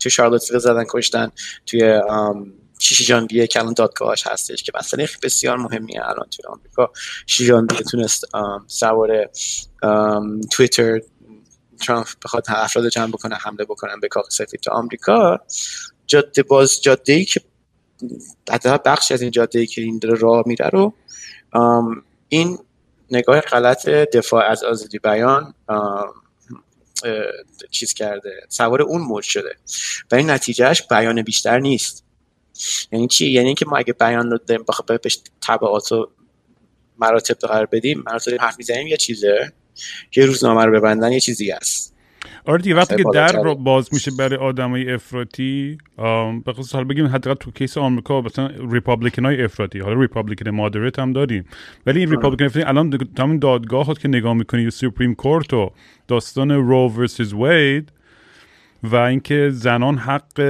توی 0.00 0.10
شارلوتسویل 0.10 0.60
زدن 0.60 0.84
کشتن 0.88 1.30
توی 1.66 2.00
شیشی 2.78 3.04
ژانویه 3.04 3.46
که 3.46 3.60
الان 3.60 3.72
دادگاهش 3.72 4.26
هستش 4.26 4.62
که 4.62 4.72
مثلا 4.74 5.06
بسیار 5.22 5.56
مهمیه 5.56 6.00
الان 6.02 6.26
توی 6.30 6.44
آمریکا. 6.48 6.92
شیشی 7.26 7.44
ژانویه 7.44 7.80
تونست 7.90 8.24
سوار 8.66 9.30
تویتر 10.50 11.00
ترامپ 11.80 12.06
بخواد 12.24 12.44
افراد 12.48 12.88
جمع 12.88 13.06
بکنه 13.08 13.34
حمله 13.34 13.64
بکنن 13.64 14.00
به 14.00 14.08
کاخ 14.08 14.30
سفید 14.30 14.60
تو 14.60 14.70
آمریکا. 14.70 15.40
جاده 16.06 16.42
باز 16.42 16.82
جاده 16.82 17.12
ای 17.12 17.24
که 17.24 17.40
حتی 18.50 18.68
بخشی 18.84 19.14
از 19.14 19.22
این 19.22 19.30
جاده 19.30 19.58
ای 19.58 19.66
که 19.66 19.82
این 19.82 19.98
داره 19.98 20.18
راه 20.18 20.42
میره 20.46 20.66
رو 20.68 20.94
این 22.28 22.58
نگاه 23.10 23.40
غلط 23.40 23.88
دفاع 23.88 24.44
از 24.44 24.64
آزادی 24.64 24.98
بیان 24.98 25.54
چیز 27.70 27.94
کرده 27.94 28.46
سوار 28.48 28.82
اون 28.82 29.02
موج 29.02 29.24
شده. 29.24 29.56
و 30.12 30.14
این 30.14 30.30
نتیجهش 30.30 30.82
بیان 30.82 31.22
بیشتر 31.22 31.58
نیست. 31.58 32.04
یعنی 32.92 33.06
چی؟ 33.06 33.30
یعنی 33.30 33.54
که 33.54 33.66
ما 33.66 33.76
اگه 33.76 33.92
بیان 33.92 34.30
رو 34.30 34.38
داریم 34.46 34.64
بخواه 34.68 34.98
بهش 34.98 35.18
طبعات 35.40 35.92
و 35.92 36.08
مراتب 36.98 37.34
قرار 37.34 37.66
بدیم 37.66 38.02
مراتب 38.06 38.32
حرف 38.40 38.58
می‌زنیم 38.58 38.86
یه 38.86 38.96
چیزه. 38.96 39.52
که 40.10 40.26
روزنامه 40.26 40.64
رو 40.64 40.72
ببندن 40.72 41.12
یه 41.12 41.20
چیزی 41.20 41.50
هست. 41.50 41.94
آره 42.44 42.62
دیگه 42.62 42.76
وقتی 42.76 42.96
که 42.96 43.04
در 43.14 43.32
رو 43.32 43.54
باز 43.54 43.88
میشه 43.92 44.10
برای 44.18 44.38
آدمای 44.38 44.92
افراطی 44.92 45.78
به 46.44 46.52
خصوص 46.52 46.72
حالا 46.72 46.84
بگیم 46.84 47.06
حداقل 47.06 47.36
تو 47.40 47.50
case 47.50 47.78
آمریکا 47.78 48.20
مثلا 48.20 48.50
Republican 48.70 49.24
های 49.24 49.44
افراطی 49.44 49.78
حالا 49.78 50.00
Republican 50.00 50.50
moderate 50.50 50.98
هم 50.98 51.12
داریم. 51.12 51.44
ولی 51.86 52.00
این 52.00 52.10
Republican 52.10 52.44
افراطی 52.44 52.68
الان 52.68 52.98
تمام 53.16 53.38
دادگاه 53.38 53.94
که 53.94 54.08
نگاه 54.08 54.34
می‌کنی 54.34 54.66
و 54.66 54.70
Supreme 54.70 55.14
Court 55.14 55.54
و 55.54 55.70
داستان 56.08 56.50
Roe 56.50 56.88
versus 56.88 57.32
Wade 57.32 57.92
و 58.82 58.96
اینکه 58.96 59.50
زنان 59.52 59.98
حق 59.98 60.40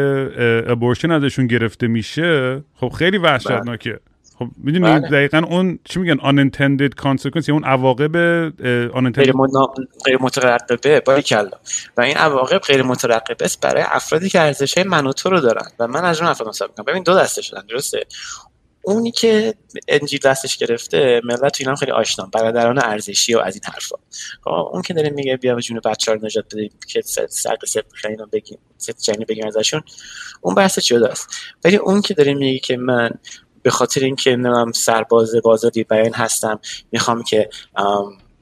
abortion 0.68 1.10
ازشون 1.10 1.46
گرفته 1.46 1.86
میشه 1.86 2.62
خب 2.74 2.88
خیلی 2.88 3.18
وحشتناکه. 3.18 4.00
خب 4.38 4.48
می‌دونی 4.56 4.84
بله. 4.84 5.08
دقیقا 5.08 5.38
اون 5.38 5.78
چی 5.84 6.00
میگن 6.00 6.16
unintended 6.16 7.02
consequence 7.02 7.48
اون 7.48 7.64
عواقب 7.64 8.12
unintended 8.90 9.18
غیر, 9.18 9.32
غیر 10.04 10.18
مترقبه 10.20 11.00
باریکلا. 11.00 11.50
و 11.96 12.00
این 12.00 12.16
عواقب 12.16 12.58
غیر 12.58 12.82
مترقبه 12.82 13.44
است 13.44 13.60
برای 13.60 13.84
افرادی 13.86 14.28
که 14.28 14.40
ارزش 14.40 14.78
های 14.78 14.86
من 14.88 15.06
و 15.06 15.12
تو 15.12 15.30
رو 15.30 15.40
دارن. 15.40 15.66
و 15.78 15.86
من 15.86 16.04
از 16.04 16.20
اون 16.20 16.30
افراد 16.30 16.48
حساب 16.48 16.68
می‌کنم. 16.68 16.84
ببین 16.84 17.02
دو 17.02 17.14
دسته 17.14 17.42
شدن 17.42 17.62
درسته؟ 17.70 18.06
اونی 18.88 19.10
که 19.10 19.54
انجیل 19.88 20.20
دستش 20.24 20.56
گرفته 20.56 21.20
ملت 21.24 21.62
تو 21.62 21.70
هم 21.70 21.76
خیلی 21.76 21.92
آشنا 21.92 22.26
برادران 22.32 22.78
ارزشی 22.84 23.34
و 23.34 23.38
از 23.38 23.54
این 23.54 23.62
حرفا. 23.64 23.96
خب، 24.44 24.50
اون 24.50 24.82
که 24.82 24.94
داره 24.94 25.10
میگه 25.10 25.36
بیا 25.36 25.60
جون 25.60 25.80
بچه 25.84 26.12
رو 26.12 26.26
نجات 26.26 26.44
بدیم 26.44 26.70
که 26.88 27.02
سرق 27.28 27.64
سپ 27.66 27.84
اینا 28.04 28.26
بگیم 28.32 28.58
سپ 28.78 29.24
بگیم 29.28 29.46
ازشون. 29.46 29.82
اون 30.40 30.54
بحث 30.54 30.78
جداست. 30.78 31.28
ولی 31.64 31.76
اون 31.76 32.02
که 32.02 32.14
داره 32.14 32.34
میگه 32.34 32.58
که 32.58 32.76
من 32.76 33.10
به 33.62 33.70
خاطر 33.70 34.00
اینکه 34.00 34.36
نمیم 34.36 34.72
سرباز 34.72 35.34
بازادی 35.44 35.84
بیان 35.84 36.12
هستم 36.12 36.60
می‌خوام 36.92 37.22
که 37.22 37.50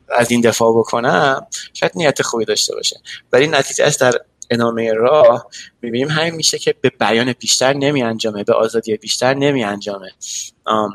از 0.08 0.30
این 0.30 0.40
دفاع 0.40 0.78
بکنم 0.78 1.46
شاید 1.74 1.92
نیت 1.94 2.22
خوبی 2.22 2.44
داشته 2.44 2.74
باشه. 2.74 3.00
ولی 3.32 3.46
نتیجه 3.46 3.84
است 3.84 4.00
در 4.00 4.20
ادامه 4.50 4.92
راه 4.92 5.46
می‌بینیم 5.82 6.08
همین 6.08 6.34
میشه 6.34 6.58
که 6.58 6.74
به 6.80 6.90
بیان 7.00 7.32
بیشتر 7.32 7.72
نمی 7.72 8.02
انجامه 8.02 8.44
به 8.44 8.54
آزادی 8.54 8.96
بیشتر 8.96 9.34
نمی 9.34 9.64
انجامه 9.64 10.10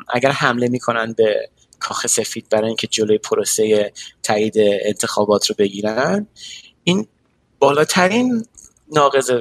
اگر 0.10 0.32
حمله 0.32 0.68
می‌کنن 0.68 1.14
به 1.14 1.50
کاخ 1.80 2.08
سفید 2.08 2.50
برای 2.50 2.68
اینکه 2.68 2.88
جلوی 2.88 3.18
پروسه 3.18 3.94
تایید 4.24 4.54
انتخابات 4.58 5.50
رو 5.50 5.56
بگیرن 5.60 6.28
این 6.84 7.08
بالاترین 7.60 8.46
ناقض 8.92 9.32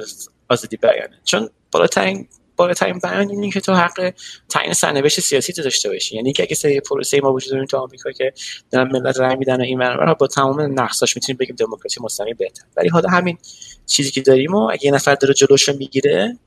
آزادی 0.49 0.77
بیانه. 0.77 1.19
چون 1.23 1.49
بالاترین 1.71 2.27
بالاترین 2.61 2.99
بیان 2.99 3.29
اینه 3.29 3.51
که 3.51 3.59
تو 3.59 3.73
حق 3.73 4.13
تعیین 4.49 4.73
سرنوشت 4.73 5.19
سیاسی 5.19 5.53
تو 5.53 5.61
داشته 5.61 5.89
باشی. 5.89 6.15
یعنی 6.15 6.33
که 6.33 6.43
اگه 6.43 6.55
سری 6.55 6.79
پروسه 6.79 7.21
ما 7.21 7.33
وجود 7.33 7.51
داریم 7.51 7.65
تو 7.65 7.77
آمریکا 7.77 8.11
که 8.11 8.33
دارن 8.71 8.91
ملت 8.91 9.19
رای 9.19 9.35
میدن 9.35 9.61
و 9.61 9.63
این 9.63 9.79
ور 9.79 10.13
با 10.13 10.27
تمام 10.27 10.79
نقصاش 10.79 11.15
می‌تونیم 11.15 11.37
بگیم 11.37 11.55
دموکراسی 11.55 11.99
مستقیم 12.03 12.35
بهتر 12.39 12.63
ولی 12.77 12.89
حالا 12.89 13.09
همین 13.09 13.37
چیزی 13.85 14.11
که 14.11 14.21
داریم 14.21 14.55
و 14.55 14.69
اگه 14.71 14.85
یه 14.85 14.91
نفر 14.91 15.15
داره 15.15 15.33
جلوش 15.33 15.69
می‌گیره 15.69 16.37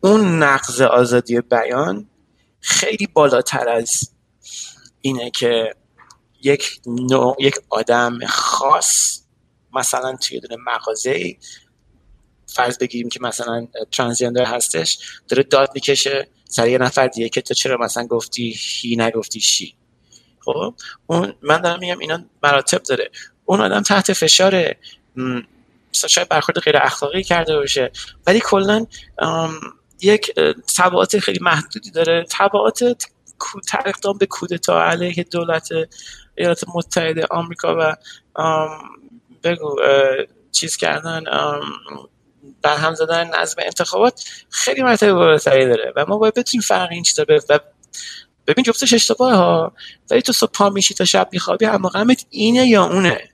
اون 0.00 0.42
نقض 0.42 0.80
آزادی 0.80 1.40
بیان 1.40 2.08
خیلی 2.60 3.06
بالاتر 3.06 3.68
از 3.68 4.10
اینه 5.00 5.30
که 5.30 5.74
یک 6.42 6.80
نوع، 6.86 7.36
یک 7.40 7.54
آدم 7.70 8.18
خاص 8.26 9.20
مثلا 9.72 10.16
توی 10.16 10.40
دونه 10.40 10.56
مغازه 10.66 11.36
فرض 12.46 12.78
بگیریم 12.78 13.08
که 13.08 13.20
مثلا 13.22 13.68
ترانسجندر 13.92 14.44
هستش 14.44 14.98
داره 15.28 15.42
داد 15.42 15.70
می‌کشه 15.74 16.28
سر 16.44 16.68
یه 16.68 16.78
نفر 16.78 17.06
دیگه 17.06 17.28
که 17.28 17.40
تو 17.40 17.54
چرا 17.54 17.76
مثلا 17.76 18.06
گفتی 18.06 18.56
هی 18.58 18.96
نگفتی 18.96 19.40
شی. 19.40 19.74
خب؟ 20.40 20.74
اون 21.06 21.34
من 21.42 21.60
دارم 21.60 21.78
میگم 21.78 21.98
اینا 21.98 22.24
مراتب 22.42 22.82
داره. 22.82 23.10
اون 23.44 23.60
آدم 23.60 23.82
تحت 23.82 24.12
فشار 24.12 24.74
شاید 25.92 26.28
برخورد 26.28 26.58
غیر 26.58 26.76
اخلاقی 26.76 27.22
کرده 27.22 27.56
باشه. 27.56 27.90
ولی 28.26 28.40
کلا 28.40 28.86
یک 30.00 30.34
تبعات 30.76 31.18
خیلی 31.18 31.38
محدودی 31.42 31.90
داره. 31.90 32.26
تبعات 32.30 33.08
اقدام 33.86 34.18
به 34.18 34.26
کودتا 34.26 34.84
علیه 34.84 35.22
دولت 35.22 35.68
ایالات 36.34 36.64
متحده 36.74 37.26
آمریکا 37.30 37.76
و 37.78 37.96
بگو 39.44 39.76
چیز 40.52 40.76
کردن 40.76 41.24
برهم 42.62 42.94
زدن 42.94 43.40
نظم 43.40 43.62
انتخابات 43.62 44.24
خیلی 44.50 44.82
مرتبه 44.82 45.12
بالاتری 45.12 45.66
داره 45.66 45.92
و 45.96 46.04
ما 46.08 46.18
باید 46.18 46.34
بتونیم 46.34 46.62
فرق 46.62 46.88
این 46.90 47.02
چیزا 47.02 47.24
و 47.48 47.58
ببین 48.46 48.64
جفتش 48.64 48.92
اشتباه 48.92 49.34
ها. 49.34 49.72
ولی 50.10 50.22
تو 50.22 50.32
صبح 50.32 50.50
پا 50.50 50.70
میشی 50.70 50.94
تا 50.94 51.04
شب 51.04 51.28
میخوابی 51.32 51.64
هم 51.64 51.82
اینه 52.30 52.66
یا 52.66 52.84
اونه؟ 52.84 53.30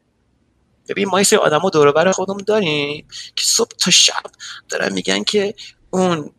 ببین 0.88 1.08
ما 1.08 1.20
یه 1.20 1.38
آدمو 1.38 1.70
دور 1.70 1.92
بر 1.92 2.12
خودمون 2.12 2.44
داریم 2.46 3.08
که 3.36 3.44
صبح 3.44 3.70
تا 3.80 3.90
شب 3.90 4.22
دارن 4.68 4.92
میگن 4.92 5.24
که 5.24 5.54
اون 5.90 6.30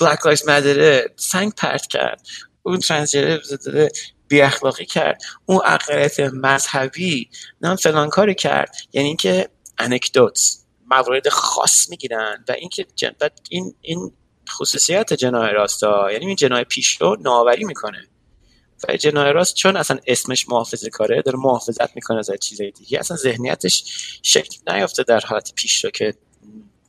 بلک 0.00 0.26
لایفز 0.26 0.48
مدره 0.48 1.14
سنگ 1.16 1.52
پرت 1.54 1.86
کرد 1.86 2.26
اون 2.62 2.78
ترانسجندر 2.78 3.40
بی 4.28 4.40
اخلاقی 4.40 4.86
کرد 4.86 5.22
اون 5.46 5.60
اقلیت 5.64 6.20
مذهبی 6.20 7.30
نام 7.60 7.76
فلان 7.76 8.08
کاری 8.08 8.34
کرد. 8.34 8.76
یعنی 8.92 9.08
اینکه 9.08 9.48
انکدوت 9.78 10.61
موارد 10.92 11.28
خاص 11.28 11.90
می‌گیرن 11.90 12.44
و 12.48 12.52
اینکه 12.52 12.86
جن... 12.94 13.12
این 13.50 13.74
این 13.80 14.12
خصوصیت 14.50 15.12
جناه 15.12 15.50
راستا 15.50 16.12
یعنی 16.12 16.26
این 16.26 16.36
جناه 16.36 16.64
پیشرو 16.64 17.16
نوآوری 17.20 17.64
می‌کنه. 17.64 18.08
و 18.88 18.96
جناه 18.96 19.32
راست 19.32 19.54
چون 19.54 19.76
اصلا 19.76 19.98
اسمش 20.06 20.48
محافظه 20.48 20.90
کاره 20.90 21.22
داره 21.22 21.38
محافظت 21.38 21.96
می‌کنه 21.96 22.18
از 22.18 22.30
چیزای 22.40 22.70
دیگه 22.70 22.98
اصلا 22.98 23.16
ذهنیتش 23.16 23.84
شکل 24.22 24.72
نیافته 24.72 25.02
در 25.02 25.20
حالت 25.20 25.52
پیشرو 25.54 25.90
که 25.90 26.14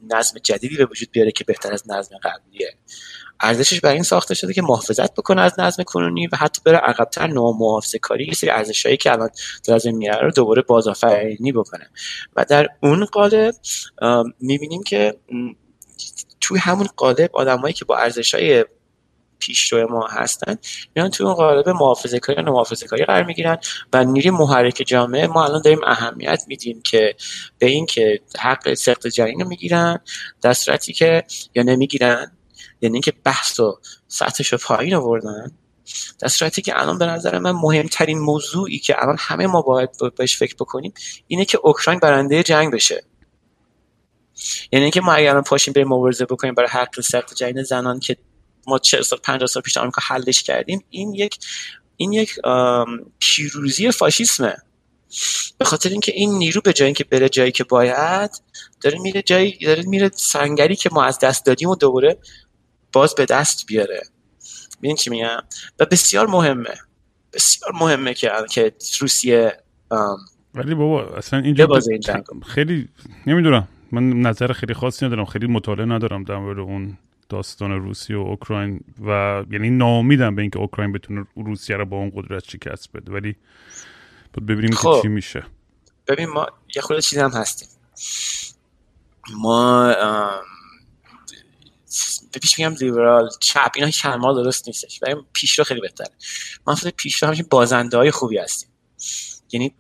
نظم 0.10 0.40
جدیدی 0.40 0.78
به 0.78 0.86
وجود 0.86 1.12
بیاره 1.12 1.32
که 1.32 1.44
بهتر 1.44 1.74
از 1.74 1.84
نظم 1.90 2.18
قبلیه. 2.18 2.78
ارزشش 3.44 3.80
برای 3.80 3.96
این 3.96 4.04
ساخته 4.04 4.36
شده 4.36 4.54
که 4.54 4.62
محافظت 4.62 5.14
بکنه 5.14 5.42
از 5.42 5.60
نظم 5.60 5.84
کنونی 5.84 6.28
و 6.28 6.36
حتی 6.36 6.62
بره 6.66 6.78
عقبتر 6.78 7.28
محافظه 7.28 8.00
کاری 8.00 8.26
یه 8.26 8.34
سری 8.34 8.50
ارزشهایی 8.50 8.98
که 8.98 9.12
الان 9.12 9.30
لازم 9.68 9.96
میاره 9.96 10.26
رو 10.26 10.32
دوباره 10.32 10.62
بازآفرینی 10.62 11.52
بکنه. 11.52 11.90
و 12.36 12.46
در 12.50 12.68
اون 12.84 13.06
قالب 13.06 13.56
می‌بینیم 14.40 14.84
که 14.84 15.16
توی 16.42 16.60
همون 16.60 16.88
قالب 16.98 17.30
آدمایی 17.34 17.74
که 17.74 17.86
با 17.86 17.98
ارزشهای 17.98 18.66
پیشرو 19.40 19.92
ما 19.92 20.08
هستن 20.08 20.58
میان 20.96 21.10
توی 21.10 21.26
اون 21.26 21.36
قالب 21.36 21.70
محافظه 21.70 22.20
کاری 22.20 22.42
و 22.42 22.46
محافظه 22.46 22.88
کاری 22.88 23.06
قرار 23.06 23.24
می‌گیرن 23.24 23.58
و 23.94 24.04
نیروی 24.04 24.30
محرک 24.30 24.84
جامعه 24.88 25.28
ما 25.28 25.46
الان 25.46 25.62
داریم 25.62 25.84
اهمیت 25.84 26.44
میدیم 26.48 26.82
که 26.82 27.16
به 27.58 27.66
این 27.66 27.86
که 27.86 28.20
حق 28.40 28.74
سخت 28.74 29.08
جنین 29.08 29.40
رو 29.40 29.48
می‌گیرن 29.48 30.00
در 30.42 30.54
صورتی 30.54 30.94
که 30.94 31.24
یا 31.56 31.64
نمی‌گیرن 31.64 32.32
یعنی 32.84 32.96
اینکه 32.96 33.14
بحث 33.24 33.60
و 33.60 33.80
سطحش 34.08 34.54
رو 34.54 34.58
پایین 34.58 34.96
آوردن. 34.96 35.52
در 36.20 36.28
صورتی 36.28 36.62
که 36.62 36.82
الان 36.82 36.98
به 36.98 37.06
نظر 37.06 37.40
من 37.40 37.52
مهمترین 37.52 38.20
موضوعی 38.20 38.80
که 38.80 39.02
الان 39.02 39.16
همه 39.20 39.48
ما 39.48 39.62
باید 39.62 39.90
بهش 40.18 40.38
فکر 40.38 40.56
بکنیم 40.56 40.94
اینه 41.28 41.46
که 41.46 41.60
اوکراین 41.64 42.00
برنده 42.00 42.44
جنگ 42.44 42.74
بشه. 42.74 43.04
یعنی 44.72 44.84
اینکه 44.84 45.02
ما 45.02 45.14
اگر 45.14 45.42
پاشیم 45.42 45.74
بریم 45.74 45.88
مبارزه 45.88 46.26
بکنیم 46.26 46.54
برای 46.54 46.70
حق 46.70 47.02
سخت 47.02 47.36
جنین 47.36 47.64
زنان 47.64 48.00
که 48.00 48.18
ما 48.68 48.80
40 48.80 49.02
سال 49.02 49.20
50 49.24 49.48
سال 49.48 49.64
پیش 49.64 49.78
آمریکا 49.78 50.02
حلش 50.06 50.44
کردیم 50.44 50.84
این 50.90 51.14
یک 51.14 51.40
این 51.98 52.14
یک 52.14 52.40
پیروزی 53.20 53.92
فاشیسمه. 53.92 54.56
به 55.58 55.66
خاطر 55.66 55.90
اینکه 55.90 56.12
این 56.16 56.34
نیرو 56.34 56.62
به 56.62 56.74
جایی 56.74 56.94
که 56.94 57.04
بره 57.04 57.30
جایی 57.30 57.52
که 57.52 57.64
باید 57.64 58.32
داره 58.82 59.00
میره 59.00 59.22
جایی 59.22 59.58
داره 59.58 59.84
میره 59.84 60.12
سنگری 60.16 60.76
که 60.76 60.90
ما 60.92 61.04
از 61.04 61.20
دست 61.20 61.46
دادیم 61.46 61.70
و 61.70 61.76
دوباره 61.76 62.18
باز 62.94 63.16
به 63.16 63.26
دست 63.26 63.66
بیاره. 63.68 64.02
ببین 64.80 64.96
چی 64.96 65.10
میگم؟ 65.10 65.38
و 65.80 65.86
بسیار 65.86 66.28
مهمه. 66.28 66.76
بسیار 67.34 67.72
مهمه 67.74 68.14
که 68.14 68.32
که 68.52 68.74
روسیه 69.00 69.58
ولی 70.56 70.76
بابا 70.76 71.16
اصلا 71.16 71.40
اینجا 71.40 71.68
خیلی 72.46 72.90
نمی‌دونم. 73.28 73.68
من 73.92 74.10
نظر 74.10 74.54
خیلی 74.54 74.74
خاصی 74.74 75.06
ندارم. 75.06 75.26
خیلی 75.26 75.48
مطالعه 75.48 75.86
ندارم 75.86 76.24
در 76.24 76.38
مورد 76.38 76.60
اون 76.60 76.98
داستان 77.30 77.72
روسیه 77.72 78.18
و 78.18 78.20
اوکراین 78.20 78.80
و 79.06 79.44
یعنی 79.52 79.70
ناامیدم 79.70 80.36
به 80.36 80.42
اینکه 80.42 80.60
اوکراین 80.60 80.92
بتونه 80.92 81.26
روسیه 81.36 81.78
رو 81.78 81.86
با 81.86 81.98
اون 81.98 82.12
قدرت 82.16 82.44
شکست 82.44 82.92
بده. 82.92 83.12
ولی 83.12 83.36
ببینیم 84.48 84.76
خب. 84.76 85.00
چی 85.02 85.08
میشه. 85.08 85.44
ببین 86.08 86.30
ما 86.30 86.48
یه 86.76 86.82
خورده 86.82 87.02
چیز 87.02 87.20
هم 87.20 87.32
هستیم. 87.32 87.68
ما 89.38 89.96
پیش 92.42 92.60
میگم 92.60 92.74
لیبرال 92.74 93.30
چپ 93.40 93.72
اینا 93.76 93.86
هیچ 93.86 94.06
درست 94.06 94.68
نیستش 94.68 95.00
ولی 95.02 95.16
پیشرو 95.34 95.66
خیلی 95.66 95.82
بهتره. 95.82 96.10
ما 96.68 96.76
فکر 96.76 96.90
پیشرو 96.90 97.30
همین 97.30 97.46
بازنده 97.50 97.98
های 97.98 98.12
خوبی 98.12 98.38
هستیم. 98.38 98.70
یعنی 99.52 99.76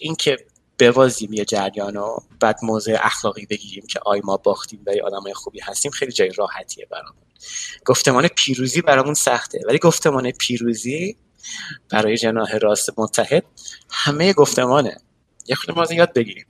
اینکه 0.00 0.36
بوازیم 0.78 1.32
یه 1.32 1.44
جریان 1.44 1.96
و 1.96 2.16
بعد 2.40 2.58
موضع 2.62 2.98
اخلاقی 3.00 3.46
بگیریم 3.46 3.86
که 3.86 4.00
آی 4.06 4.20
ما 4.24 4.36
باختیم 4.36 4.84
و 4.86 4.90
آدمای 5.04 5.34
خوبی 5.34 5.60
هستیم 5.60 5.90
خیلی 5.90 6.12
جای 6.12 6.30
راحتیه 6.30 6.86
برامون. 6.90 7.22
گفتمان 7.84 8.28
پیروزی 8.28 8.82
برامون 8.82 9.14
سخته 9.14 9.60
ولی 9.66 9.78
گفتمان 9.78 10.30
پیروزی 10.30 11.16
برای 11.90 12.16
جناح 12.16 12.56
راست 12.56 12.98
متحد 12.98 13.44
همه 13.90 14.32
گفتمانه. 14.32 14.96
یه 15.46 15.56
خود 15.56 15.78
ما 15.78 15.86
یاد 15.90 16.12
بگیریم. 16.12 16.46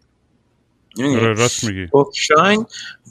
راست 0.98 1.64
میگی. 1.64 1.88
اوکراین 1.92 2.66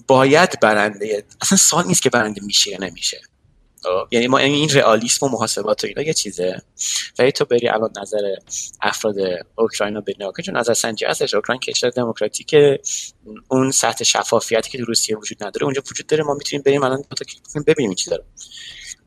باید 0.08 0.60
برنده 0.60 1.24
اصلا 1.42 1.58
سال 1.58 1.88
نیست 1.88 2.02
که 2.02 2.10
برنده 2.10 2.42
میشه 2.44 2.72
یا 2.72 2.78
نمیشه. 2.80 3.22
خب؟ 3.84 4.08
یعنی 4.12 4.28
ما 4.28 4.38
این 4.38 4.70
رئالیسم 4.70 5.26
و 5.26 5.30
محاسبات 5.30 5.84
و 5.84 5.88
اینا 5.88 6.02
یه 6.02 6.14
چیزه. 6.14 6.62
ولی 7.20 7.32
تو 7.32 7.46
بری 7.46 7.70
الان 7.70 7.90
نظر 8.02 8.36
افراد 8.82 9.16
اوکراین 9.56 9.96
رو 9.96 10.02
ببینی 10.02 10.32
چون 10.46 10.58
نظر 10.58 10.74
سنجی 10.74 11.06
هستش. 11.06 11.34
اوکراین 11.34 11.60
کشور 11.60 11.90
دموکراتیک 11.90 12.56
اون 13.48 13.72
سطح 13.72 14.04
شفافیتی 14.04 14.70
که 14.72 14.78
در 14.78 14.84
روسیه 14.84 15.18
وجود 15.18 15.44
نداره 15.44 15.64
اونجا 15.64 15.82
وجود 15.92 16.08
داره. 16.08 16.24
ما 16.24 16.34
می‌تونیم 16.34 16.64
بریم 16.64 16.84
الان 16.84 17.04
ببینیم 17.68 17.94
چی 17.94 18.10
داره. 18.10 18.24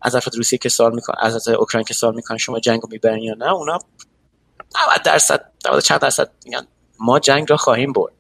از 0.03 0.15
افراد 0.15 0.37
روسیه 0.37 0.59
که 0.59 0.69
سوال 0.69 0.95
میکن 0.95 1.13
از 1.19 1.49
اوکراین 1.49 1.85
که 1.85 1.95
سوال 1.95 2.15
می‌کنن 2.15 2.39
شما 2.39 2.61
جنگو 2.61 2.89
می‌برین 2.91 3.23
یا 3.23 3.35
نه 3.35 3.53
اونا 3.53 3.79
90 4.89 5.03
درصد 5.05 5.53
90 5.67 5.83
چند 5.83 6.01
درصد 6.01 6.31
میگن 6.45 6.67
ما 7.01 7.19
جنگ 7.19 7.47
را 7.51 7.57
خواهیم 7.57 7.93
برد. 7.93 8.13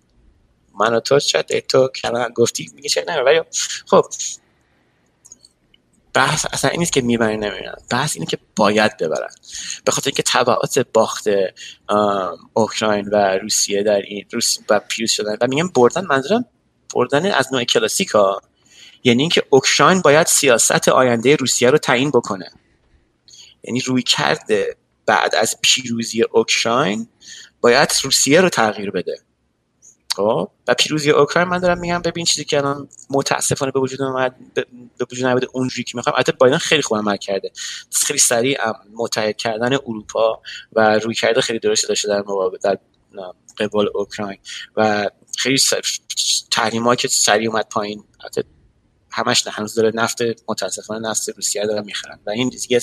من 0.80 0.94
و 0.94 1.00
تو 1.00 1.20
شاید 1.20 1.66
تو 1.66 1.90
گفتی 2.36 2.70
میگه 2.74 2.88
چه 2.88 3.04
نه 3.08 3.20
ولی 3.20 3.40
خب 3.86 4.04
بحث 6.14 6.46
اصلا 6.52 6.70
این 6.70 6.80
نیست 6.80 6.92
که 6.92 7.00
می‌برن 7.00 7.44
نمیرن 7.44 7.74
بحث 7.90 8.16
اینه 8.16 8.26
که 8.26 8.38
باید 8.56 8.96
ببرن. 8.96 9.30
به 9.84 9.92
خاطر 9.92 10.08
اینکه 10.08 10.22
تبعات 10.22 10.78
باخت 10.78 11.24
اوکراین 12.54 13.08
و 13.12 13.16
روسیه 13.16 13.82
در 13.82 14.02
این 14.02 14.24
روس 14.32 14.58
و 14.70 14.80
پیروز 14.80 15.10
شدن 15.10 15.36
و 15.40 15.46
میگم 15.46 15.68
بردن 15.68 16.04
منظورم 16.06 16.44
بردن 16.94 17.32
از 17.32 17.52
نوع 17.52 17.64
کلاسیک 17.64 18.12
یعنی 19.04 19.22
اینکه 19.22 19.42
اوکراین 19.50 20.00
باید 20.00 20.26
سیاست 20.26 20.88
آینده 20.88 21.36
روسیه 21.36 21.70
رو 21.70 21.78
تعیین 21.78 22.10
بکنه. 22.10 22.50
یعنی 23.64 23.80
روی 23.80 24.02
کرده 24.02 24.76
بعد 25.06 25.34
از 25.34 25.56
پیروزی 25.62 26.22
اوکراین 26.22 27.08
باید 27.60 27.92
روسیه 28.04 28.40
رو 28.40 28.48
تغییر 28.48 28.90
بده. 28.90 29.18
خب؟ 30.16 30.50
و 30.68 30.74
پیروزی 30.74 31.10
اوکراین 31.10 31.48
من 31.48 31.58
دارم 31.58 31.78
میگم 31.78 32.02
ببین 32.02 32.24
چیزی 32.24 32.44
که 32.44 32.58
الان 32.58 32.88
متاسفانه 33.10 33.72
به 33.72 33.80
وجود 33.80 34.02
اومد 34.02 34.36
به 34.98 35.06
وجود 35.10 35.24
نیامده 35.24 35.46
اونجوری 35.52 35.84
که 35.84 35.92
می‌خوام. 35.96 36.14
البته 36.16 36.32
بایدن 36.32 36.58
خیلی 36.58 36.82
خوب 36.82 36.98
عمل 36.98 37.16
کرده. 37.16 37.52
خیلی 38.06 38.18
سریع 38.18 38.58
متحد 38.94 39.36
کردن 39.36 39.72
اروپا 39.72 40.42
و 40.72 40.98
روی 40.98 41.14
کرده 41.14 41.40
خیلی 41.40 41.58
درستی 41.58 41.86
داشته 41.86 42.08
در 42.08 42.20
مقابل 42.20 42.58
در 42.62 42.78
قبال 43.58 43.90
اوکراین. 43.94 44.38
و 44.76 45.10
خیلی 45.38 45.58
تحریمایی 46.50 46.96
که 46.96 47.08
سریع 47.08 47.50
اومد 47.50 47.66
پایین. 47.70 48.04
همش 49.12 49.46
نه 49.46 49.52
هنوز 49.52 49.74
داره 49.74 49.92
نفت 49.94 50.18
متاسفانه 50.48 51.08
نفت 51.08 51.28
روسیه 51.28 51.66
داره 51.66 51.80
می‌خرن. 51.80 52.18
و 52.26 52.30
این 52.30 52.48
دیگه 52.48 52.80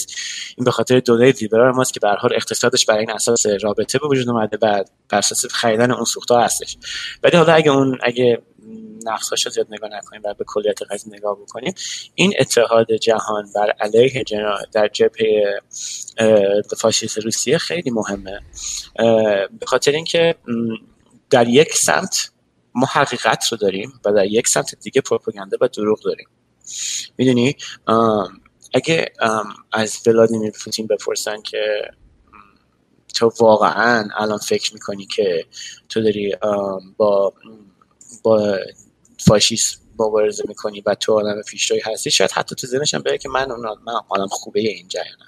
این 0.58 0.66
به 0.66 0.72
خاطر 0.72 1.00
دوله 1.00 1.32
لیبرال 1.32 1.76
ماست 1.76 1.94
که 1.94 2.00
به 2.00 2.10
حال 2.10 2.34
اقتصادش 2.36 2.86
برای 2.86 3.00
این 3.00 3.12
اساس 3.12 3.46
رابطه 3.62 4.00
به 4.00 4.08
وجود 4.08 4.30
اومده 4.30 4.58
بعد 4.58 4.90
بر 5.10 5.18
اساس 5.18 5.46
خریدن 5.46 5.92
اون 5.92 6.06
سوختها 6.06 6.44
هستش. 6.44 6.78
ولی 7.24 7.38
حالا 7.38 7.54
اگه 7.54 7.72
اون 7.72 7.98
اگه 8.04 8.42
نقصاش 9.06 9.50
زیاد 9.50 9.68
نگاه 9.70 9.90
نکنیم 9.90 10.22
و 10.26 10.34
به 10.34 10.46
کلیت 10.48 10.80
قضیه 10.92 11.14
نگاه 11.14 11.36
بکنیم 11.36 11.74
این 12.16 12.34
اتحاد 12.40 12.94
جهان 12.94 13.52
بر 13.56 13.72
علیه 13.80 14.24
در 14.74 14.88
جبهه 14.88 15.62
فاشیست 16.78 17.18
روسیه 17.18 17.58
خیلی 17.58 17.92
مهمه. 17.92 18.40
به 19.60 19.66
خاطر 19.66 19.92
اینکه 19.92 20.36
در 21.30 21.48
یک 21.48 21.74
سمت 21.74 22.32
ما 22.80 22.88
حقیقت 22.92 23.48
رو 23.52 23.58
داریم 23.58 24.02
و 24.06 24.14
در 24.14 24.26
یک 24.26 24.48
سمت 24.48 24.76
دیگه 24.76 25.02
پروپاگاندا 25.02 25.58
و 25.62 25.68
دروغ 25.68 26.00
داریم. 26.04 26.28
می‌دونی؟ 27.18 27.56
اگه 28.74 29.14
از 29.72 30.02
ولادیمیر 30.06 30.52
پوتین 30.52 30.88
بپرسن 30.88 31.42
که 31.42 31.92
تو 33.16 33.34
واقعا 33.40 34.10
الان 34.16 34.38
فکر 34.38 34.74
می‌کنی 34.74 35.06
که 35.06 35.46
تو 35.90 36.02
داری 36.02 36.36
با 36.98 37.34
با 38.24 38.58
فاشیست 39.20 39.82
مبارزه 40.00 40.44
می‌کنی 40.48 40.82
و 40.86 40.96
تو 40.96 41.14
آدم 41.14 41.42
پیشروی 41.42 41.80
هستی 41.80 42.12
شاید 42.12 42.32
حتی 42.32 42.56
تو 42.56 42.68
ذهنش 42.68 42.94
هم 42.94 43.04
که 43.22 43.30
من 43.30 43.48
من 43.86 43.94
حالم 44.08 44.28
خوبه 44.28 44.60
این 44.60 44.88
جریانم 44.88 45.28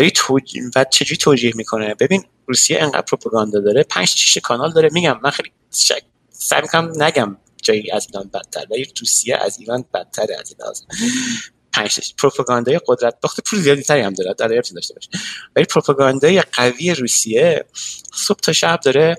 ولی 0.00 0.10
توج... 0.10 0.58
و 0.76 0.84
چجوری 0.90 1.16
توجیه 1.16 1.52
می‌کنه؟ 1.56 1.94
ببین 1.94 2.24
روسیه 2.46 2.82
انقدر 2.82 3.02
پروپاگاندا 3.02 3.60
داره 3.60 3.82
پنج 3.82 4.08
شیش 4.08 4.38
کانال 4.38 4.72
داره 4.72 4.88
میگم 4.92 5.20
من 5.22 5.30
خیلی 5.30 5.52
شک 5.70 6.02
سعی 6.42 6.62
می‌کنم 6.62 7.02
نگم 7.02 7.36
جایی 7.62 7.90
از 7.90 8.06
ایران 8.06 8.30
بدتر 8.34 8.66
ولی 8.70 8.92
روسیه 9.00 9.36
از 9.36 9.58
ایران 9.58 9.84
بدتر 9.94 10.26
از 10.40 10.50
این 10.50 10.58
لحاظ 10.60 10.82
پنج 11.72 12.14
پروپاگاندای 12.18 12.80
قدرت 12.86 13.20
بخت 13.22 13.40
پول 13.40 13.60
زیادی 13.60 13.82
تری 13.82 14.00
هم 14.00 14.14
داره 14.14 14.34
در 14.34 14.48
داشته 14.48 14.94
باشه. 14.94 15.10
ولی 15.56 15.64
پروپاگاندای 15.64 16.42
قوی 16.42 16.94
روسیه 16.94 17.64
صبح 18.14 18.38
تا 18.40 18.52
شب 18.52 18.80
داره 18.80 19.16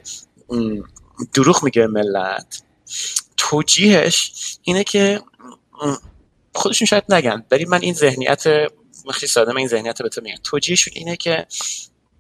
دروغ 1.34 1.64
میگه 1.64 1.88
ملت. 1.88 2.62
توجیهش 3.38 4.34
اینه 4.62 4.84
که 4.84 5.22
خودشون 6.56 6.86
شاید 6.86 7.04
نگن 7.10 7.46
ولی 7.52 7.66
من 7.66 7.82
این 7.82 7.94
ذهنیت 7.94 8.44
خیلی 9.12 9.28
ساده 9.28 9.52
من 9.52 9.58
این 9.58 9.68
ذهنیت 9.68 10.02
به 10.02 10.10
تو 10.10 10.22
میگم. 10.22 10.38
توجیهشون 10.44 10.94
اینه 10.96 11.16
که 11.16 11.48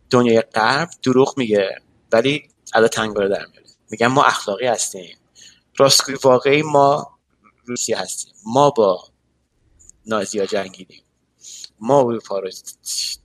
دنیای 0.10 0.42
غرب 0.42 0.90
دروغ 1.04 1.34
میگه 1.38 1.82
ولی 2.12 2.50
علا 2.74 2.88
تنگاره 2.88 3.30
در 3.30 3.46
میاره 3.46 3.63
میگن 3.94 4.08
ما 4.08 4.24
اخلاقی 4.24 4.66
هستیم. 4.66 5.18
راستگوی 5.78 6.16
واقعی 6.24 6.62
ما 6.62 7.20
روسیه 7.66 7.98
هستیم. 7.98 8.34
ما 8.46 8.70
با 8.70 9.04
نازیا 10.06 10.46
جنگیدیم. 10.46 11.04
ما 11.80 12.00
اروپا 12.00 12.40
رو 12.40 12.50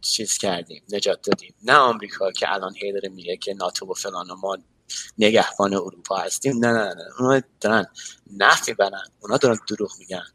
چیز 0.00 0.38
کردیم 0.38 0.82
نجات 0.92 1.22
دادیم. 1.22 1.54
نه 1.62 1.72
آمریکا 1.72 2.32
که 2.32 2.52
الان 2.52 2.74
هی 2.76 2.92
داره 2.92 3.08
میگه 3.08 3.36
که 3.36 3.54
ناتو 3.54 3.90
و 3.90 3.94
فلان 3.94 4.30
و 4.30 4.36
ما 4.36 4.58
نگهبان 5.18 5.74
اروپا 5.74 6.16
هستیم. 6.16 6.58
نه 6.58 6.72
نه 6.72 6.94
نه 6.94 7.04
اونا 7.18 7.42
دارن 7.60 7.86
نفت 8.36 8.68
می‌برن. 8.68 9.02
اونا 9.20 9.36
دارن 9.36 9.58
دروغ 9.68 9.90
میگن. 9.98 10.26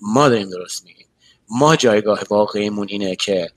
ما 0.00 0.28
داریم 0.28 0.50
درست 0.50 0.84
میگیم. 0.84 1.05
ما 1.50 1.76
جایگاه 1.76 2.22
واقعیمون 2.30 2.86
اینه 2.90 3.16
که 3.16 3.52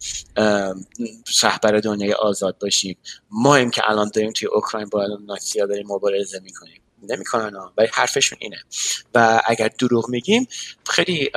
رهبر 1.43 1.71
دنیای 1.71 2.13
آزاد 2.13 2.57
باشیم. 2.61 2.97
ما 3.31 3.55
این 3.55 3.71
که 3.71 3.89
الان 3.89 4.11
داریم 4.13 4.31
توی 4.31 4.47
اوکراین 4.47 4.89
با 4.89 5.07
ناتسیا 5.27 5.65
داریم 5.65 5.87
مبارزه 5.87 6.39
می‌کنیم. 6.39 6.81
نمی‌کنن 7.09 7.53
ولی 7.77 7.87
حرفشون 7.93 8.37
اینه. 8.41 8.57
و 9.15 9.41
اگر 9.45 9.67
دروغ 9.67 10.09
میگیم 10.09 10.47
خیلی 10.89 11.31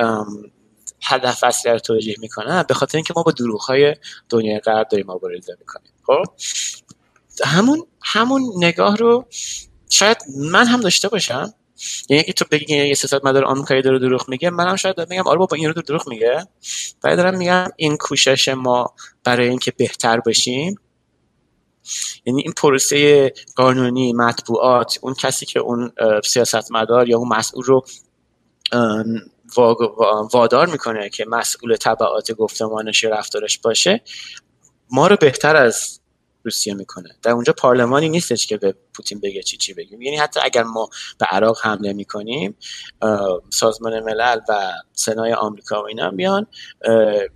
هدف 1.03 1.43
اصلی 1.43 1.71
رو 1.71 1.79
توجیه 1.79 2.15
می‌کنن 2.19 2.63
به 2.67 2.73
خاطر 2.73 2.97
اینکه 2.97 3.13
ما 3.15 3.23
با 3.23 3.31
دروغ 3.31 3.61
های 3.61 3.95
دنیای 4.29 4.59
غرب 4.59 4.87
داریم 4.87 5.05
مبارزه 5.11 5.55
می‌کنیم. 5.59 5.91
خب؟ 6.07 6.23
همون 7.45 7.87
همون 8.01 8.51
نگاه 8.57 8.97
رو 8.97 9.25
شاید 9.89 10.17
من 10.37 10.65
هم 10.65 10.81
داشته 10.81 11.09
باشم. 11.09 11.53
یعنی 12.09 12.23
اگه 12.23 12.33
تو 12.33 12.45
بگی 12.51 12.87
یه 12.87 12.93
سیاست 12.93 13.25
مدار 13.25 13.45
آمریکایی 13.45 13.81
داره 13.81 13.99
دروغ 13.99 14.29
میگه 14.29 14.49
منم 14.49 14.75
شاید 14.75 15.09
میگم 15.09 15.27
آره 15.27 15.37
بابا 15.39 15.57
این 15.57 15.73
رو 15.73 15.81
دروغ 15.81 16.09
میگه. 16.09 16.47
بعد 17.01 17.17
دارم 17.17 17.37
میگم 17.37 17.67
این 17.75 17.97
کوشش 17.97 18.47
ما 18.47 18.93
برای 19.23 19.49
اینکه 19.49 19.73
بهتر 19.77 20.19
بشیم 20.19 20.75
یعنی 22.25 22.41
این 22.41 22.53
پروسه 22.57 23.33
قانونی 23.55 24.13
مطبوعات 24.13 24.99
اون 25.01 25.13
کسی 25.13 25.45
که 25.45 25.59
اون 25.59 25.91
سیاستمدار 26.23 27.09
یا 27.09 27.17
اون 27.17 27.27
مسئول 27.27 27.63
رو 27.63 27.85
وادار 30.33 30.67
می‌کنه 30.67 31.09
که 31.09 31.25
مسئول 31.27 31.75
تبعات 31.75 32.31
گفتمانش 32.31 33.03
رفتارش 33.03 33.59
باشه 33.59 34.01
ما 34.91 35.07
رو 35.07 35.15
بهتر 35.15 35.55
از 35.55 35.99
روسیه 36.43 36.73
می‌کنه. 36.73 37.09
در 37.21 37.31
اونجا 37.31 37.53
پارلمانی 37.53 38.09
نیستش 38.09 38.47
که 38.47 38.57
به 38.57 38.75
پوتین 38.93 39.19
بگه 39.19 39.43
چی 39.43 39.57
چی 39.57 39.73
بگیم. 39.73 40.01
یعنی 40.01 40.17
حتی 40.17 40.39
اگر 40.43 40.63
ما 40.63 40.89
به 41.19 41.25
عراق 41.25 41.57
حمله 41.63 41.93
می‌کنیم 41.93 42.55
سازمان 43.49 43.99
ملل 43.99 44.39
و 44.49 44.73
سنای 44.93 45.33
آمریکا 45.33 45.83
و 45.83 45.87
اینا 45.87 46.11
بیان 46.11 46.47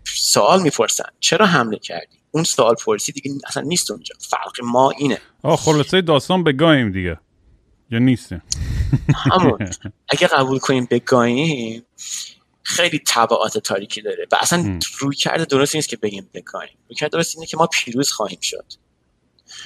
سوال 0.04 0.62
می‌پرسن 0.62 1.10
چرا 1.20 1.46
حمله 1.46 1.78
کردی؟ 1.78 2.18
اون 2.32 2.44
سوال 2.44 2.76
پرسی 2.86 3.12
دیگه 3.12 3.32
اصلا 3.48 3.64
نیست 3.64 3.92
اونجا. 3.92 4.16
فرق 4.20 4.56
ما 4.64 4.92
اینه. 4.92 5.18
آه 5.44 5.58
خلاصه 5.58 6.02
داستان 6.02 6.44
بگاهیم 6.44 6.92
دیگه. 6.92 7.20
یا 7.92 8.00
نیست 8.00 8.30
همون 9.32 9.58
اگه 10.10 10.28
قبول 10.28 10.60
کنیم 10.60 10.88
بگاهیم 10.92 11.84
خیلی 12.64 13.02
تبعات 13.08 13.58
تاریکی 13.58 14.02
داره. 14.02 14.28
و 14.32 14.38
اصلا 14.42 14.80
روی 15.00 15.16
کرده 15.16 15.46
درست 15.46 15.76
نیست 15.76 15.90
که 15.90 15.98
بگیم 15.98 16.30
بگاهیم 16.34 16.78
روی 16.88 16.96
کرده 16.96 17.18
درست 17.18 17.36
اینه 17.36 17.48
که 17.48 17.58
ما 17.58 17.68
پیروز 17.68 18.12
خواهیم 18.12 18.40
شد. 18.42 18.66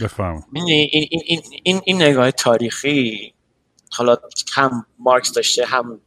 بفهم 0.02 0.44
این, 0.54 0.66
این, 0.68 1.08
این, 1.26 1.42
این, 1.64 1.82
این 1.86 2.02
نگاه 2.02 2.32
تاریخی 2.32 3.34
حالا 3.92 4.18
هم 4.54 4.86
مارکس 5.00 5.32
داشته 5.32 5.66
هم 5.66 6.02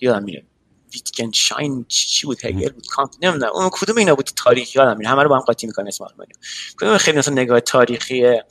یادم 0.00 0.24
میره 0.24 0.44
شاین 1.34 1.84
چی 1.88 2.26
بود 2.26 2.44
هگل 2.44 2.68
بود 2.68 2.86
کانت 2.86 3.16
نمی‌دونم 3.22 3.52
اون 3.54 3.70
کدوم 3.72 3.96
اینا 3.96 4.14
بود 4.14 4.30
تاریخی 4.36 4.78
یادم 4.78 4.96
میره 4.96 5.10
همه 5.10 5.22
رو 5.22 5.28
با 5.28 5.36
هم 5.36 5.42
قاطی 5.42 5.66
می‌کنه 5.66 5.88
اسم 5.88 6.04
آلمانی. 6.04 6.32
کدوم 6.76 6.98
خیلی 6.98 7.18
مثلا 7.18 7.34
نگاه 7.34 7.60
تاریخیه؟ 7.60 8.44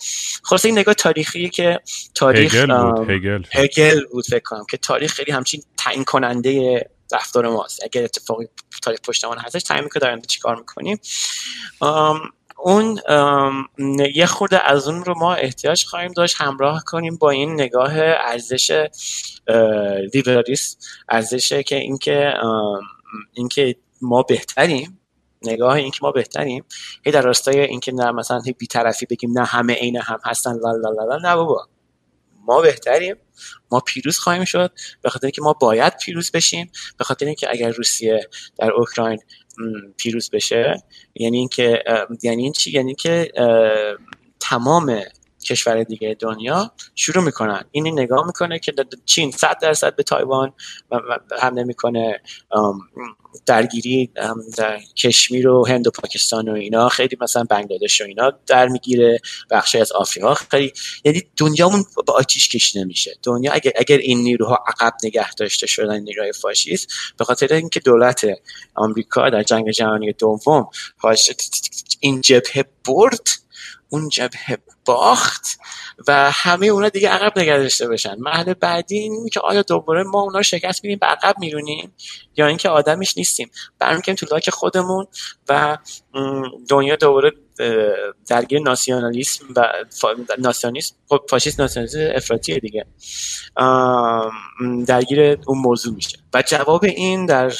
خلاص 0.44 0.66
این 0.66 0.80
نگاه 0.80 0.94
تاریخی 0.94 1.50
که 1.50 1.80
تاریخ 2.16 2.56
هگل 2.56 2.92
بود 2.92 3.10
هگل. 3.10 3.44
هگل 3.52 4.06
بود 4.12 4.26
فکر 4.26 4.44
کنم 4.44 4.66
که 4.70 4.78
تاریخ 4.78 5.14
خیلی 5.14 5.32
همچین 5.32 5.64
تعیین 5.78 6.04
کننده 6.04 6.82
رفتار 7.14 7.50
ماست. 7.50 7.84
اگر 7.84 8.04
اتفاقی 8.04 8.48
تاریخ 8.82 9.02
پشتمان 9.02 9.38
هستش 9.38 9.64
تعیین 9.64 9.84
می‌کنه 9.84 10.02
دارن 10.02 10.22
چیکار 10.22 10.56
می‌کنیم. 10.56 11.00
اون 12.58 13.00
یه 14.16 14.26
خورده 14.26 14.66
از 14.66 14.88
اون 14.88 15.04
رو 15.04 15.18
ما 15.18 15.34
احتیاج 15.34 15.86
خواهیم 15.86 16.12
داشت 16.12 16.36
همراه 16.40 16.84
کنیم 16.84 17.18
با 17.18 17.30
این 17.30 17.54
نگاه 17.54 18.00
ارزش 18.00 18.88
لیبرالیست 20.14 20.88
ارزش 21.10 21.54
که 21.54 21.76
اینکه 21.76 22.34
اینکه 23.34 23.76
ما 24.02 24.24
بهتریم 24.24 25.00
نگاه 25.42 25.74
اینکه 25.74 26.00
ما 26.02 26.12
بهتریم 26.12 26.66
هی 27.06 27.12
در 27.12 27.22
راستای 27.22 27.60
اینکه 27.60 27.92
نه 27.92 28.12
مثلا 28.12 28.40
هی 28.40 28.54
بیطرفی 28.54 29.06
بگیم 29.06 29.40
نه 29.40 29.46
همه 29.46 29.74
عین 29.74 29.98
هم 29.98 30.20
هستن 30.26 30.52
لا 30.52 30.72
لا 30.72 31.06
لا 31.06 31.18
نه 31.18 31.36
بابا. 31.36 31.68
ما 32.46 32.62
بهتریم 32.62 33.16
ما 33.72 33.80
پیروز 33.80 34.20
خواهیم 34.20 34.46
شد 34.46 34.72
به 35.02 35.10
خاطر 35.10 35.28
اینکه 35.28 35.42
ما 35.42 35.54
باید 35.54 35.98
پیروز 35.98 36.32
بشیم 36.32 36.72
به 36.98 37.04
خاطر 37.04 37.26
اینکه 37.26 37.48
اگر 37.50 37.70
روسیه 37.70 38.30
در 38.60 38.72
اوکراین 38.72 39.20
پیروز 39.98 40.30
بشه 40.30 40.84
یعنی 41.16 41.38
اینکه 41.38 41.84
یعنی 42.24 42.44
این 42.44 42.52
چی؟ 42.52 42.72
یعنی 42.72 42.96
که 42.96 43.32
تمام 44.40 45.02
کشور 45.50 45.84
دیگه 45.84 46.18
دنیا 46.20 46.72
شروع 46.96 47.24
می‌کنن. 47.24 47.64
این 47.72 48.00
نگاه 48.00 48.26
می‌کنه 48.26 48.60
که 48.60 48.74
چین 49.06 49.32
صد 49.32 49.58
درصد 49.62 49.96
به 49.96 50.04
تایوان 50.04 50.54
حمله 51.40 51.64
می‌کنه 51.64 52.22
درگیری 53.46 54.12
در 54.58 54.80
کشمیر 54.98 55.48
و 55.48 55.68
هند 55.68 55.88
و 55.88 55.92
پاکستان 55.92 56.50
و 56.50 56.54
اینا. 56.54 56.90
خیلی 56.90 57.18
مثلا 57.22 57.44
بنگلادش 57.44 58.02
و 58.02 58.04
اینا 58.04 58.32
در 58.48 58.68
می‌گیره 58.68 59.20
بخشی 59.50 59.78
از 59.78 59.92
آفریقا. 59.92 60.34
خیلی 60.34 60.74
یعنی 61.06 61.24
دنیامون 61.38 61.86
با 62.08 62.14
آتیش 62.14 62.50
کشیده 62.50 62.86
میشه. 62.86 63.16
دنیا 63.24 63.52
اگر, 63.54 63.72
اگر 63.76 63.98
این 63.98 64.18
نیروها 64.18 64.64
عقب 64.68 64.94
نگه 65.04 65.34
داشته 65.34 65.68
شدن 65.68 66.00
نیروهای 66.00 66.34
فاشیست 66.34 66.88
به 67.18 67.26
خاطر 67.26 67.54
اینکه 67.54 67.80
دولت 67.80 68.26
آمریکا 68.76 69.30
در 69.30 69.44
جنگ 69.44 69.72
جهانی 69.72 70.14
دوم 70.14 70.70
این 72.00 72.22
جبهه 72.22 72.66
برد. 72.86 73.28
اون 73.90 74.10
جبهه 74.10 74.58
باخت 74.88 75.60
و 76.08 76.32
همه 76.32 76.68
اونا 76.68 76.90
دیگه 76.90 77.10
عقب 77.10 77.40
نگه 77.40 77.58
داشته 77.58 77.88
باشن. 77.88 78.16
محل 78.20 78.54
بعدی 78.54 78.98
این 78.98 79.30
که 79.34 79.40
آیا 79.40 79.62
دوباره 79.62 80.04
ما 80.04 80.22
اونا 80.22 80.38
رو 80.38 80.44
شکست 80.44 80.84
میدیم 80.84 81.00
به 81.00 81.06
عقب 81.08 81.36
میرونیم 81.40 81.92
یا 82.38 82.48
اینکه 82.48 82.70
آدمش 82.70 83.18
نیستیم. 83.18 83.50
برمیگردیم 83.80 84.16
تو 84.16 84.26
لاک 84.32 84.50
خودمون 84.50 85.06
و 85.50 85.78
دنیا 86.70 86.96
دوباره 86.96 87.32
درگیر 88.28 88.60
ناسیونالیسم 88.60 89.46
و 89.56 89.74
ناسیونالیسم 90.40 90.96
خب 91.10 91.26
فاشیست 91.30 91.60
ناسیونالیسم 91.60 92.00
افراطی 92.16 92.60
دیگه. 92.60 92.86
درگیر 94.88 95.38
اون 95.48 95.58
موضوع 95.58 95.96
میشه. 95.96 96.18
و 96.34 96.44
جواب 96.48 96.84
این 96.84 97.26
در 97.26 97.54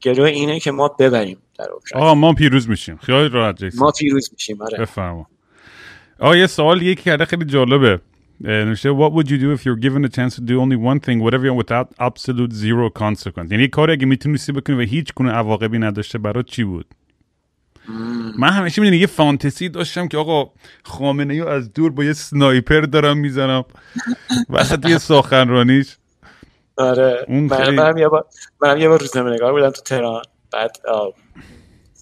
گروه 0.00 0.28
اینه 0.28 0.60
که 0.60 0.70
ما 0.70 0.88
ببریم 0.88 1.42
در 1.58 1.66
آه 1.94 2.14
ما 2.14 2.32
پیروز 2.32 2.68
میشیم. 2.68 2.96
خیلی 2.96 3.28
راحت 3.28 3.62
ما 3.74 3.90
پیروز 3.90 4.30
میشیم 4.32 4.62
آره. 4.62 4.78
بفرما. 4.78 5.26
آه 6.18 6.38
یه 6.38 6.46
سوال 6.46 6.82
یکی 6.82 7.02
کرده 7.02 7.24
خیلی 7.24 7.44
جالبه. 7.44 8.00
نوشته 8.40 8.90
what 8.90 9.12
would 9.12 9.26
you 9.26 9.38
do 9.38 9.58
if 9.58 9.64
you're 9.66 9.80
given 9.86 10.04
a 10.04 10.08
chance 10.08 10.36
to 10.36 10.40
do 10.40 10.60
only 10.60 10.76
one 10.76 11.00
thing 11.00 11.20
whatever 11.20 11.52
without 11.62 11.88
absolute 12.00 12.52
zero 12.52 12.90
consequence? 13.02 13.50
یعنی 13.52 13.68
کاری 13.68 13.92
اگه 13.92 14.06
می‌تونستی 14.06 14.52
بکنی 14.52 14.76
و 14.76 14.80
هیچ 14.80 15.14
گونه 15.14 15.30
عواقبی 15.30 15.78
نداشته 15.78 16.18
برات 16.18 16.46
چی 16.46 16.64
بود؟ 16.64 16.86
من 18.38 18.48
همیشه 18.50 18.82
می‌دونی 18.82 18.96
یه 19.00 19.06
فانتزی 19.06 19.68
داشتم 19.68 20.08
که 20.08 20.16
آقا 20.16 20.50
خامنه 20.82 21.34
ای 21.34 21.40
از 21.40 21.72
دور 21.72 21.90
با 21.90 22.04
یه 22.04 22.12
سنایپر 22.12 22.80
دارم 22.80 23.18
می‌زنم. 23.18 23.64
وسط 24.50 24.86
یه 24.88 24.98
سخنرانیش 24.98 25.96
آره. 26.76 27.26
منم 27.28 27.96
یه 27.96 28.08
بار 28.08 28.26
منم 28.62 28.78
یه 28.78 28.88
بار 28.88 29.00
روزنامه 29.00 29.30
نگار 29.30 29.52
بودم 29.52 29.70
تو 29.70 29.82
تهران. 29.82 30.22
بعد 30.52 30.76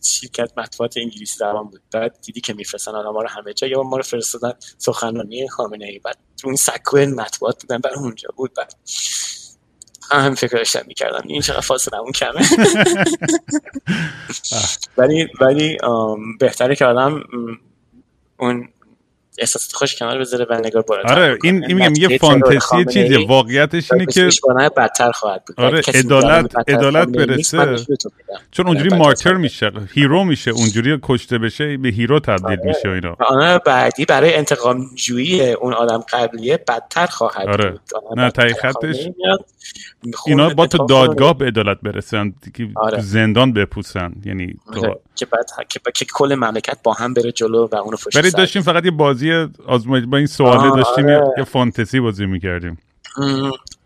شرکت 0.07 0.53
مطبوعات 0.57 0.97
انگلیسی 0.97 1.39
زبان 1.39 1.65
بود. 1.65 1.83
بعد 1.93 2.21
دیدی 2.23 2.41
که 2.41 2.55
میفرستن 2.55 2.91
آدم 2.91 3.19
رو 3.19 3.29
همه 3.29 3.55
جا 3.55 3.67
یا 3.67 3.83
ما 3.83 3.97
رو 3.97 4.03
فرستادن 4.03 4.53
سخنرانی 4.79 5.49
خامنه 5.49 5.85
ای. 5.85 5.99
بعد 5.99 6.19
اون 6.45 6.57
سکو 6.57 6.97
مطبوعات 6.97 7.63
بودن 7.63 7.79
بر 7.79 7.95
اونجا 7.95 8.29
بود. 8.37 8.55
بعد 8.55 8.75
هم 10.11 10.35
فکر 10.35 10.57
داشتم 10.57 10.83
می‌کردم 10.87 11.23
این 11.27 11.43
چقدر 11.43 11.61
فاصله 11.61 11.99
اون 11.99 12.13
کمه. 12.13 12.49
ولی 14.99 15.29
ولی 15.41 15.79
بهتره 16.41 16.77
که 16.77 16.85
آدم 16.85 17.23
اون 18.39 18.69
احساسات 19.39 19.73
خودش 19.73 19.95
کنار 19.95 20.19
بذاره 20.19 20.47
و 20.51 20.55
نگار 20.55 20.83
بالاتر 20.83 21.13
آره 21.13 21.39
این 21.45 21.65
این 21.65 21.77
میگم 21.77 22.11
یه 22.11 22.19
فانتزی 22.19 22.85
چیزی 22.93 23.25
واقعیتش 23.25 23.93
اینه 23.93 24.07
که 24.07 24.31
بدتر 24.77 25.13
خواهد 25.13 25.45
بود. 25.45 25.61
آره 25.61 25.83
عدالت 25.95 26.69
عدالت 26.69 27.09
برسه 27.09 27.77
چون 28.51 28.67
اونجوری 28.67 28.97
martyr 28.97 29.35
میشه 29.35 29.73
hero 29.95 30.25
میشه 30.25 30.51
اونجوری 30.51 30.99
کشته 31.03 31.39
بشه 31.39 31.77
به 31.77 31.89
hero 31.89 32.21
تبدیل 32.21 32.47
آره. 32.47 32.63
میشه 32.65 32.89
اینا. 32.89 33.17
آره 33.21 33.59
بعدی 33.59 34.05
برای 34.05 34.35
انتقام 34.35 34.91
جویی 34.95 35.53
اون 35.53 35.73
آدم 35.75 35.99
قبلیه 35.99 36.57
بدتر 36.57 37.07
خواهد 37.07 37.49
آره. 37.49 37.71
بود. 37.71 37.81
نه 38.17 38.31
تحقیقاتش 38.31 39.09
اینا 40.27 40.49
با 40.49 40.67
تو 40.67 40.87
دادگاه 40.87 41.39
به 41.39 41.47
عدالت 41.47 41.79
برسن 41.83 42.35
که 42.55 42.69
آره. 42.77 43.01
زندان 43.01 43.53
بپوسن. 43.53 44.13
یعنی 44.25 44.55
آره. 44.67 44.99
که 45.15 45.27
بعد 45.27 45.47
که, 45.95 46.05
کل 46.15 46.35
مملکت 46.35 46.79
با 46.83 46.93
هم 46.93 47.15
بره 47.15 47.33
جلو 47.33 47.69
و 47.73 47.77
اونو 47.77 47.97
فشار 47.97 48.31
داشتیم 48.31 48.63
فقط 48.63 48.85
یه 48.85 48.91
بازی 48.91 49.47
آزمایش 49.67 50.05
با 50.05 50.17
این 50.17 50.27
سواله 50.27 50.71
داشتیم 50.71 51.05
آره. 51.07 51.35
یه 51.39 51.45
فانتزی 51.45 52.01
بازی 52.01 52.27
می‌کردیم. 52.27 52.79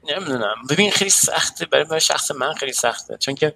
نمی‌دونم. 0.08 0.54
ببین 0.70 0.90
خیلی 0.90 1.10
سخته. 1.10 1.66
برای 1.66 1.84
من 1.90 1.98
شخص 1.98 2.30
من 2.30 2.52
خیلی 2.54 2.72
سخته. 2.72 3.16
چون 3.16 3.34
که 3.34 3.52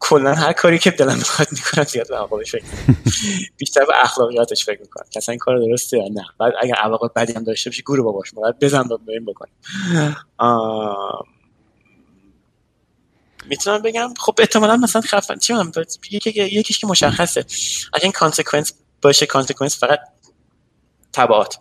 کلا 0.00 0.34
هر 0.34 0.52
کاری 0.52 0.78
که 0.78 0.90
دلم 0.90 1.16
می‌خواد 1.16 1.48
می‌کنم 1.52 1.84
زیاد 1.84 2.08
به 2.08 2.16
عواقبش 2.16 2.52
فکر 2.52 2.64
بیشتر 3.58 3.84
به 3.84 3.92
اخلاقیاتش 4.02 4.64
فکر 4.64 4.80
می‌کنم. 4.80 5.04
که 5.10 5.20
این 5.28 5.38
کار 5.38 5.58
درسته 5.58 5.98
یا 5.98 6.08
نه. 6.14 6.24
بعد 6.40 6.52
اگر 6.60 6.74
عواقب 6.74 7.12
بدی 7.16 7.32
هم 7.32 7.44
داشته 7.44 7.70
باشه 7.70 7.82
گورو 7.82 8.04
باباش 8.04 8.32
باید 8.32 8.58
بزن 8.58 8.82
با 8.82 8.96
بریم 8.96 9.24
بکنیم. 9.24 9.54
می‌تونم 13.48 13.82
بگم؟ 13.82 14.14
خب 14.18 14.34
احتمالا 14.38 14.76
مثلا 14.76 15.02
خفن 15.02 15.38
چی 15.38 15.54
یکی 16.10 16.30
یکیش 16.30 16.78
که 16.78 16.86
مشخصه. 16.86 17.44
اگه 17.92 18.02
این 18.02 18.12
consequence 18.12 18.72
باشه 19.02 19.26
consequence 19.26 19.78
فقط 19.78 20.00
تبعات. 21.12 21.58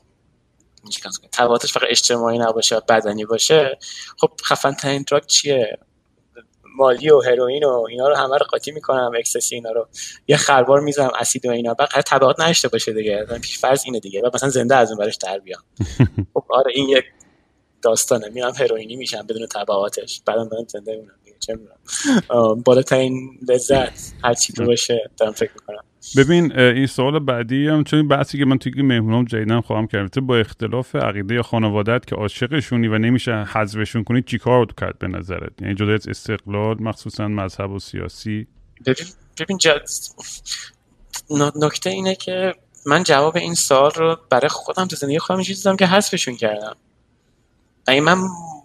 تبعاتش 1.32 1.74
فقط 1.74 1.84
اجتماعی 1.90 2.38
نباشه 2.38 2.80
بدنی 2.80 3.26
باشه. 3.26 3.78
خب 4.18 4.32
خفن 4.44 4.74
ترین 4.74 5.06
drug 5.12 5.26
چیه؟ 5.26 5.78
Molly 6.76 7.10
و 7.10 7.22
هروئین 7.22 7.64
و 7.64 7.86
اینا 7.90 8.08
رو 8.08 8.16
همه 8.16 8.38
رو 8.38 8.46
قاطی 8.46 8.72
می‌کنم 8.72 9.12
ecstasy 9.18 9.56
اینا 9.56 9.72
رو. 9.72 9.88
یه 10.28 10.38
خربار 10.38 10.80
می‌زنم 10.80 11.12
اسید 11.20 11.46
و 11.46 11.50
اینا. 11.50 11.74
بعد 11.74 11.90
تبعات 11.90 12.40
نداشته 12.40 12.68
باشه 12.68 12.94
دیگه. 12.94 13.26
پیش 13.42 13.60
فرض 13.60 13.82
اینه 13.86 14.00
دیگه. 14.00 14.22
و 14.22 14.30
مثلا 14.34 14.50
زنده 14.50 14.76
از 14.76 14.90
اون 14.90 14.98
برش 14.98 15.16
در 15.16 15.40
بیام. 15.40 15.64
خب 16.34 16.46
آره 16.50 16.72
این 16.76 16.90
یک 16.90 17.06
داستانه. 17.82 18.30
میرم 18.30 18.54
هروئینی 18.56 18.96
میشم 18.96 19.28
بدون 19.28 19.48
تبعاتش. 19.48 20.22
بعدم 20.26 20.50
برم 20.50 20.66
زنده 20.68 20.96
مونم 20.96 21.23
چه 21.46 21.58
بالاترین 22.66 23.40
لذت 23.50 24.14
هر 24.24 24.34
چی 24.34 24.54
باشه 24.54 25.12
دارم 25.18 25.32
فکر 25.32 25.52
می‌کنم. 25.54 25.84
ببین 26.18 26.60
این 26.60 26.86
سوال 26.86 27.20
بعدی 27.20 27.68
هم 27.68 27.84
چون 27.84 28.08
بحثی 28.08 28.38
که 28.38 28.46
من 28.46 28.58
توی 28.58 28.82
مهمونام 28.82 29.26
جدیدن 29.26 29.62
خواهم 29.62 29.88
کرد 29.88 30.20
با 30.20 30.38
اختلاف 30.38 30.96
عقیده 30.96 31.36
یا 31.36 31.44
خانوادت 31.44 32.06
که 32.06 32.16
عاشقشونی 32.16 32.88
و 32.88 32.98
نمیشه 32.98 33.32
حذفشون 33.32 34.04
کنی 34.04 34.22
چیکار 34.22 34.66
کرد 34.78 35.00
به 35.00 35.08
نظرت؟ 35.08 35.62
یعنی 35.62 35.76
جدا 35.76 35.94
از 35.94 36.08
استقلال 36.08 36.78
مخصوصا 36.82 37.28
مذهب 37.28 37.72
و 37.72 37.80
سیاسی؟ 37.80 38.48
ببین 38.86 39.06
ببین 39.40 39.58
نکته 41.56 41.90
اینه 41.90 42.16
که 42.16 42.54
من 42.86 43.04
جواب 43.04 43.38
این 43.38 43.54
سوال 43.54 43.92
رو 43.96 44.18
برای 44.30 44.50
خودم 44.50 44.86
تو 44.86 44.96
زندگی 44.96 45.20
خودم 45.20 45.42
چیزی 45.42 45.76
که 45.80 45.86
حذفشون 45.86 46.36
کردم. 46.36 46.76
این 47.88 48.04
من 48.04 48.18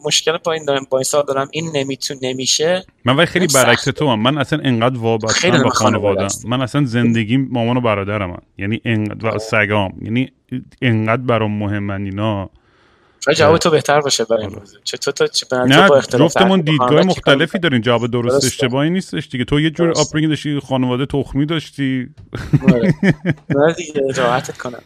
مشکل 0.09 0.38
با 0.44 0.52
این 0.52 0.64
دارم 0.64 0.86
با 0.90 0.98
این 0.98 1.04
سال 1.04 1.24
دارم. 1.28 1.48
این 1.52 1.70
نمیتون 1.74 2.16
نمیشه. 2.22 2.84
من 3.04 3.16
ولی 3.16 3.26
خیلی 3.26 3.46
برعکس 3.54 3.84
تو 3.84 4.09
هم. 4.09 4.20
من 4.22 4.38
اصلا 4.38 4.59
انقدر 4.64 4.98
وابستم 4.98 5.62
به 5.62 5.70
خانواده 5.70 6.26
من 6.46 6.62
اصلا 6.62 6.84
زندگی 6.84 7.36
مامان 7.36 7.76
و 7.76 7.80
برادرم 7.80 8.30
هم. 8.30 8.42
یعنی 8.59 8.80
انقدر 8.84 9.36
و 9.36 9.38
سگام. 9.38 9.92
یعنی 10.02 10.30
انقدر 10.82 11.22
برام 11.22 11.52
مهمن 11.59 12.04
اینا. 12.04 12.50
جواب 13.37 13.59
تو 13.59 13.71
بهتر 13.71 14.01
باشه 14.01 14.25
برای 14.25 14.47
این 14.47 14.55
موضوع 14.59 14.81
چطور 14.85 15.14
تو 15.14 15.27
چه 15.27 15.47
نه 15.57 15.89
جفتمون 16.19 16.61
دیدگاه 16.61 17.03
مختلفی 17.03 17.59
دارین 17.59 17.81
جواب 17.81 18.07
درست 18.07 18.45
اشتباهی 18.45 18.91
نیستش 18.91 19.29
دیگه. 19.29 19.45
تو 19.45 19.61
یه 19.61 19.71
جور 19.71 19.93
upbringing 19.97 20.28
داشتی 20.29 20.61
خانواده 20.61 21.07
تخمی 21.07 21.47
داشتی. 21.47 22.09
آره. 22.73 22.95
دیگه 23.77 24.12
راحتت 24.16 24.59
کنم. 24.59 24.83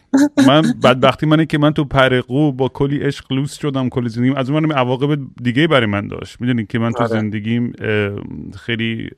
من 0.47 0.61
بدبختی 0.83 1.25
منه 1.25 1.45
که 1.45 1.57
من 1.57 1.73
تو 1.73 1.85
پرقو 1.85 2.51
با 2.51 2.67
کلی 2.69 2.99
عشق 2.99 3.31
لوس 3.31 3.59
شدم 3.59 3.89
کلی 3.89 4.09
زندگیم. 4.09 4.35
از 4.35 4.49
اون 4.49 4.71
عواقب 4.71 5.19
دیگه 5.43 5.67
برای 5.67 5.85
من 5.85 6.07
داشت. 6.07 6.41
می‌دونی 6.41 6.65
که 6.65 6.79
من 6.79 6.91
تو 6.91 7.03
آره. 7.03 7.07
زندگیم 7.07 7.73
خیلی 8.59 9.09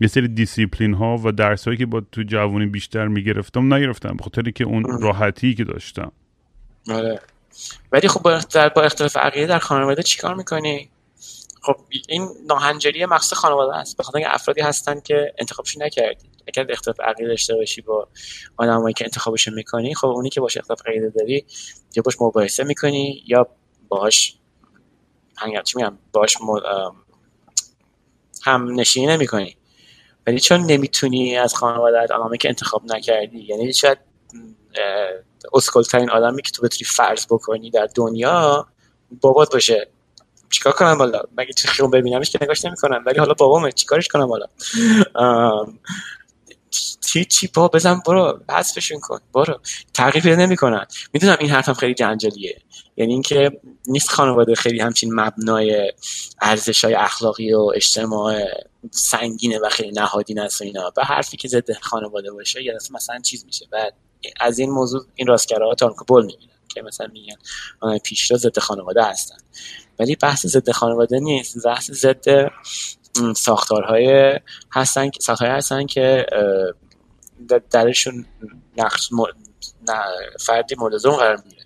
یه 0.00 0.08
سری 0.08 0.28
دیسیپلین 0.28 0.94
ها 0.94 1.16
و 1.24 1.32
درس 1.32 1.64
هایی 1.64 1.76
که 1.76 1.86
با 1.86 2.02
تو 2.12 2.22
جوانی 2.22 2.66
بیشتر 2.66 3.08
می‌گرفتم 3.08 3.74
نگرفتم. 3.74 4.16
بخاطر 4.18 4.42
که 4.42 4.64
اون 4.64 5.02
راحتی 5.02 5.54
که 5.54 5.64
داشتم. 5.64 6.12
آره. 6.90 7.20
ولی 7.92 8.08
خب 8.08 8.22
با, 8.74 8.82
اختلاف 8.82 9.16
عقیده 9.16 9.46
در 9.46 9.58
خانواده 9.58 10.02
چیکار 10.02 10.34
می‌کنی؟ 10.34 10.90
خب 11.62 11.76
این 12.08 12.28
ناهنجاری 12.46 13.06
مقصد 13.06 13.36
خانواده 13.36 13.76
است. 13.76 13.96
بخاطر 13.96 14.18
اینکه 14.18 14.34
افرادی 14.34 14.60
هستن 14.60 15.00
که 15.00 15.34
انتخابش 15.38 15.78
نکردی. 15.78 16.30
اگر 16.48 16.66
اختلاف 16.72 17.00
عقیده 17.00 17.28
داشته 17.28 17.54
باشی 17.54 17.80
با 17.82 18.08
آدمایی 18.56 18.94
که 18.94 19.04
انتخابش 19.04 19.48
می‌کنی 19.48 19.94
خب 19.94 20.06
اونی 20.06 20.30
که 20.30 20.40
باش 20.40 20.56
اختلاف 20.56 20.86
عقیده 20.86 21.08
داری 21.08 21.46
یا 21.96 22.02
باش 22.02 22.14
مباحثه 22.20 22.64
می‌کنی 22.64 23.24
یا 23.26 23.48
باش 23.88 24.38
هنگر 25.36 25.62
چی 25.62 25.76
میگم 25.76 25.98
باش 26.12 26.36
هم 28.44 28.80
نشینی 28.80 29.06
نمی‌کنی. 29.06 29.56
ولی 30.26 30.40
چون 30.40 30.60
نمی‌تونی 30.60 31.36
از 31.36 31.54
خانواده 31.54 32.14
آدمی 32.14 32.38
که 32.38 32.48
انتخاب 32.48 32.82
نکردی 32.84 33.38
یعنی 33.38 33.72
شاید 33.72 33.98
اسکلترین 35.52 36.10
آدمی 36.10 36.42
که 36.42 36.50
تو 36.50 36.62
بتونی 36.62 36.84
فرض 36.84 37.26
بکنی 37.26 37.70
در 37.70 37.88
دنیا 37.94 38.66
بابات 39.20 39.52
باشه. 39.52 39.88
چیکار 40.50 40.72
کنم 40.72 40.98
بالا 40.98 41.22
مگه 41.36 41.52
تو 41.52 41.68
خیابون 41.68 42.00
ببینمش 42.00 42.30
که 42.30 42.38
نگاش 42.42 42.64
نمی‌کنم 42.64 43.02
ولی 43.06 43.18
حالا 43.18 43.34
بابامه. 43.34 43.72
چیکارش 43.72 44.08
کنم 44.08 44.26
بالا 44.26 44.46
هیچی 47.12 47.50
با 47.54 47.68
بزن 47.68 48.00
برو 48.06 48.40
حذفشون 48.50 49.00
کن. 49.00 49.18
برو. 49.34 49.60
تغییر 49.94 50.36
نمی‌کنن. 50.36 50.86
می‌دونم 51.12 51.36
این 51.40 51.50
حرفم 51.50 51.72
خیلی 51.72 51.94
جنجالیه. 51.94 52.62
یعنی 52.96 53.12
اینکه 53.12 53.60
نیست 53.86 54.10
خانواده 54.10 54.54
خیلی 54.54 54.80
همچین 54.80 55.14
مبنای 55.14 55.92
ارزش 56.40 56.84
های 56.84 56.94
اخلاقی 56.94 57.52
و 57.52 57.72
اجتماع 57.74 58.44
سنگینه 58.90 59.58
و 59.58 59.68
خیلی 59.68 59.92
نهادین 59.92 60.40
است 60.40 60.60
و 60.60 60.64
اینا. 60.64 60.92
و 60.96 61.04
حرفی 61.04 61.36
که 61.36 61.48
ضد 61.48 61.72
خانواده 61.72 62.32
باشه 62.32 62.62
یا 62.62 62.74
مثلا 62.90 63.18
چیز 63.18 63.44
میشه. 63.44 63.66
و 63.72 63.90
از 64.40 64.58
این 64.58 64.70
موضوع 64.70 65.06
این 65.14 65.26
راستگراها 65.26 65.74
تانکو 65.74 66.04
بول 66.04 66.24
می‌گیرن 66.24 66.54
که 66.68 66.82
مثلا 66.82 67.06
میگن 67.12 67.36
پیشرا 68.04 68.36
ضد 68.36 68.58
خانواده 68.58 69.04
هستن. 69.04 69.36
ولی 69.98 70.16
بحث 70.16 70.46
ضد 70.46 70.70
خانواده 70.70 71.20
نیست. 71.20 71.66
بحث 71.66 71.90
ضد 71.90 72.50
ساختارهای 73.36 74.40
هستن 74.72 75.10
ساختارهای 75.20 75.58
هستن 75.58 75.86
که 75.86 76.26
درشون 77.70 78.26
نقش 78.76 79.10
فردی 80.40 80.74
مورد 80.78 80.94
قرار 81.16 81.36
می‌گیره. 81.36 81.64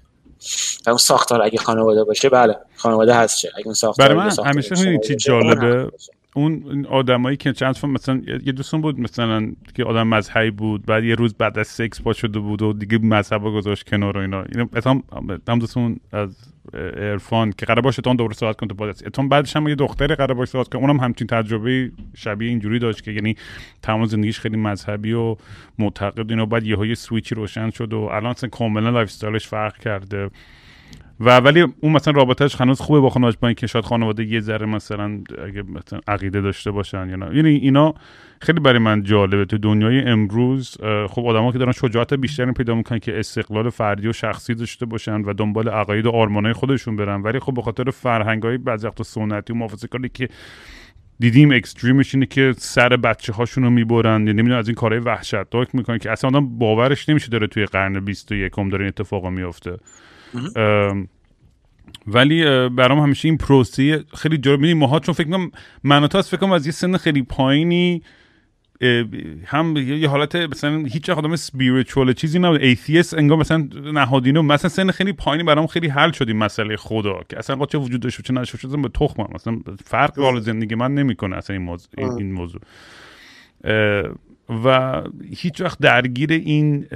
و 0.87 0.91
اون 0.91 0.99
ساختار 0.99 1.43
اگه 1.43 1.59
خانواده 1.59 2.05
باشه 2.05 2.29
بله 2.29 2.57
خانواده 2.77 3.15
هست 3.15 3.39
چه؟ 3.39 3.51
اگه 3.57 3.67
اون 3.67 3.75
ساختار 3.75 4.09
برای 4.09 4.31
من 4.39 4.47
همیشه 4.47 4.99
چی 5.05 5.17
جالبه؟ 5.17 5.91
اون 6.35 6.87
آدمایی 6.87 7.37
که 7.37 7.53
چند 7.53 7.87
مثلا 7.87 8.23
یه 8.27 8.53
دوستون 8.53 8.81
بود 8.81 9.01
مثلا 9.01 9.53
که 9.75 9.85
آدم 9.85 10.09
مذهبی 10.09 10.51
بود 10.51 10.87
بعد 10.87 11.05
یه 11.05 11.15
روز 11.15 11.35
بعد 11.35 11.59
از 11.59 11.69
سکس 11.69 12.01
با 12.01 12.13
شده 12.13 12.39
بود 12.39 12.63
و 12.63 12.73
دیگه 12.73 12.99
مذهب 12.99 13.43
گذاشت 13.43 13.89
کنار 13.89 14.17
و 14.17 14.21
اینا. 14.21 14.45
هم 14.87 15.03
هم 15.49 15.59
دوستون 15.59 15.97
از 16.13 16.53
ارفان 16.97 17.53
که 17.53 17.67
قرار 17.67 17.81
باشه 17.81 18.03
تون 18.03 18.17
دوباره 18.17 18.35
صحبت 18.35 18.57
کنه 18.57 18.69
تو 18.69 18.75
پادکست. 18.75 19.07
اتون 19.07 19.29
بعدش 19.29 19.57
هم 19.57 19.69
یه 19.69 19.75
دختری 19.75 20.15
قرار 20.15 20.35
باشه 20.35 20.51
صحبت 20.51 20.69
کنه. 20.69 20.83
اونم 20.83 21.01
همچین 21.01 21.27
تجربه 21.27 21.91
شبیه 22.17 22.49
اینجوری 22.49 22.79
داشت 22.79 23.05
که 23.05 23.11
یعنی 23.11 23.37
تمام 23.83 24.05
زندگیش 24.05 24.41
خیلی 24.41 24.57
مذهبی 24.57 25.13
و 25.13 25.37
معتقد 25.79 26.31
اینا. 26.31 26.47
بعد 26.47 26.67
یهو 26.67 26.95
سویچی 26.95 27.35
روشن 27.35 27.71
شد 27.71 27.93
و 27.93 27.99
الان 27.99 28.31
اصلا 28.31 28.49
کاملا 28.49 28.91
lifestyle 28.91 29.09
ش 29.09 29.47
فرق 29.47 29.79
کرده. 29.79 30.31
و 31.25 31.41
ولی 31.41 31.61
اون 31.81 31.93
مثلا 31.93 32.15
رابطهش 32.15 32.61
هنوز 32.61 32.81
خوبه 32.81 33.01
با 33.01 33.11
خانواده 33.11 33.37
با 33.41 33.49
اینکه 33.49 33.67
شاید 33.67 33.85
خانواده 33.85 34.25
یه 34.25 34.41
ذره 34.41 34.67
مثلا 34.67 35.21
اگه 35.47 35.63
مثلا 35.63 36.01
عقیده 36.09 36.41
داشته 36.41 36.71
باشن 36.71 37.09
یا 37.09 37.17
نه. 37.17 37.37
یعنی 37.37 37.49
اینا 37.49 37.95
خیلی 38.41 38.61
برای 38.61 38.79
من 38.79 39.03
جالبه. 39.03 39.45
تو 39.45 39.59
دنیای 39.59 40.01
امروز 40.01 40.77
خب 41.09 41.27
آدما 41.27 41.53
که 41.53 41.59
دارن 41.59 41.73
شجاعت 41.73 42.15
بیشتری 42.15 42.53
پیدا 42.53 42.75
می‌کنن 42.75 42.99
که 42.99 43.19
استقلال 43.19 43.71
فردی 43.71 44.09
و 44.09 44.13
شخصی 44.13 44.55
داشته 44.55 44.87
باشن 44.87 45.21
و 45.21 45.33
دنبال 45.33 45.69
عقاید 45.69 46.07
و 46.07 46.11
آرمانای 46.11 46.53
خودشون 46.53 46.97
برن. 46.97 47.23
ولی 47.23 47.39
خب 47.39 47.55
به 47.55 47.63
خاطر 47.63 47.91
فرهنگ 47.91 48.43
های 48.43 48.59
بعضی 48.59 48.87
وقت 48.87 49.03
سنتی 49.03 49.53
و 49.53 49.57
محافظه 49.57 49.89
کاری 49.89 50.09
که 50.09 50.29
دیدیم 51.19 51.51
اکستریمش 51.51 52.15
اینه 52.15 52.27
که 52.27 52.55
سر 52.57 52.89
بچه 52.89 53.33
هاشون 53.33 53.65
رو 53.65 53.71
می‌برن. 53.71 54.21
یعنی 54.21 54.33
نمی‌دونم 54.33 54.59
از 54.59 54.69
این 54.69 54.75
کارهای 54.75 55.01
وحشتناک 55.01 55.75
می‌کنن 55.75 55.99
که 55.99 56.11
اصلا 56.11 56.31
آدم 56.31 56.59
باورش 56.59 57.09
نمیشه 57.09 57.29
داره 57.29 57.47
توی 57.47 57.65
قرن 57.65 58.05
21 58.05 58.53
داره 58.57 58.79
این 58.79 58.89
اتفاق 58.89 59.27
میفته 59.27 59.77
ولی 62.07 62.69
برام 62.69 62.99
همیشه 62.99 63.29
این 63.29 63.39
پروسه 63.39 64.05
خیلی 64.17 64.39
جالب. 64.39 64.61
میدیم 64.61 64.79
ماها 64.79 65.01
چون 65.01 65.15
فکر 65.15 65.29
کنم 65.29 65.51
من 65.85 66.07
فکر 66.07 66.37
کنم 66.37 66.53
از 66.53 66.67
یه 66.67 66.73
سن 66.73 66.97
خیلی 66.97 67.23
پایینی 67.23 68.03
هم 69.45 69.77
یه 69.77 70.09
حالت 70.09 70.37
مثلا 70.37 70.85
هیچ 70.85 71.11
آدم 71.11 71.33
spiritual 71.33 72.13
چیزی 72.13 72.39
نبود. 72.39 72.61
atheist 72.61 73.15
انگار 73.15 73.39
مثلا 73.39 73.69
نهادینه 73.93 74.41
مثلا 74.41 74.69
سن 74.69 74.91
خیلی 74.91 75.13
پایینی 75.13 75.45
برام 75.45 75.67
خیلی 75.67 75.89
حل 75.89 76.11
شد 76.11 76.29
این 76.29 76.37
مسئله 76.37 76.77
خدا 76.77 77.21
که 77.29 77.39
اصلا 77.39 77.67
چه 77.67 77.79
وجود 77.79 78.01
داشته 78.01 78.23
چه 78.23 78.33
نشه 78.33 78.59
شده 78.59 78.77
به 78.77 78.89
تخمم 78.89 79.29
مثلا 79.35 79.59
فرق 79.85 80.19
حال 80.19 80.41
زندگی 80.41 80.75
من 80.75 80.95
نمی‌کنه 80.95 81.37
اصلا 81.37 81.57
این 81.57 81.65
موضوع 81.65 81.91
این 82.19 82.33
موضوع. 82.33 82.61
و 84.65 85.03
هیچ 85.37 85.61
وقت 85.61 85.79
درگیر 85.79 86.33
این 86.33 86.87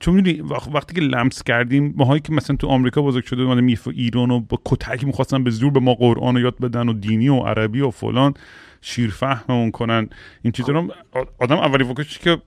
چون 0.00 0.14
می‌دونی 0.14 0.40
وقتی 0.74 0.94
که 0.94 1.00
لمس 1.00 1.42
کردیم 1.42 1.94
ماهایی 1.96 2.20
که 2.20 2.32
مثلا 2.32 2.56
تو 2.56 2.66
آمریکا 2.66 3.02
بزرگ 3.02 3.24
شده 3.24 3.42
اومده 3.42 3.60
میف 3.60 3.88
ایران 3.88 4.30
و 4.30 4.40
با 4.40 4.58
کتک 4.64 5.04
می‌خواستن 5.04 5.44
به 5.44 5.50
زور 5.50 5.70
به 5.70 5.80
ما 5.80 5.94
قرآن 5.94 6.34
رو 6.34 6.40
یاد 6.40 6.58
بدن 6.58 6.88
و 6.88 6.92
دینی 6.92 7.28
و 7.28 7.40
عربی 7.40 7.80
و 7.80 7.90
فلان 7.90 8.34
شیرفهممون 8.80 9.70
کنن. 9.70 10.08
این 10.42 10.52
چیزا 10.52 10.72
رو 10.72 10.94
آدم 11.38 11.56
اولی 11.56 11.84
فکرش 11.84 12.18
که 12.18 12.42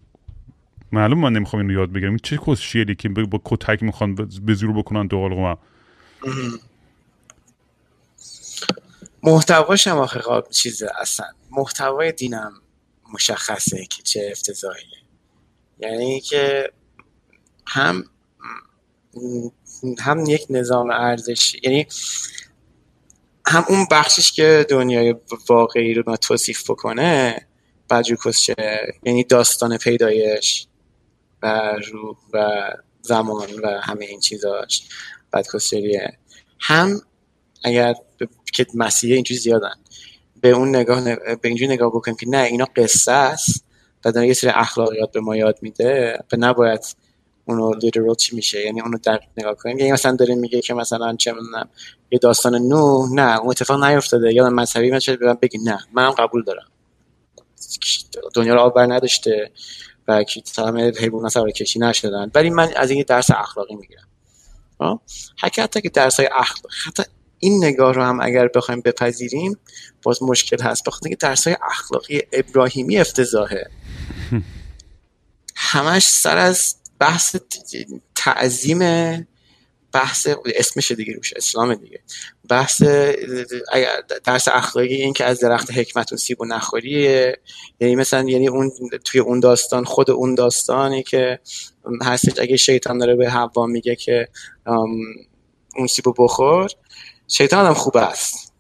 معلوم 0.92 1.20
من 1.20 1.34
نمی‌خوام 1.34 1.62
اینو 1.62 1.74
یاد 1.74 1.92
بگیرم. 1.92 2.18
چه 2.18 2.38
کس 2.48 2.60
شیری 2.60 2.96
که 2.96 3.10
با 3.10 3.42
کتک 3.46 3.84
می‌خوان 3.84 4.16
به 4.46 4.54
زور 4.54 4.74
بکنن 4.74 5.08
تو 5.08 5.28
قلقم 5.28 5.58
محتواش 9.24 9.88
آخه 9.88 10.22
چیزه 10.52 10.88
اصلا. 11.02 11.26
محتوای 11.52 12.12
دینم 12.12 12.52
مشخصه 13.14 13.86
که 13.86 14.04
چه 14.04 14.30
افتضاحیه. 14.32 15.02
یعنی 15.80 16.22
که 16.22 16.72
هم 17.68 18.04
هم 20.00 20.26
یک 20.26 20.46
نظام 20.50 20.90
ارزش 20.90 21.56
یعنی 21.64 21.88
هم 23.46 23.66
اون 23.70 23.88
بخشش 23.92 24.32
که 24.32 24.66
دنیای 24.70 25.16
واقعی 25.50 25.94
رو 25.94 26.18
توصیف 26.18 26.70
بکنه 26.70 27.48
بجوکسچه 27.90 28.56
یعنی 29.04 29.24
داستان 29.24 29.78
پیدایش 29.78 30.68
و 31.44 31.76
روح 31.92 32.18
و 32.34 32.50
زمان 33.02 33.50
و 33.64 33.68
همه 33.82 34.06
این 34.06 34.20
چیزاش 34.20 34.84
بدکسچریه 35.34 36.18
هم 36.60 37.02
اگر 37.64 37.94
که 38.54 38.66
مسیحه 38.74 39.16
اینجوری 39.16 39.40
زیادن. 39.40 39.74
به 40.42 40.50
اون 40.50 40.70
نگاه 40.70 41.02
به 41.16 41.40
اینجوری 41.44 41.74
نگاه 41.74 41.90
بکنیم 41.90 42.18
که 42.18 42.30
نه 42.30 42.38
اینا 42.38 42.66
قصه 42.76 43.12
است. 43.12 43.66
و 44.06 44.12
داره 44.12 44.28
یه 44.28 44.34
سری 44.34 44.50
اخلاقیات 44.50 45.12
به 45.12 45.20
ما 45.20 45.36
یاد 45.36 45.60
میده 45.62 46.20
به 46.30 46.38
نباید 46.38 46.96
اونو 47.46 47.74
لیترال 47.74 48.16
چی 48.16 48.36
میشه؟ 48.36 48.66
یعنی 48.66 48.82
اونو 48.82 48.98
دقیق 48.98 49.30
نگاه 49.38 49.56
کنیم. 49.56 49.78
یعنی 49.78 49.92
مثلا 49.92 50.16
داره 50.16 50.36
میگه 50.36 50.62
که 50.62 50.74
مثلا 50.74 51.16
چه 51.16 51.32
می‌دونم 51.32 51.70
یه 52.12 52.20
داستان 52.20 52.56
نو 52.56 53.08
نه 53.16 53.40
اون 53.40 53.50
اتفاق 53.50 53.84
نیفتاده. 53.84 54.34
یا 54.34 54.50
مذهبی 54.50 54.92
مثلا 54.92 55.16
به 55.16 55.34
بگی 55.34 55.58
نه 55.58 55.80
منم 55.94 56.12
قبول 56.12 56.44
دارم. 56.44 56.68
دنیا 58.34 58.54
رو 58.54 58.60
آب 58.60 58.80
نداشته 58.80 59.52
و 60.08 60.24
همه 60.58 60.92
حیوان 61.00 61.30
سوار 61.30 61.52
کشی 61.52 61.80
نشدن. 61.80 62.32
ولی 62.36 62.50
من 62.50 62.70
از 62.76 62.90
این 62.92 63.04
درس 63.08 63.32
اخلاقی 63.32 63.76
می‌گیرم. 63.76 64.08
حتی 65.38 65.82
که 65.82 65.90
درس 65.90 66.20
های 66.20 66.30
اخلاق 66.32 66.72
حتی 66.88 67.04
این 67.44 67.66
نگاه 67.66 67.94
رو 67.94 68.04
هم 68.04 68.20
اگر 68.22 68.48
بخوایم 68.48 68.82
بپذیریم 68.82 69.58
باز 70.04 70.24
مشکل 70.24 70.62
هست. 70.62 70.84
بخاطر 70.84 71.06
اینکه 71.06 71.28
درس 71.28 71.48
های 71.48 71.58
اخلاقی 71.70 72.22
ابراهیمی 72.32 72.98
افتضاحه. 72.98 73.70
همش 75.56 76.08
سر 76.08 76.38
از 76.38 76.76
بحث 77.00 77.36
تعظیم 78.16 78.80
بحث 79.94 80.28
اسمش 80.56 80.92
دیگه 80.92 81.14
روش 81.14 81.34
اسلام 81.34 81.76
دیگه. 81.76 82.00
بحث 82.50 82.84
درس 84.24 84.48
اخلاقی 84.48 84.96
این 84.96 85.14
که 85.14 85.26
از 85.26 85.40
درخت 85.40 85.72
حکمت 85.72 86.14
و 86.14 86.18
سیب 86.18 86.42
و 86.42 86.46
نخوریه 86.46 87.40
یعنی 87.80 87.96
مثلا 87.96 88.30
یعنی 88.30 88.48
اون 88.48 88.72
توی 89.06 89.20
اون 89.20 89.40
داستان 89.40 89.84
خود 89.84 90.12
اون 90.12 90.36
داستانی 90.36 91.04
که 91.04 91.40
هستش 92.02 92.40
اگه 92.40 92.58
شیطان 92.58 92.98
داره 92.98 93.16
به 93.16 93.30
حوا 93.30 93.66
میگه 93.66 93.96
که 93.96 94.28
اون 95.76 95.88
سیب 95.90 96.06
بخور. 96.18 96.72
شیطان 97.32 97.66
هم 97.66 97.74
خوب 97.74 97.98
است. 97.98 98.54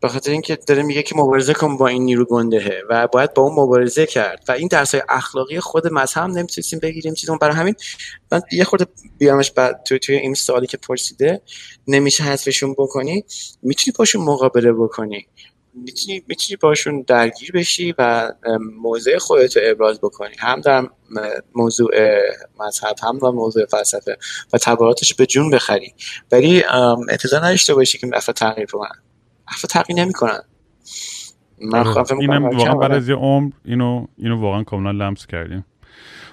به 0.00 0.08
خاطر 0.08 0.30
اینکه 0.30 0.56
داره 0.56 0.82
میگه 0.82 1.02
که 1.02 1.16
مبارزه 1.16 1.54
کن 1.54 1.76
با 1.76 1.88
این 1.88 2.02
نیرو 2.02 2.24
گندهه 2.24 2.82
و 2.90 3.06
باید 3.06 3.34
با 3.34 3.42
اون 3.42 3.52
مبارزه 3.52 4.06
کرد 4.06 4.44
و 4.48 4.52
این 4.52 4.68
درس 4.68 4.94
های 4.94 5.02
اخلاقی 5.08 5.60
خود 5.60 5.86
مذهب 5.92 6.30
نمی‌تونستیم 6.30 6.78
بگیریم. 6.78 7.14
چیزون 7.14 7.38
برای 7.38 7.56
همین 7.56 7.74
من 8.32 8.42
یه 8.52 8.64
خورده 8.64 8.86
بیامش 9.18 9.50
بعد 9.50 9.82
توی 9.84 9.98
توی 9.98 10.16
این 10.16 10.34
سوالی 10.34 10.66
که 10.66 10.76
پرسیده 10.76 11.42
نمیشه 11.88 12.24
حذفشون 12.24 12.72
بکنی؟ 12.72 13.24
می‌تونی 13.62 13.94
باشون 13.98 14.22
مقابله 14.22 14.72
بکنی؟ 14.72 15.26
می‌تونی 15.74 16.22
می‌تونی 16.28 16.56
باشون 16.56 17.04
درگیر 17.06 17.52
بشی 17.52 17.94
و 17.98 18.32
موضع 18.82 19.18
خودت 19.18 19.56
رو 19.56 19.62
ابراز 19.66 20.00
بکنی. 20.00 20.34
هم 20.38 20.60
در 20.60 20.88
موضوع 21.54 21.90
مذهب 22.60 22.96
هم 23.02 23.18
و 23.22 23.32
موضوع 23.32 23.66
فلسفه 23.66 24.16
و 24.52 24.58
تباراتش 24.58 25.14
به 25.14 25.26
جون 25.26 25.50
بخری. 25.50 25.94
ولی 26.32 26.64
انتظار 27.10 27.44
نداشته 27.44 27.74
باشی 27.74 27.98
که 27.98 28.10
افراد 28.14 28.36
تغییر 28.36 28.66
کنن 28.66 29.02
افراد 29.48 29.70
تغییر 29.70 29.98
نمی‌کنن. 29.98 30.40
من 31.60 31.86
آره. 31.86 32.12
اینم 32.20 32.44
واقعا 32.44 32.74
بعد 32.74 32.92
از 32.92 33.08
یه 33.08 33.14
عمر 33.14 33.50
اینو 33.64 34.06
اینو 34.18 34.40
واقعا 34.40 34.62
کاملا 34.62 35.06
لمس 35.06 35.26
کردیم. 35.26 35.64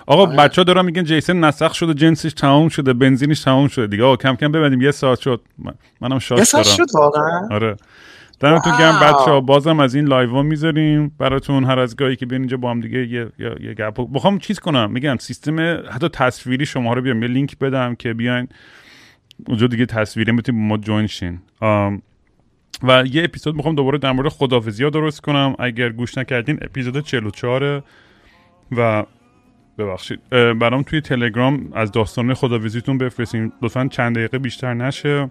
آقا 0.05 0.27
آره. 0.27 0.37
بچه 0.37 0.61
ها 0.61 0.63
دارن 0.63 0.85
میگن 0.85 1.03
جیسن 1.03 1.43
نسخ 1.43 1.73
شده 1.73 1.93
جنسش 1.93 2.33
تمام 2.33 2.69
شده 2.69 2.93
بنزینش 2.93 3.41
تمام 3.41 3.67
شده 3.67 3.87
دیگه. 3.87 4.03
آقا 4.03 4.15
کم 4.15 4.35
کم 4.35 4.51
ببندیم. 4.51 4.81
یه 4.81 4.91
ساعت 4.91 5.19
شد. 5.19 5.41
منم 6.01 6.19
شاد 6.19 6.37
یه 6.37 6.43
ساعت 6.43 6.65
شد 6.65 6.87
واقعا؟ 6.93 7.47
آره. 7.51 7.77
دمتون 8.41 8.77
گرم 8.79 8.99
بچه 8.99 9.31
ها 9.31 9.41
بازم 9.41 9.79
از 9.79 9.95
این 9.95 10.05
live 10.05 10.43
می‌ذاریم. 10.43 11.15
براتون 11.17 11.63
هر 11.63 11.79
از 11.79 11.95
گاهی 11.95 12.15
که 12.15 12.25
بیان 12.25 12.41
اینجا 12.41 12.57
با 12.57 12.71
هم 12.71 12.79
دیگه 12.79 13.07
یه, 13.07 13.27
یه, 13.39 13.55
یه 13.61 13.73
گپ 13.73 14.13
بخوام 14.13 14.39
چیز 14.39 14.59
کنم 14.59 14.91
میگم 14.91 15.17
سیستم 15.17 15.83
حتی 15.91 16.09
تصویری 16.09 16.65
شما 16.65 16.93
رو 16.93 17.01
بیام 17.01 17.21
یه 17.21 17.27
لینک 17.27 17.59
بدم 17.59 17.95
که 17.95 18.13
بیاین 18.13 18.47
اونجا 19.47 19.67
دیگه 19.67 19.85
تصویری 19.85 20.31
می‌تونیم 20.31 20.67
ما 20.67 20.77
join 20.77 21.07
شین. 21.07 21.39
و 22.83 23.03
یه 23.05 23.23
اپیزود 23.23 23.55
می‌خوام 23.55 23.75
دوباره 23.75 23.97
در 23.97 24.11
مورد 24.11 24.29
خدافزی 24.29 24.83
ها 24.83 24.89
درست 24.89 25.21
کنم. 25.21 25.55
اگر 25.59 25.89
گوش 25.89 26.17
نکردین 26.17 26.59
اپیزود 26.61 26.99
44 26.99 27.83
و 28.71 29.05
ببخشید. 29.77 30.19
برام 30.29 30.83
توی 30.83 31.01
تلگرام 31.01 31.69
از 31.73 31.91
داستان 31.91 32.33
خداویزیتون 32.33 32.97
بفرستین. 32.97 33.51
لطفا 33.61 33.87
چند 33.87 34.15
دقیقه 34.15 34.39
بیشتر 34.39 34.73
نشه. 34.73 35.29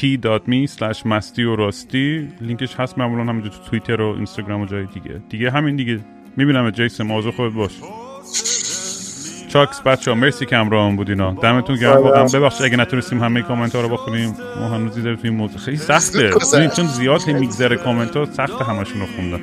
t.me 0.00 0.70
slash 0.78 1.06
مستی 1.06 1.44
و 1.44 1.56
راستی. 1.56 2.28
لینکش 2.40 2.74
هست 2.74 2.98
معمولا 2.98 3.24
همینجا 3.24 3.48
تو 3.48 3.58
توییتر 3.70 4.00
و 4.00 4.14
اینستاگرام 4.14 4.60
و 4.60 4.66
جای 4.66 4.86
دیگه. 4.86 5.20
دیگه 5.28 5.50
همین 5.50 5.76
دیگه. 5.76 6.00
می‌بینم 6.36 6.70
جیسن 6.70 7.04
موضوع 7.04 7.32
خود 7.32 7.54
باش. 7.54 7.72
چاکس 9.48 9.80
بچه 9.80 10.10
ها 10.10 10.16
مرسی 10.16 10.46
که 10.46 10.56
همراه 10.56 10.96
بود 10.96 11.10
اینا 11.10 11.32
دمتون 11.32 11.76
گرم. 11.76 12.02
واقعا 12.02 12.24
ببخشید 12.24 12.66
اگه 12.66 12.76
نتونستیم 12.76 13.24
همه 13.24 13.42
کامنت 13.42 13.74
ها 13.74 13.82
رو 13.82 13.88
بخونیم. 13.88 14.34
ما 14.60 14.68
هنوز 14.68 14.94
دیده 14.94 15.16
توی 15.16 15.30
موضوع. 15.30 15.58
خیلی 15.58 15.76
سخته. 15.76 16.30
چون 16.76 16.86
زیاد 16.86 17.26
میگذره 17.26 17.76
کامنت 17.76 18.16
ها 18.16 18.24
سخت 18.24 18.62
همشون 18.62 19.00
رو 19.00 19.06
خوندن. 19.06 19.40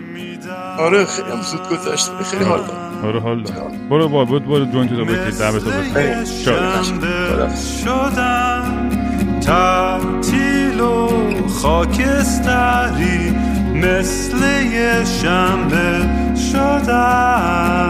آره 0.79 1.05
خیلی 1.05 1.29
هم 1.29 1.41
زود 1.41 1.69
گذشت. 1.69 2.09
خیلی 2.23 2.43
حال 2.43 2.59
دارم 2.59 3.05
آره 3.05 3.19
حال 3.19 3.43
دارم 3.43 3.89
برو 3.89 4.09
با 4.09 4.25
بود 4.25 4.45
برو 4.45 4.65
جوین 4.65 4.87
تو 4.87 5.05
بکید 5.05 5.39
دعوتو 5.39 5.69
بکید 5.69 6.25
شدم. 7.85 8.82
تعطیل 9.45 10.79
و 10.79 11.07
خاکستری 11.47 13.33
مثل 13.75 14.37
یه 14.73 15.05
شنبه 15.05 16.07
شدم 16.51 17.83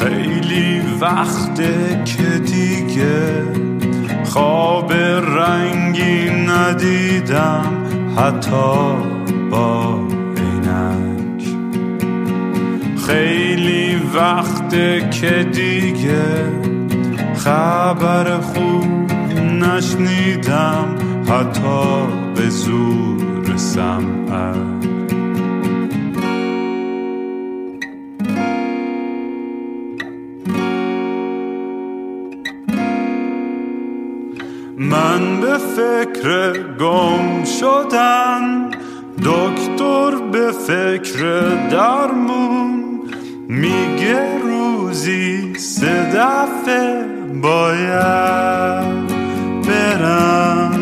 خیلی 0.00 0.80
وقته 1.00 2.02
که 2.04 2.38
دیگه 2.38 3.44
خواب 4.24 4.92
رنگی 4.92 6.30
ندیدم 6.30 7.72
حتی 8.16 8.96
با 9.50 9.98
عینک. 10.36 11.44
خیلی 13.06 13.96
وقته 14.14 15.08
که 15.10 15.46
دیگه 15.52 16.67
خبر 17.38 18.40
خوب 18.40 19.12
نشنیدم 19.42 20.96
حتی 21.28 22.06
به 22.34 22.48
زور 22.48 23.56
سمعک. 23.56 24.56
من 34.78 35.40
به 35.40 35.58
فکر 35.58 36.52
گم 36.78 37.44
شدن 37.44 38.70
دکتر 39.24 40.16
به 40.32 40.52
فکر 40.52 41.20
درمون 41.70 43.00
میگه 43.48 44.38
روزی 44.42 45.54
سه 45.54 46.10
دفعه 46.14 47.17
باید 47.42 49.08
برم 49.68 50.78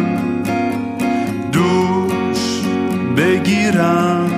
دوش 1.52 2.62
بگیرم. 3.16 4.30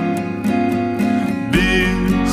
بی 1.51 1.85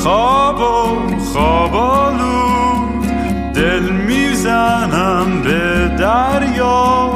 خواب 0.03 0.61
و 0.61 1.18
خوابالود 1.33 3.07
دل 3.55 3.83
می‌زنم 3.83 5.43
به 5.45 5.89
دریا. 5.99 7.11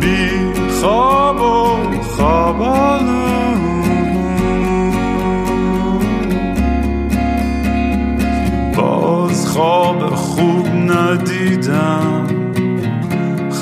بی 0.00 0.30
خواب 0.80 1.23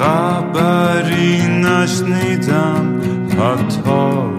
خبری 0.03 1.43
نشنیدم 1.47 3.01
حتی 3.39 4.32